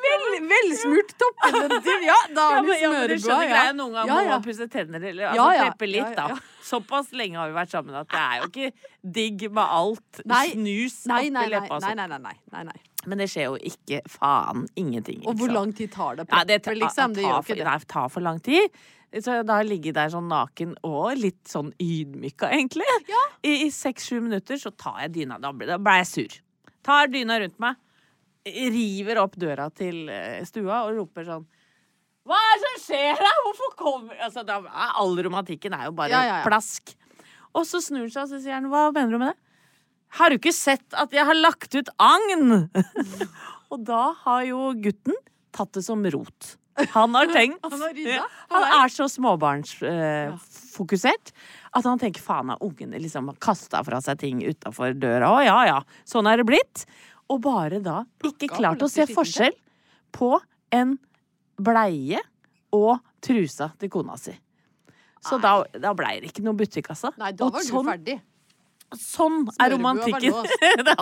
Vel, 0.01 0.23
velsmurt 0.49 1.11
toppendentil. 1.21 2.05
Ja, 2.07 2.15
da 2.33 2.45
er 2.57 2.63
det 2.65 2.77
ja, 2.81 2.89
men 2.89 3.01
smørebua. 3.03 3.19
skjønner 3.21 3.51
Ja. 3.51 3.65
Noen 3.77 3.93
ganger 3.95 4.09
Ja, 4.11 4.15
må 4.17 4.31
man 4.31 4.45
pusse 4.45 4.67
tenner 4.73 5.03
eller 5.11 5.27
altså, 5.29 5.37
Ja, 5.37 5.47
ja. 5.53 5.67
litt, 5.85 5.95
Ja, 5.95 6.07
ja, 6.07 6.15
ja. 6.15 6.27
da. 6.35 6.63
Såpass 6.65 7.11
lenge 7.17 7.37
har 7.37 7.51
vi 7.51 7.55
vært 7.59 7.73
sammen 7.75 7.95
at 7.99 8.09
det 8.11 8.21
er 8.21 8.39
jo 8.41 8.47
ikke 8.49 8.71
digg 9.17 9.45
med 9.53 9.63
alt 9.77 10.21
Nei. 10.25 10.45
snus 10.55 10.97
Nei, 11.11 11.19
oppi 11.21 11.29
nei, 11.35 11.43
nei, 11.45 11.49
leppa. 11.53 11.77
nei, 11.79 11.91
sånn. 11.91 12.01
nei, 12.01 12.07
nei, 12.07 12.17
nei, 12.25 12.35
nei, 12.55 12.63
nei. 12.71 12.79
Men 13.05 13.17
det 13.23 13.29
skjer 13.33 13.47
jo 13.49 13.55
ikke 13.71 14.01
faen 14.13 14.65
ingenting. 14.77 15.21
Og 15.25 15.37
hvor 15.39 15.49
lang 15.53 15.71
tid 15.73 15.91
tar 15.93 16.19
det? 16.19 16.27
Ja, 16.29 16.43
det 16.45 16.59
liksom? 16.77 17.13
Det 17.17 17.23
tar, 17.25 17.41
for, 17.41 17.55
det. 17.55 17.65
nei, 17.65 17.77
tar 17.93 18.09
for 18.13 18.21
lang 18.25 18.39
tid. 18.45 18.69
Så 19.11 19.41
da 19.43 19.57
har 19.57 19.65
jeg 19.65 19.73
ligget 19.73 19.97
der 19.97 20.11
sånn 20.13 20.29
naken 20.31 20.77
og 20.87 21.17
litt 21.19 21.41
sånn 21.51 21.73
ydmyka, 21.83 22.47
egentlig. 22.55 22.87
I, 23.43 23.65
i 23.65 23.69
seks-sju 23.75 24.21
minutter 24.23 24.59
så 24.61 24.71
tar 24.71 25.01
jeg 25.03 25.15
dyna. 25.17 25.39
Da 25.43 25.51
ble, 25.51 25.67
da 25.67 25.75
ble 25.81 25.97
jeg 25.99 26.07
sur. 26.07 26.37
Tar 26.87 27.11
dyna 27.11 27.41
rundt 27.41 27.59
meg, 27.61 27.75
river 28.47 29.19
opp 29.21 29.35
døra 29.37 29.67
til 29.75 30.07
eh, 30.09 30.39
stua 30.47 30.85
og 30.87 30.95
roper 30.97 31.27
sånn 31.27 31.43
Hva 32.25 32.39
er 32.39 32.55
det 32.55 32.61
som 32.63 32.79
skjer 32.87 33.19
her? 33.19 33.35
Hvorfor 33.45 33.75
kommer 33.77 34.17
Altså, 34.17 34.41
da 34.47 34.57
all 34.97 35.13
romantikken 35.21 35.75
er 35.77 35.89
jo 35.89 35.93
bare 35.99 36.09
Ja, 36.09 36.21
ja, 36.25 36.39
ja. 36.39 36.47
plask. 36.47 36.95
Og 37.53 37.67
så 37.69 37.83
snur 37.83 38.07
han 38.07 38.13
seg 38.13 38.23
og 38.23 38.31
så 38.31 38.39
sier 38.41 38.57
han, 38.57 38.69
hva 38.71 38.87
mener 38.95 39.13
du 39.13 39.21
med 39.21 39.33
det? 39.33 39.37
Har 40.17 40.31
du 40.31 40.39
ikke 40.39 40.55
sett 40.55 40.97
at 40.97 41.13
jeg 41.15 41.27
har 41.27 41.37
lagt 41.37 41.75
ut 41.75 41.91
agn? 42.01 42.65
og 43.71 43.85
da 43.87 44.01
har 44.25 44.47
jo 44.49 44.71
gutten 44.81 45.15
tatt 45.55 45.71
det 45.77 45.85
som 45.85 46.01
rot. 46.15 46.55
Han 46.93 47.15
har 47.15 47.25
tenkt 47.33 47.65
Han 47.71 47.81
har? 47.81 47.93
Han 48.53 48.63
er 48.79 48.87
så 48.93 49.05
småbarnsfokusert 49.11 51.31
at 51.71 51.85
han 51.87 51.99
tenker 51.99 52.21
faen 52.23 52.49
av 52.51 52.57
ungene 52.63 52.99
liksom 52.99 53.31
kasta 53.43 53.83
fra 53.87 54.01
seg 54.03 54.19
ting 54.23 54.37
utafor 54.43 54.93
døra. 54.97 55.29
Å 55.31 55.41
ja 55.45 55.65
ja, 55.69 55.79
sånn 56.07 56.27
er 56.27 56.37
det 56.41 56.47
blitt. 56.49 56.85
Og 57.31 57.39
bare 57.43 57.79
da 57.83 58.03
ikke 58.27 58.47
klart 58.57 58.81
å 58.83 58.89
se 58.91 59.05
forskjell 59.07 59.55
på 60.15 60.39
en 60.75 60.97
bleie 61.61 62.19
og 62.75 62.99
trusa 63.23 63.71
til 63.79 63.89
kona 63.93 64.17
si. 64.19 64.33
Så 65.21 65.37
da, 65.37 65.61
da 65.77 65.93
blei 65.93 66.17
det 66.21 66.31
ikke 66.31 66.43
noe 66.43 66.57
butikk, 66.57 66.89
altså. 66.95 67.11
Nei, 67.21 67.31
da 67.37 67.45
var 67.53 67.61
du 67.61 67.67
sånn, 67.67 67.89
ferdig. 67.91 68.15
Sånn 68.97 69.43
er 69.61 69.69
romantikken. 69.75 70.33
låst. 70.33 70.81
da 70.89 70.95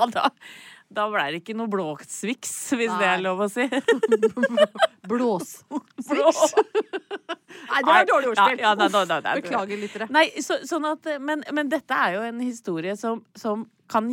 da, 0.89 1.05
ble 1.13 1.25
det 1.29 1.41
ikke 1.43 1.55
noe 1.57 1.69
blåsviks, 1.69 2.53
hvis 2.73 2.93
det 2.97 3.07
er 3.07 3.21
lov 3.21 3.43
å 3.45 3.49
si. 3.51 3.65
Blås. 5.09 5.59
Blå. 5.69 6.31
Nei, 7.69 7.81
det 7.81 7.89
var 7.89 8.07
dårlig 8.09 8.31
ordspill. 8.31 8.61
Ja, 8.61 8.71
ja, 8.71 8.75
nei, 8.77 8.87
nei, 8.93 9.03
nei, 9.09 9.19
nei. 9.25 9.35
Beklager, 9.41 9.81
lyttere. 9.81 10.07
Nei, 10.13 10.25
så, 10.45 10.59
sånn 10.69 10.87
at, 10.89 11.09
men, 11.21 11.45
men 11.53 11.69
dette 11.69 11.93
er 11.93 12.17
jo 12.17 12.23
en 12.25 12.41
historie 12.41 12.95
som, 12.97 13.21
som 13.37 13.67
kan 13.89 14.07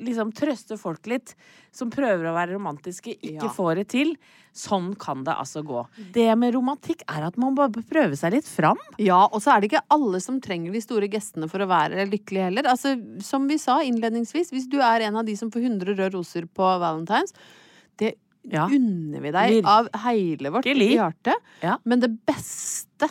liksom 0.00 0.32
trøste 0.34 0.78
folk 0.80 1.06
litt. 1.10 1.34
Som 1.70 1.90
prøver 1.92 2.26
å 2.30 2.34
være 2.34 2.56
romantiske, 2.56 3.14
ikke 3.20 3.44
Ja. 3.44 3.48
får 3.54 3.74
det 3.76 3.88
til. 3.92 4.14
Sånn 4.56 4.96
kan 4.98 5.22
det 5.22 5.34
altså 5.38 5.62
gå. 5.62 5.84
Det 6.12 6.26
med 6.36 6.54
romantikk 6.54 7.02
er 7.08 7.26
at 7.28 7.36
man 7.38 7.54
bare 7.54 7.70
prøver 7.70 8.16
seg 8.18 8.32
litt 8.32 8.48
fram. 8.48 8.78
Ja, 8.98 9.26
og 9.30 9.40
så 9.44 9.54
er 9.54 9.60
det 9.60 9.70
ikke 9.70 9.84
alle 9.94 10.18
som 10.20 10.40
trenger 10.40 10.72
de 10.72 10.80
store 10.80 11.08
gestene 11.12 11.48
for 11.48 11.58
å 11.62 11.68
være 11.70 12.08
lykkelig 12.10 12.42
heller. 12.48 12.62
Altså, 12.72 12.96
som 13.22 13.46
vi 13.46 13.58
sa 13.58 13.78
innledningsvis, 13.84 14.50
hvis 14.50 14.66
du 14.68 14.80
er 14.80 15.02
en 15.06 15.16
av 15.20 15.24
de 15.28 15.36
som 15.36 15.50
får 15.50 15.62
100 15.68 15.94
røde 15.94 16.10
roser 16.16 16.48
på 16.48 16.64
Valentine's, 16.82 17.32
det 17.98 18.16
Ja. 18.48 18.66
unner 18.66 19.20
vi 19.20 19.30
deg 19.30 19.64
av 19.66 19.88
hele 20.04 20.50
vårt 20.50 20.64
hjerte. 20.64 21.34
Ja. 21.62 21.76
Men 21.84 22.00
det 22.00 22.24
beste 22.26 23.08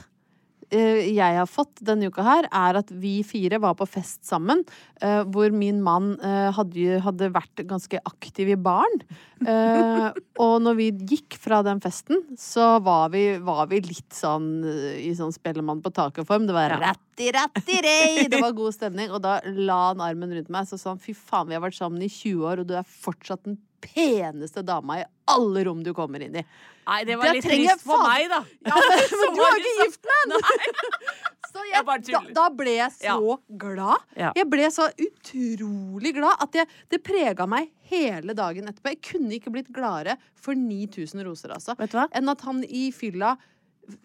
jeg 0.71 1.38
har 1.38 1.47
fått 1.47 1.80
denne 1.86 2.10
uka 2.12 2.23
her, 2.25 2.47
er 2.51 2.80
at 2.82 2.89
vi 2.91 3.21
fire 3.23 3.60
var 3.63 3.77
på 3.80 3.88
fest 3.88 4.25
sammen. 4.27 4.65
eh, 5.01 5.21
hvor 5.30 5.51
min 5.53 5.80
mann 5.84 6.15
eh, 6.19 6.49
hadde, 6.56 6.99
hadde 7.06 7.30
vært 7.34 7.62
ganske 7.69 7.99
aktiv 8.10 8.49
i 8.49 8.58
baren. 8.60 9.03
Eh, 9.45 10.08
og 10.41 10.56
når 10.65 10.77
vi 10.80 10.88
gikk 11.13 11.38
fra 11.39 11.62
den 11.65 11.80
festen, 11.84 12.23
så 12.39 12.80
var 12.84 13.12
vi, 13.13 13.38
var 13.38 13.67
vi 13.71 13.82
litt 13.86 14.15
sånn 14.17 14.65
eh, 14.65 14.97
i 15.06 15.13
sånn 15.15 15.36
Spellemann 15.36 15.84
på 15.86 15.93
taket-form. 15.93 16.47
Det 16.49 16.58
var 16.58 16.75
ratti, 16.82 17.30
ratti, 17.36 17.80
rei! 17.86 18.27
Det 18.27 18.41
var 18.41 18.58
god 18.58 18.75
stemning. 18.75 19.13
Og 19.13 19.21
da 19.23 19.39
la 19.45 19.80
han 19.91 20.03
armen 20.03 20.34
rundt 20.36 20.51
meg 20.53 20.67
så 20.69 20.80
sa 20.82 20.95
han 20.95 21.03
fy 21.03 21.15
faen, 21.15 21.47
vi 21.47 21.58
har 21.58 21.63
vært 21.63 21.80
sammen 21.80 22.03
i 22.03 22.12
20 22.12 22.43
år, 22.49 22.63
og 22.63 22.69
du 22.69 22.75
er 22.80 22.95
fortsatt 22.97 23.45
den 23.47 23.62
peneste 23.88 24.63
dama 24.65 25.02
i 25.02 25.06
alle 25.34 25.63
rom 25.67 25.84
du 25.84 25.93
kommer 25.97 26.23
inn 26.23 26.38
i. 26.39 26.43
Nei, 26.88 27.02
det 27.08 27.17
var 27.19 27.28
Det 27.28 27.39
litt 27.39 27.47
trist 27.47 27.84
for 27.84 28.04
meg, 28.08 28.30
da. 28.32 28.43
Ja, 28.69 28.78
men, 28.80 29.02
men 29.21 29.34
du 29.38 29.41
er 29.43 29.58
ikke 29.60 29.73
gift 29.82 30.08
med 30.08 30.21
henne! 30.21 30.41
Så 31.47 31.63
Jeg 31.65 31.86
da, 31.88 32.19
da 32.36 32.43
ble 32.54 32.73
jeg 32.76 32.91
så 33.00 33.38
glad. 33.58 34.04
Ja. 34.19 34.30
Jeg 34.36 34.45
ble 34.52 34.67
så 34.69 34.89
utrolig 34.91 36.12
glad 36.13 36.43
at 36.43 36.58
jeg, 36.60 36.69
det 36.91 37.00
prega 37.02 37.47
meg 37.50 37.71
hele 37.89 38.36
dagen 38.38 38.67
etterpå. 38.69 38.91
Jeg 38.93 39.00
kunne 39.08 39.38
ikke 39.39 39.54
blitt 39.56 39.71
gladere 39.73 40.17
for 40.38 40.60
9000 40.60 41.23
roser, 41.26 41.56
altså. 41.56 41.73
Vet 41.80 41.95
du 41.95 41.97
hva? 41.97 42.06
Enn 42.19 42.30
at 42.30 42.43
han 42.45 42.62
i 42.67 42.89
fylla 42.93 43.38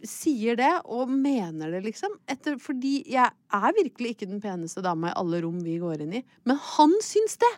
sier 0.07 0.57
det, 0.57 0.71
og 0.87 1.11
mener 1.11 1.75
det, 1.75 1.83
liksom. 1.89 2.15
Etter, 2.31 2.57
fordi 2.63 3.01
jeg 3.11 3.27
er 3.29 3.77
virkelig 3.77 4.15
ikke 4.15 4.31
den 4.31 4.41
peneste 4.43 4.85
dama 4.85 5.11
i 5.11 5.17
alle 5.19 5.43
rom 5.45 5.59
vi 5.67 5.77
går 5.83 6.07
inn 6.07 6.19
i. 6.21 6.25
Men 6.49 6.61
han 6.77 6.95
syns 7.05 7.37
det! 7.43 7.53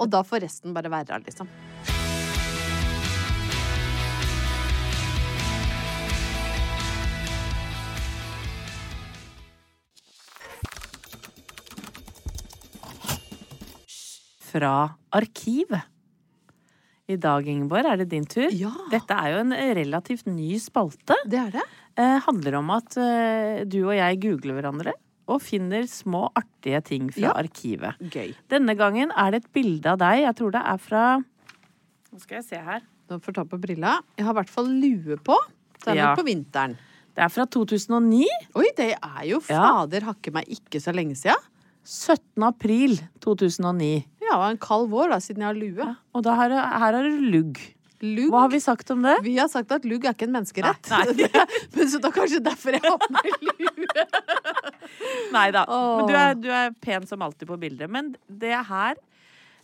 Og 0.00 0.10
da 0.10 0.24
får 0.26 0.44
resten 0.46 0.74
bare 0.74 0.90
være, 0.90 1.20
liksom. 1.26 1.48
Fra 14.54 14.74
arkivet. 15.14 15.90
I 17.04 17.16
dag, 17.20 17.44
Ingeborg, 17.50 17.84
er 17.84 18.00
det 18.00 18.06
din 18.14 18.24
tur. 18.24 18.46
Ja. 18.54 18.70
Dette 18.92 19.16
er 19.18 19.34
jo 19.34 19.40
en 19.42 19.52
relativt 19.76 20.28
ny 20.30 20.54
spalte. 20.62 21.16
Det 21.28 21.40
er 21.40 21.50
det. 21.58 21.64
eh, 22.00 22.16
handler 22.24 22.56
om 22.62 22.70
at 22.72 22.96
eh, 22.96 23.64
du 23.68 23.82
og 23.84 23.92
jeg 23.94 24.20
googler 24.22 24.56
hverandre 24.56 24.94
og 25.28 25.40
finner 25.42 25.86
små 25.88 26.26
artige 26.36 26.82
ting 26.84 27.10
fra 27.12 27.20
Ja. 27.28 27.32
arkivet. 27.32 27.94
Gøy. 28.12 28.34
Denne 28.50 28.76
gangen 28.76 29.10
er 29.16 29.30
det 29.30 29.44
et 29.44 29.52
bilde 29.52 29.86
av 29.86 29.98
deg. 29.98 30.20
Jeg 30.24 30.36
tror 30.36 30.50
det 30.52 30.62
er 30.64 30.76
fra 30.78 31.04
Nå 32.12 32.20
skal 32.20 32.36
jeg 32.36 32.44
se 32.44 32.56
her. 32.56 32.80
Du 33.08 33.18
får 33.18 33.34
ta 33.34 33.42
på 33.44 33.58
brilla. 33.60 33.96
Jeg 34.16 34.24
har 34.24 34.32
i 34.32 34.38
hvert 34.38 34.48
fall 34.48 34.66
lue 34.68 35.16
på. 35.16 35.36
Det 35.84 35.88
er 35.88 35.94
Ja. 35.96 36.14
nok 36.14 36.18
på 36.18 36.26
vinteren. 36.26 36.76
Det 37.14 37.22
er 37.24 37.28
fra 37.28 37.44
2009. 37.46 38.26
Oi, 38.54 38.66
det 38.76 38.92
er 39.02 39.24
jo 39.26 39.40
Ja. 39.48 39.84
hakke 39.86 40.32
meg 40.32 40.44
ikke 40.48 40.80
så 40.80 40.94
lenge 40.94 41.16
siden. 41.16 41.36
17. 41.84 42.42
april 42.42 42.98
2009. 43.20 44.06
Ja, 44.22 44.30
det 44.30 44.38
var 44.38 44.50
en 44.50 44.58
kald 44.58 44.88
vår 44.90 45.08
da, 45.10 45.16
siden 45.16 45.38
jeg 45.38 45.46
har 45.46 45.54
lue. 45.54 45.96
Og 46.14 46.22
da 46.22 46.34
her, 46.34 46.48
her 46.50 46.78
har 46.78 47.02
du 47.02 47.18
lugg. 47.20 47.73
Lugg. 48.02 48.30
Hva 48.32 48.44
har 48.44 48.52
vi 48.52 48.60
sagt 48.60 48.90
om 48.90 49.04
det? 49.04 49.14
Vi 49.24 49.36
har 49.38 49.48
sagt 49.52 49.72
at 49.72 49.86
lugg 49.88 50.04
er 50.04 50.16
ikke 50.16 50.26
en 50.28 50.34
menneskerett. 50.34 50.90
Nei, 50.90 51.04
nei. 51.22 51.46
Men 51.76 51.90
så 51.92 52.00
da 52.02 52.10
kanskje 52.14 52.42
derfor 52.44 52.76
jeg 52.76 52.84
har 52.84 52.98
på 53.00 53.10
meg 53.14 53.32
lue. 53.46 54.06
Nei 55.36 55.48
da. 55.54 55.64
Men 55.70 56.08
du 56.10 56.14
er, 56.18 56.38
du 56.38 56.48
er 56.52 56.74
pen 56.84 57.06
som 57.08 57.22
alltid 57.24 57.48
på 57.48 57.58
bildet. 57.60 57.90
Men 57.90 58.12
det 58.28 58.54
her 58.68 58.98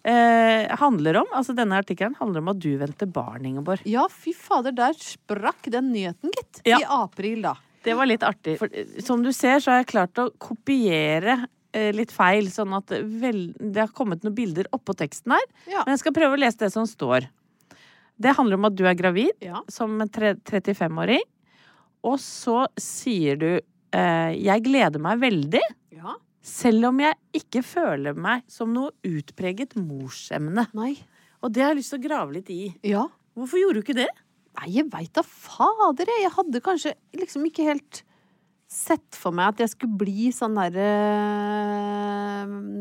eh, 0.03 0.71
handler 0.81 1.21
om 1.23 1.33
Altså 1.37 1.55
denne 1.57 1.79
artikkelen 1.83 2.17
handler 2.19 2.45
om 2.45 2.53
at 2.55 2.61
du 2.63 2.71
venter 2.81 3.11
barn, 3.11 3.47
Ingeborg. 3.47 3.85
Ja, 3.89 4.07
fy 4.11 4.35
fader, 4.37 4.75
der 4.77 4.97
sprakk 4.99 5.71
den 5.73 5.91
nyheten, 5.95 6.33
gitt. 6.37 6.63
Ja. 6.69 6.81
I 6.81 6.89
april, 7.01 7.43
da. 7.49 7.57
Det 7.85 7.97
var 7.97 8.09
litt 8.09 8.25
artig. 8.27 8.59
For, 8.61 8.73
eh, 8.73 9.01
som 9.05 9.25
du 9.25 9.33
ser, 9.37 9.61
så 9.61 9.75
har 9.75 9.83
jeg 9.83 9.93
klart 9.95 10.21
å 10.21 10.31
kopiere 10.43 11.39
eh, 11.73 11.91
litt 11.97 12.13
feil, 12.15 12.51
sånn 12.53 12.75
at 12.77 12.91
det 12.93 13.03
vel, 13.23 13.51
det 13.59 13.87
har 13.87 13.93
kommet 13.97 14.25
noen 14.27 14.37
bilder 14.37 14.69
oppå 14.77 14.97
teksten 14.99 15.37
her. 15.37 15.47
Ja. 15.67 15.85
Men 15.85 15.95
jeg 15.97 16.05
skal 16.05 16.17
prøve 16.17 16.37
å 16.37 16.43
lese 16.43 16.61
det 16.65 16.73
som 16.75 16.89
står. 16.89 17.29
Det 18.21 18.35
handler 18.37 18.59
om 18.61 18.69
at 18.69 18.77
du 18.77 18.85
er 18.87 18.97
gravid 18.99 19.31
Ja. 19.45 19.63
som 19.73 20.01
en 20.01 20.09
35-åring. 20.09 21.23
Og 22.05 22.19
så 22.21 22.67
sier 22.81 23.37
du 23.41 23.49
eh, 23.93 24.33
'jeg 24.37 24.65
gleder 24.65 25.01
meg 25.01 25.21
veldig', 25.21 25.69
ja. 25.93 26.15
selv 26.43 26.87
om 26.89 27.01
jeg 27.01 27.15
ikke 27.35 27.63
føler 27.65 28.15
meg 28.17 28.43
som 28.49 28.73
noe 28.73 28.91
utpreget 29.05 29.75
morsemne. 29.77 30.67
Nei. 30.75 30.97
Og 31.43 31.53
det 31.53 31.63
har 31.63 31.73
jeg 31.75 31.81
lyst 31.81 31.91
til 31.95 32.01
å 32.01 32.09
grave 32.09 32.33
litt 32.33 32.51
i. 32.51 32.75
Ja. 32.85 33.07
Hvorfor 33.37 33.59
gjorde 33.59 33.81
du 33.81 33.83
ikke 33.83 33.97
det? 34.05 34.09
Nei, 34.61 34.69
jeg 34.75 34.91
veit 34.93 35.13
da 35.15 35.23
fader, 35.23 36.05
jeg. 36.07 36.25
Jeg 36.27 36.33
hadde 36.37 36.61
kanskje 36.61 36.95
liksom 37.17 37.45
ikke 37.47 37.65
helt 37.65 38.03
sett 38.71 39.17
for 39.19 39.33
meg 39.35 39.49
at 39.55 39.59
jeg 39.65 39.73
skulle 39.73 39.99
bli 39.99 40.31
sånn 40.31 40.55
derre 40.55 40.91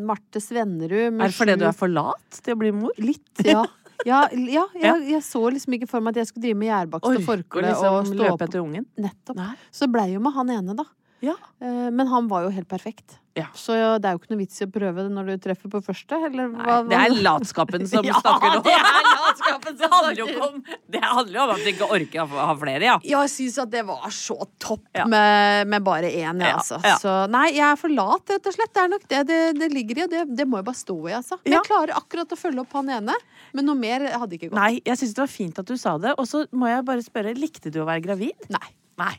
Marte 0.06 0.42
Svennerud 0.42 1.16
Er 1.18 1.30
det 1.32 1.34
fordi 1.34 1.56
du 1.58 1.66
er 1.66 1.76
for 1.78 1.90
lat 1.92 2.40
til 2.44 2.54
å 2.56 2.60
bli 2.62 2.72
mor? 2.76 2.94
Litt, 3.02 3.42
ja. 3.46 3.64
Ja, 4.08 4.20
ja, 4.32 4.64
jeg, 4.80 5.02
jeg 5.12 5.24
så 5.26 5.42
liksom 5.52 5.76
ikke 5.76 5.88
for 5.90 6.04
meg 6.04 6.16
at 6.16 6.22
jeg 6.22 6.30
skulle 6.30 6.46
drive 6.48 6.60
med 6.62 6.70
gjærbakst 6.70 7.10
og 7.10 7.26
forkle 7.26 7.66
liksom 7.66 7.98
og 7.98 8.08
stå 8.08 8.22
løpe 8.22 8.48
etter 8.48 8.62
ungen? 8.64 8.86
Nettopp. 8.96 9.36
Nei. 9.40 9.52
Så 9.76 9.88
det 9.88 9.94
blei 9.98 10.08
jo 10.14 10.22
med 10.24 10.36
han 10.38 10.54
ene, 10.56 10.76
da. 10.78 10.86
Ja. 11.26 11.36
Eh, 11.62 11.90
Men 11.92 12.08
han 12.08 12.28
var 12.32 12.46
jo 12.48 12.54
helt 12.56 12.70
perfekt. 12.72 13.18
Ja. 13.38 13.46
Så 13.56 13.76
det 14.02 14.08
er 14.10 14.16
jo 14.16 14.20
ikke 14.20 14.32
noe 14.34 14.40
vits 14.42 14.58
i 14.60 14.66
å 14.66 14.72
prøve 14.74 15.04
det 15.06 15.12
når 15.14 15.28
du 15.30 15.34
treffer 15.46 15.72
på 15.72 15.80
første, 15.86 16.18
eller 16.28 16.50
Nei, 16.52 16.64
hva? 16.66 16.78
det 16.90 16.98
er 16.98 17.14
latskapen 17.24 17.86
som 17.88 18.04
Ja, 18.10 18.18
snakker 18.20 18.58
nå. 18.58 18.64
det 18.66 18.74
Det 19.80 19.88
handler 19.92 20.18
jo 20.18 20.26
om 20.44 20.58
Det 20.92 21.02
handler 21.04 21.40
om 21.44 21.54
at 21.54 21.62
du 21.64 21.70
ikke 21.72 21.88
orker 21.94 22.24
å 22.26 22.48
ha 22.50 22.56
flere, 22.60 22.84
ja. 22.90 22.96
Ja, 23.06 23.22
jeg 23.28 23.32
syns 23.36 23.60
at 23.64 23.72
det 23.72 23.86
var 23.88 24.10
så 24.16 24.36
topp 24.60 24.84
med, 25.08 25.70
med 25.72 25.86
bare 25.86 26.10
én, 26.10 26.42
jeg, 26.42 26.50
Ja, 26.50 26.58
altså. 26.58 26.82
Så 27.04 27.14
nei, 27.32 27.46
jeg 27.56 27.64
er 27.70 27.80
for 27.80 27.94
lat, 27.94 28.26
rett 28.34 28.50
og 28.52 28.58
slett. 28.58 28.74
Det 28.76 28.84
er 28.84 28.92
nok 28.96 29.08
det 29.14 29.22
det, 29.30 29.40
det 29.62 29.72
ligger 29.78 30.04
i, 30.04 30.10
det, 30.12 30.26
det 30.42 30.48
må 30.50 30.60
jeg 30.60 30.68
bare 30.72 30.82
stå 30.82 30.98
i, 31.06 31.16
altså. 31.22 31.40
Jeg 31.48 31.64
klarer 31.70 31.96
akkurat 32.02 32.36
å 32.36 32.40
følge 32.40 32.66
opp 32.66 32.76
han 32.80 32.92
ene, 32.98 33.16
men 33.56 33.70
noe 33.70 33.78
mer 33.80 34.10
hadde 34.10 34.36
ikke 34.40 34.50
gått. 34.52 34.60
Nei, 34.60 34.82
jeg 34.84 35.00
syns 35.04 35.16
det 35.16 35.24
var 35.24 35.32
fint 35.32 35.64
at 35.64 35.70
du 35.70 35.78
sa 35.80 35.96
det. 36.02 36.18
Og 36.20 36.28
så 36.28 36.44
må 36.52 36.68
jeg 36.72 36.84
bare 36.90 37.06
spørre, 37.06 37.38
likte 37.40 37.72
du 37.72 37.84
å 37.86 37.88
være 37.88 38.04
gravid? 38.10 38.50
Nei. 38.52 38.68
Nei. 39.00 39.14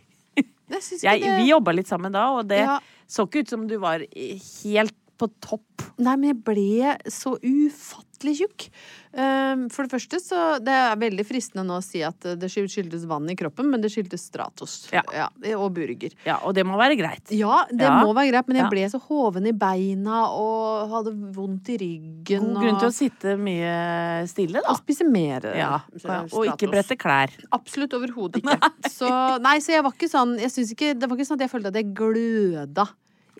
Jeg 1.02 1.20
vi 1.40 1.50
jobba 1.50 1.72
litt 1.74 1.88
sammen 1.90 2.12
da, 2.12 2.28
og 2.38 2.48
det 2.48 2.58
Ja. 2.62 2.78
så 3.10 3.26
ikke 3.26 3.40
ut 3.44 3.48
som 3.50 3.66
du 3.68 3.76
var 3.78 3.98
helt 4.62 4.94
på 5.20 5.28
topp. 5.44 5.66
Nei, 6.00 6.14
men 6.16 6.30
jeg 6.32 6.40
ble 6.46 6.94
så 7.12 7.34
ufattelig 7.44 8.38
tjukk. 8.40 8.66
Um, 9.10 9.64
for 9.72 9.82
det 9.82 9.90
første 9.90 10.20
så 10.22 10.40
Det 10.62 10.70
er 10.70 10.98
veldig 11.00 11.24
fristende 11.26 11.64
nå 11.66 11.80
å 11.80 11.82
si 11.82 11.98
at 12.06 12.20
det 12.38 12.46
skyld- 12.52 12.70
skyldtes 12.70 13.02
vann 13.10 13.26
i 13.32 13.34
kroppen, 13.34 13.66
men 13.72 13.80
det 13.82 13.90
skyldtes 13.90 14.22
Stratos. 14.30 14.74
Ja. 14.94 15.02
og 15.56 15.72
burger. 15.74 16.14
Ja, 16.24 16.36
og 16.46 16.54
det 16.54 16.64
må 16.68 16.76
være 16.78 16.96
greit. 17.00 17.32
Ja, 17.34 17.64
det 17.70 17.80
Ja. 17.88 18.04
må 18.04 18.14
være 18.14 18.30
greit, 18.30 18.48
men 18.48 18.56
jeg 18.60 18.70
ble 18.70 18.84
så 18.92 19.00
hoven 19.08 19.46
i 19.48 19.52
beina 19.52 20.28
og 20.30 20.90
hadde 20.92 21.14
vondt 21.34 21.68
i 21.74 21.78
ryggen. 21.82 22.52
God 22.54 22.62
grunn 22.62 22.78
til 22.78 22.88
å 22.88 22.94
sitte 22.94 23.36
mye 23.36 24.28
stille, 24.30 24.60
da. 24.62 24.70
og 24.70 24.78
spise 24.78 25.04
mer. 25.10 25.40
Ja, 25.56 25.80
og 26.32 26.46
ikke 26.46 26.70
brette 26.70 26.96
klær. 26.96 27.30
Absolutt 27.52 27.90
overhodet 27.98 28.42
ikke. 28.44 28.70
Så, 28.88 29.10
nei, 29.42 29.58
så 29.58 29.74
jeg 29.74 29.82
var 29.82 29.92
ikke 29.92 30.08
sånn 30.12 30.38
jeg 30.38 30.50
synes 30.54 30.72
ikke, 30.76 30.94
Det 30.98 31.08
var 31.08 31.16
ikke 31.16 31.26
sånn 31.26 31.40
at 31.40 31.50
jeg 31.50 31.50
følte 31.50 31.66
at 31.74 31.74
jeg 31.82 31.94
gløda 31.94 32.88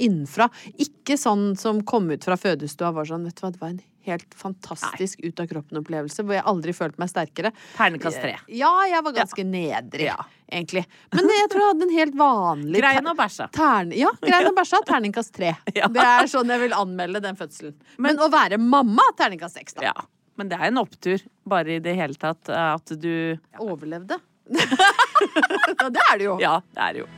innenfra. 0.01 0.48
Ikke 0.80 1.16
sånn 1.20 1.53
som 1.61 1.82
kom 1.86 2.11
ut 2.12 2.24
fra 2.26 2.36
fødestua 2.40 2.92
var 2.96 3.09
sånn, 3.09 3.24
vet 3.28 3.38
du 3.38 3.44
hva, 3.46 3.53
det 3.55 3.61
var 3.62 3.72
en 3.74 3.80
helt 4.09 4.34
fantastisk 4.34 5.20
ut 5.20 5.40
av 5.42 5.48
kroppen-opplevelse 5.51 6.24
hvor 6.24 6.32
jeg 6.38 6.44
aldri 6.48 6.72
følte 6.74 7.03
meg 7.03 7.11
sterkere. 7.12 7.51
Ternekast 7.76 8.20
tre. 8.22 8.34
Ja, 8.48 8.70
jeg 8.88 9.05
var 9.05 9.12
ganske 9.18 9.44
nedrig, 9.44 10.07
Ja. 10.09 10.16
egentlig. 10.51 10.86
Men 11.12 11.28
jeg 11.28 11.51
tror 11.53 11.61
jeg 11.61 11.72
hadde 11.74 11.86
en 11.86 11.96
helt 11.98 12.16
vanlig 12.16 12.80
Grein 12.80 13.11
og 13.12 13.18
bæsja. 13.18 13.51
Terne, 13.53 13.98
ja, 14.01 14.11
grein 14.24 14.48
og 14.48 14.57
bæsja, 14.57 14.80
terningkast 14.88 15.34
tre. 15.36 15.53
Ja. 15.76 15.86
Det 15.92 16.01
er 16.07 16.32
sånn 16.32 16.48
jeg 16.48 16.64
vil 16.64 16.72
anmelde 16.74 17.20
den 17.22 17.36
fødselen. 17.36 17.76
Men, 17.98 18.18
å 18.18 18.30
være 18.32 18.59
mamma, 18.59 19.05
terningkast 19.20 19.61
seks, 19.61 19.76
da. 19.76 19.90
Ja. 19.92 20.09
Men 20.40 20.48
det 20.48 20.57
er 20.57 20.70
en 20.70 20.80
opptur, 20.80 21.20
bare 21.44 21.76
i 21.76 21.80
det 21.84 21.92
hele 21.98 22.16
tatt, 22.16 22.48
at 22.48 22.94
du 22.96 23.36
Overlevde. 23.61 24.16
ja, 24.57 25.88
det 25.92 26.01
er 26.11 26.16
det 26.18 26.24
jo. 26.24 26.38
Ja, 26.40 26.57
det 26.72 26.86
er 26.86 26.96
det 26.96 27.05
jo. 27.05 27.11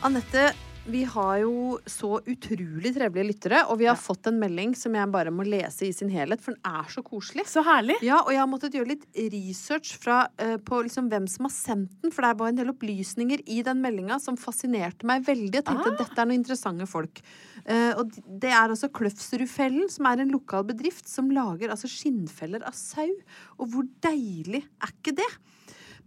Anette, 0.00 0.54
vi 0.88 1.02
har 1.04 1.42
jo 1.42 1.74
så 1.84 2.14
utrolig 2.24 2.94
trevelige 2.94 3.26
lyttere, 3.28 3.58
og 3.68 3.76
vi 3.82 3.84
har 3.84 3.98
fått 4.00 4.30
en 4.30 4.38
melding 4.40 4.70
som 4.78 4.94
jeg 4.96 5.10
bare 5.12 5.32
må 5.34 5.44
lese 5.44 5.84
i 5.84 5.90
sin 5.92 6.08
helhet, 6.08 6.40
for 6.40 6.56
den 6.56 6.70
er 6.70 6.86
så 6.88 7.02
koselig. 7.04 7.44
Så 7.50 7.60
herlig. 7.66 7.98
Ja, 8.06 8.22
og 8.22 8.30
jeg 8.32 8.40
har 8.40 8.48
måttet 8.48 8.78
gjøre 8.78 8.94
litt 8.94 9.04
research 9.34 9.92
fra, 10.00 10.22
uh, 10.40 10.54
på 10.56 10.80
liksom 10.86 11.10
hvem 11.12 11.28
som 11.28 11.50
har 11.50 11.52
sendt 11.52 11.92
den, 12.00 12.14
for 12.16 12.24
det 12.24 12.32
var 12.40 12.48
en 12.48 12.62
del 12.62 12.72
opplysninger 12.72 13.44
i 13.44 13.60
den 13.66 13.84
meldinga 13.84 14.16
som 14.24 14.40
fascinerte 14.40 15.04
meg 15.10 15.28
veldig. 15.28 15.52
Jeg 15.60 15.68
tenkte 15.68 15.92
at 15.92 16.00
dette 16.00 16.16
er 16.16 16.30
noen 16.30 16.40
interessante 16.40 16.88
folk. 16.88 17.20
Uh, 17.68 17.92
og 18.00 18.16
det 18.16 18.54
er 18.54 18.64
altså 18.64 18.88
Kløfsrudfellen, 18.88 19.92
som 19.92 20.08
er 20.08 20.24
en 20.24 20.32
lokal 20.32 20.64
bedrift 20.72 21.12
som 21.12 21.28
lager 21.28 21.76
altså 21.76 21.92
skinnfeller 21.92 22.64
av 22.64 22.78
sau. 22.78 23.12
Og 23.60 23.68
hvor 23.76 23.92
deilig 24.08 24.64
er 24.64 24.96
ikke 24.96 25.18
det? 25.20 25.28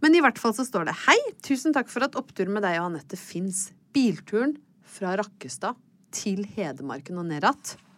Men 0.02 0.18
i 0.18 0.20
hvert 0.20 0.42
fall 0.42 0.52
så 0.56 0.66
står 0.66 0.90
det 0.90 0.98
Hei, 1.06 1.16
tusen 1.46 1.72
takk 1.72 1.88
for 1.92 2.04
at 2.04 2.18
oppturen 2.18 2.52
med 2.56 2.66
deg 2.66 2.82
og 2.82 2.90
Anette 2.90 3.16
fins. 3.16 3.68
Bilturen 3.94 4.56
fra 4.82 5.12
Rakkestad 5.20 5.78
til 6.10 6.40
Hedmarken 6.56 7.20
og 7.20 7.28
ned. 7.28 7.44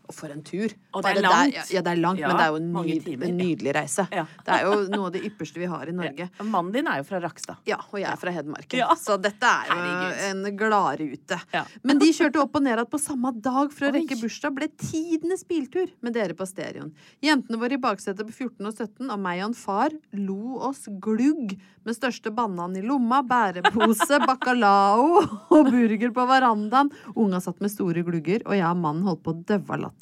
Og 0.07 0.15
for 0.15 0.31
en 0.31 0.43
tur. 0.47 0.71
Og 0.95 1.03
det 1.03 1.11
er 1.17 1.21
langt. 1.25 1.55
Der, 1.57 1.71
ja, 1.75 1.81
det 1.83 1.93
er 1.93 2.01
langt, 2.01 2.21
Ja, 2.23 2.29
men 2.31 2.37
det 2.39 2.45
er 2.47 2.53
jo 2.53 2.59
en, 2.61 2.69
ny, 2.87 2.97
timer. 3.03 3.27
en 3.27 3.37
nydelig 3.41 3.73
reise. 3.75 4.05
Ja. 4.15 4.25
Det 4.47 4.55
er 4.55 4.63
jo 4.69 4.75
noe 4.93 5.09
av 5.09 5.13
det 5.17 5.23
ypperste 5.27 5.59
vi 5.59 5.67
har 5.71 5.91
i 5.91 5.95
Norge. 5.97 6.29
Ja. 6.31 6.45
Mannen 6.47 6.73
din 6.77 6.87
er 6.91 7.01
jo 7.01 7.07
fra 7.09 7.21
Rakstad. 7.25 7.57
Ja, 7.67 7.79
og 7.91 7.99
jeg 7.99 8.07
er 8.13 8.21
fra 8.21 8.31
Hedmarken. 8.37 8.79
Ja. 8.79 8.89
Så 8.99 9.17
dette 9.21 9.51
er 9.51 9.71
jo 9.73 9.79
Herregud. 9.81 10.47
en 10.47 10.57
gladrute. 10.61 11.41
Ja. 11.53 11.65
Men 11.83 11.99
de 12.03 12.13
kjørte 12.15 12.41
opp 12.45 12.55
og 12.57 12.63
ned 12.67 12.77
igjen 12.77 12.91
på 12.93 13.01
samme 13.03 13.33
dag 13.43 13.73
for 13.75 13.89
å 13.89 13.95
rekke 13.97 14.19
bursdag. 14.21 14.55
Ble 14.57 14.69
tidenes 14.79 15.43
biltur 15.49 15.91
med 16.07 16.15
dere 16.15 16.37
på 16.39 16.47
stereoen. 16.47 16.93
Jentene 17.25 17.59
våre 17.59 17.75
i 17.75 17.83
baksetet 17.83 18.23
på 18.29 18.33
14 18.47 18.67
og 18.71 18.75
17, 18.77 19.11
og 19.11 19.19
meg 19.27 19.43
og 19.43 19.49
en 19.51 19.59
far 19.59 19.91
lo 20.13 20.61
oss 20.71 20.87
glugg 21.03 21.57
med 21.87 21.95
største 21.95 22.31
banan 22.35 22.75
i 22.77 22.83
lomma, 22.83 23.21
bærepose, 23.23 24.19
bacalao 24.29 25.21
og 25.55 25.69
burger 25.71 26.11
på 26.15 26.25
verandaen. 26.27 26.91
Unga 27.15 27.39
satt 27.41 27.61
med 27.63 27.71
store 27.71 28.03
glugger, 28.07 28.43
og 28.47 28.57
jeg 28.59 28.67
og 28.67 28.81
mannen 28.83 29.07
holdt 29.07 29.23
på 29.23 29.31
å 29.35 29.39
døve 29.47 29.71
av 29.77 29.81
latter. 29.81 29.96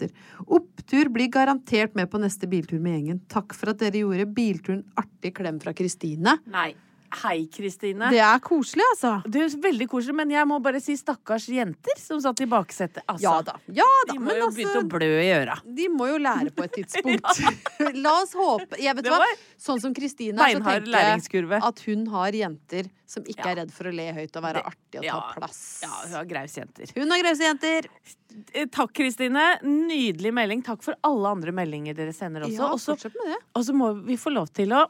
Opptur 0.45 1.11
blir 1.14 1.30
garantert 1.32 1.95
med 1.95 2.11
på 2.11 2.20
neste 2.22 2.49
biltur 2.51 2.80
med 2.82 2.99
gjengen. 2.99 3.20
Takk 3.30 3.55
for 3.57 3.72
at 3.72 3.82
dere 3.82 4.03
gjorde 4.03 4.26
bilturen 4.34 4.82
artig. 5.01 5.34
Klem 5.38 5.61
fra 5.62 5.72
Kristine. 5.76 6.38
Nei. 6.51 6.72
Hei, 7.23 7.47
Kristine. 7.53 8.09
Det 8.11 8.19
er 8.19 8.41
koselig, 8.43 8.83
altså. 8.95 9.11
Det 9.31 9.43
er 9.45 9.53
veldig 9.62 9.87
koselig, 9.89 10.15
men 10.19 10.31
jeg 10.35 10.47
må 10.51 10.57
bare 10.65 10.81
si 10.83 10.97
stakkars 10.99 11.47
jenter 11.49 11.99
som 12.01 12.19
satt 12.21 12.41
i 12.43 12.47
baksetet. 12.51 13.05
Altså, 13.07 13.23
Ja 13.23 13.35
da. 13.47 13.55
Ja 13.69 13.87
da. 14.09 14.12
De 14.12 14.19
må 14.19 14.27
Men 14.33 14.41
jo 14.43 14.49
begynne 14.51 14.73
å 14.75 14.83
altså, 14.83 14.93
blø 14.97 15.11
i 15.23 15.31
øra. 15.37 15.57
de 15.65 15.89
må 15.95 16.09
jo 16.11 16.19
lære 16.19 16.51
på 16.57 16.65
et 16.67 16.73
tidspunkt. 16.81 17.43
La 18.05 18.17
oss 18.23 18.35
håpe 18.35 18.81
Jeg 18.83 18.97
vet 18.99 19.05
Det 19.07 19.12
hva, 19.15 19.29
Sånn 19.65 19.81
som 19.81 19.95
Kristine 19.95 20.35
er, 20.43 20.57
så 20.59 20.65
tenker 20.65 20.91
jeg 20.91 21.62
at 21.71 21.81
hun 21.87 22.07
har 22.17 22.33
jenter 22.33 22.91
som 23.07 23.23
ikke 23.23 23.45
Ja. 23.45 23.51
er 23.53 23.57
redd 23.62 23.71
for 23.73 23.85
å 23.87 23.93
le 23.95 24.09
høyt 24.17 24.37
og 24.37 24.43
være 24.43 24.59
Det- 24.59 24.67
artig 24.73 24.99
og 24.99 25.07
ta 25.07 25.33
plass. 25.39 25.61
Ja, 25.85 25.89
hun 26.03 26.12
har 26.19 26.25
grause 26.25 26.57
jenter. 26.61 26.93
Hun 26.97 27.11
har 27.15 27.23
grause 27.23 27.45
jenter. 27.47 27.89
Eh, 28.53 28.67
Takk, 28.67 28.93
Kristine. 28.97 29.45
Nydelig 29.62 30.33
melding. 30.35 30.62
Takk 30.67 30.83
for 30.83 30.97
alle 31.05 31.29
andre 31.37 31.53
meldinger 31.55 31.95
dere 31.95 32.12
sender 32.17 32.43
også. 32.49 32.59
Ja, 32.59 32.73
Og 32.73 32.81
fortsett 32.83 33.15
med 33.23 33.35
det. 33.37 33.41
Og 33.55 33.62
så 33.69 33.73
må 33.77 33.93
vi 34.05 34.17
få 34.19 34.33
lov 34.35 34.51
til 34.53 34.73
å 34.75 34.87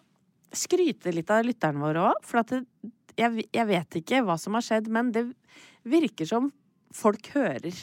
skryte 0.59 1.15
litt 1.15 1.31
av 1.35 1.45
lytterne 1.47 1.83
våre 1.83 2.09
òg. 2.11 2.21
For 2.27 2.43
det, 2.51 2.63
jeg, 3.21 3.49
jeg 3.55 3.71
vet 3.71 4.01
ikke 4.03 4.23
hva 4.27 4.39
som 4.41 4.57
har 4.59 4.67
skjedd, 4.67 4.89
men 4.93 5.11
det 5.15 5.29
virker 5.89 6.29
som 6.29 6.53
folk 6.95 7.27
hører 7.35 7.75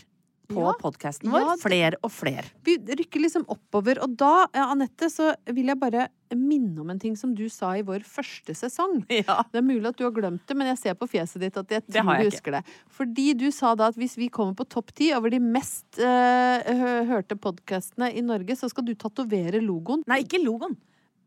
på 0.51 0.59
Ja. 0.65 0.71
podkasten 0.81 1.29
vår. 1.31 1.45
Ja, 1.45 1.53
Flere 1.61 1.95
og 2.03 2.11
flere. 2.11 2.43
Vi 2.67 2.73
rykker 2.75 3.21
liksom 3.23 3.45
oppover. 3.47 4.01
Og 4.03 4.17
da, 4.19 4.47
ja, 4.51 4.65
Anette, 4.73 5.07
så 5.07 5.29
vil 5.47 5.69
jeg 5.71 5.79
bare 5.79 6.09
minne 6.35 6.81
om 6.83 6.89
en 6.91 6.99
ting 6.99 7.15
som 7.15 7.31
du 7.35 7.45
sa 7.47 7.69
i 7.79 7.85
vår 7.87 8.03
første 8.03 8.51
sesong. 8.59 8.97
Ja. 9.21 9.45
Det 9.51 9.61
er 9.61 9.63
mulig 9.63 9.87
at 9.87 9.95
du 9.95 10.03
har 10.03 10.11
glemt 10.11 10.43
det, 10.47 10.57
men 10.59 10.67
jeg 10.73 10.81
ser 10.81 10.97
på 10.99 11.07
fjeset 11.07 11.39
ditt 11.45 11.55
at 11.55 11.71
jeg 11.71 11.85
tror 11.87 12.19
du 12.19 12.27
husker 12.27 12.57
det. 12.57 12.63
Fordi 12.91 13.29
du 13.39 13.47
sa 13.55 13.71
da 13.79 13.87
at 13.93 13.99
hvis 13.99 14.17
vi 14.19 14.27
kommer 14.27 14.51
på 14.59 14.67
topp 14.67 14.91
ti 14.99 15.13
over 15.15 15.31
de 15.31 15.39
mest 15.39 16.01
uh, 16.03 17.07
hørte 17.07 17.39
podkastene 17.39 18.11
i 18.11 18.19
Norge, 18.25 18.55
så 18.59 18.67
skal 18.71 18.83
du 18.87 18.93
tatovere 18.99 19.63
logoen. 19.63 20.03
Nei, 20.11 20.23
ikke 20.25 20.43
logoen. 20.43 20.75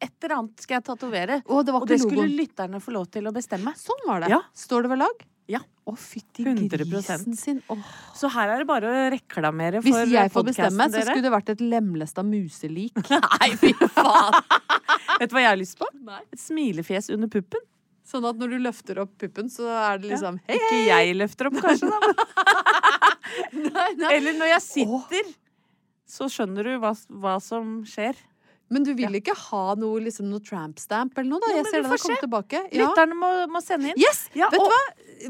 Et 0.02 0.10
eller 0.24 0.34
annet 0.38 0.64
skal 0.64 0.78
jeg 0.78 0.84
tatovere. 0.88 1.38
Og 1.46 1.62
det 1.66 1.74
var 1.74 1.84
Og 1.84 1.88
det 1.88 2.00
skulle 2.02 2.26
lytterne 2.30 2.80
få 2.82 2.94
lov 2.96 3.06
til 3.14 3.28
å 3.28 3.32
bestemme. 3.34 3.72
Sånn 3.78 4.02
var 4.08 4.24
det. 4.24 4.32
Ja. 4.32 4.40
Står 4.56 4.84
det 4.86 4.92
ved 4.94 5.00
lag? 5.04 5.24
Ja. 5.50 5.60
Å, 5.84 5.92
fytti 6.00 6.46
100%. 6.46 6.70
grisen 6.88 7.36
sin. 7.36 7.58
Åh. 7.68 7.88
Så 8.16 8.30
her 8.32 8.54
er 8.54 8.62
det 8.62 8.68
bare 8.68 8.88
å 8.88 9.04
reklamere 9.12 9.82
for 9.84 9.90
Hvis 9.90 10.14
jeg 10.14 10.32
får 10.32 10.46
bestemme, 10.48 10.86
så 10.88 10.96
dere. 10.96 11.04
skulle 11.10 11.26
det 11.26 11.32
vært 11.34 11.52
et 11.52 11.60
lemlesta 11.60 12.24
muselik. 12.24 12.96
Nei, 13.12 13.50
fy 13.60 13.74
faen! 13.92 14.40
Vet 15.20 15.30
du 15.30 15.36
hva 15.36 15.44
jeg 15.44 15.50
har 15.50 15.60
lyst 15.60 15.76
på? 15.78 15.88
Et 16.32 16.40
smilefjes 16.40 17.10
under 17.14 17.28
puppen. 17.32 17.60
Sånn 18.04 18.24
at 18.28 18.36
når 18.40 18.56
du 18.56 18.58
løfter 18.66 18.98
opp 19.00 19.12
puppen, 19.20 19.46
så 19.52 19.68
er 19.68 20.00
det 20.00 20.10
liksom 20.12 20.36
Hei, 20.48 20.58
Ikke 20.58 20.80
jeg 20.90 21.14
løfter 21.16 21.48
opp, 21.48 21.56
kanskje, 21.64 21.88
da. 21.88 22.00
nei, 23.68 23.90
nei. 24.00 24.10
Eller 24.18 24.36
når 24.36 24.50
jeg 24.56 24.64
sitter, 24.64 25.30
så 26.14 26.28
skjønner 26.32 26.68
du 26.68 26.74
hva, 26.82 26.92
hva 27.20 27.38
som 27.40 27.78
skjer. 27.88 28.16
Men 28.72 28.82
du 28.86 28.94
vil 28.96 29.12
ikke 29.18 29.34
ha 29.36 29.74
noe, 29.76 30.00
liksom, 30.00 30.26
noe 30.32 30.40
tramp 30.40 30.78
stamp 30.80 31.18
eller 31.18 31.28
noe, 31.34 31.40
da? 31.44 31.50
Jo, 31.52 31.56
jeg 31.60 31.66
ser 31.68 31.82
den 31.82 31.90
har 31.92 32.00
kommet 32.00 32.22
tilbake. 32.24 32.60
Ja. 32.72 32.86
Lytterne 32.88 33.18
må, 33.18 33.28
må 33.52 33.60
sende 33.62 33.90
inn. 33.92 33.98
Yes! 34.00 34.24
Ja, 34.34 34.48
Vet 34.50 34.62
du 34.64 34.72
hva? 34.72 34.80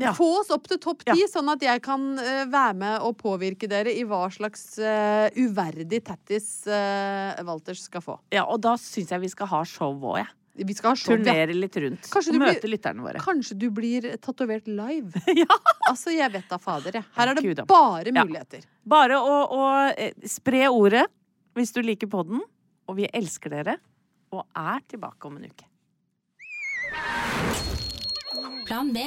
Ja. 0.00 0.12
Få 0.16 0.28
oss 0.40 0.50
opp 0.54 0.68
til 0.70 0.78
topp 0.82 1.02
Ja. 1.06 1.14
ti, 1.18 1.26
sånn 1.30 1.50
at 1.52 1.62
jeg 1.62 1.82
kan 1.84 2.06
uh, 2.18 2.44
være 2.50 2.74
med 2.78 3.02
og 3.04 3.18
påvirke 3.20 3.68
dere 3.70 3.92
i 3.92 4.04
hva 4.08 4.22
slags 4.32 4.78
uh, 4.78 5.26
uverdig 5.36 6.00
tattis 6.06 6.46
uh, 6.70 7.34
Walters 7.46 7.84
skal 7.90 8.02
få. 8.06 8.16
Ja, 8.34 8.46
og 8.46 8.62
da 8.64 8.76
syns 8.80 9.10
jeg 9.12 9.20
vi 9.26 9.28
skal 9.34 9.50
ha 9.50 9.60
show 9.68 9.92
òg, 9.98 10.22
jeg. 10.22 10.30
Vi 10.64 10.74
skal 10.78 10.92
ha 10.92 10.94
show. 10.94 11.16
Ja. 11.16 11.18
Turnere 11.18 11.54
litt 11.58 11.76
rundt. 11.82 12.08
Kanskje 12.14 12.30
og 12.36 12.38
møte 12.38 12.60
blir- 12.62 12.72
lytterne 12.76 13.02
våre. 13.02 13.18
Kanskje 13.22 13.58
du 13.58 13.68
blir 13.74 14.06
tatovert 14.22 14.70
live. 14.70 15.10
Ja. 15.42 15.50
Altså, 15.90 16.14
jeg 16.14 16.30
vet 16.32 16.46
da 16.48 16.56
fader, 16.62 16.94
jeg. 17.00 17.04
Her 17.18 17.32
er 17.34 17.34
det 17.42 17.66
bare 17.68 18.14
Ja. 18.14 18.22
muligheter. 18.24 18.62
Bare 18.86 19.18
å, 19.18 19.36
å 19.50 19.64
spre 20.30 20.68
ordet 20.70 21.04
hvis 21.58 21.74
du 21.74 21.82
liker 21.82 22.06
podden. 22.10 22.40
Og 22.88 22.98
vi 22.98 23.08
elsker 23.12 23.52
dere. 23.54 23.78
Og 24.34 24.42
er 24.58 24.82
tilbake 24.90 25.28
om 25.28 25.36
en 25.38 25.46
uke. 25.46 25.68
Plan 28.66 28.90
B. 28.94 29.04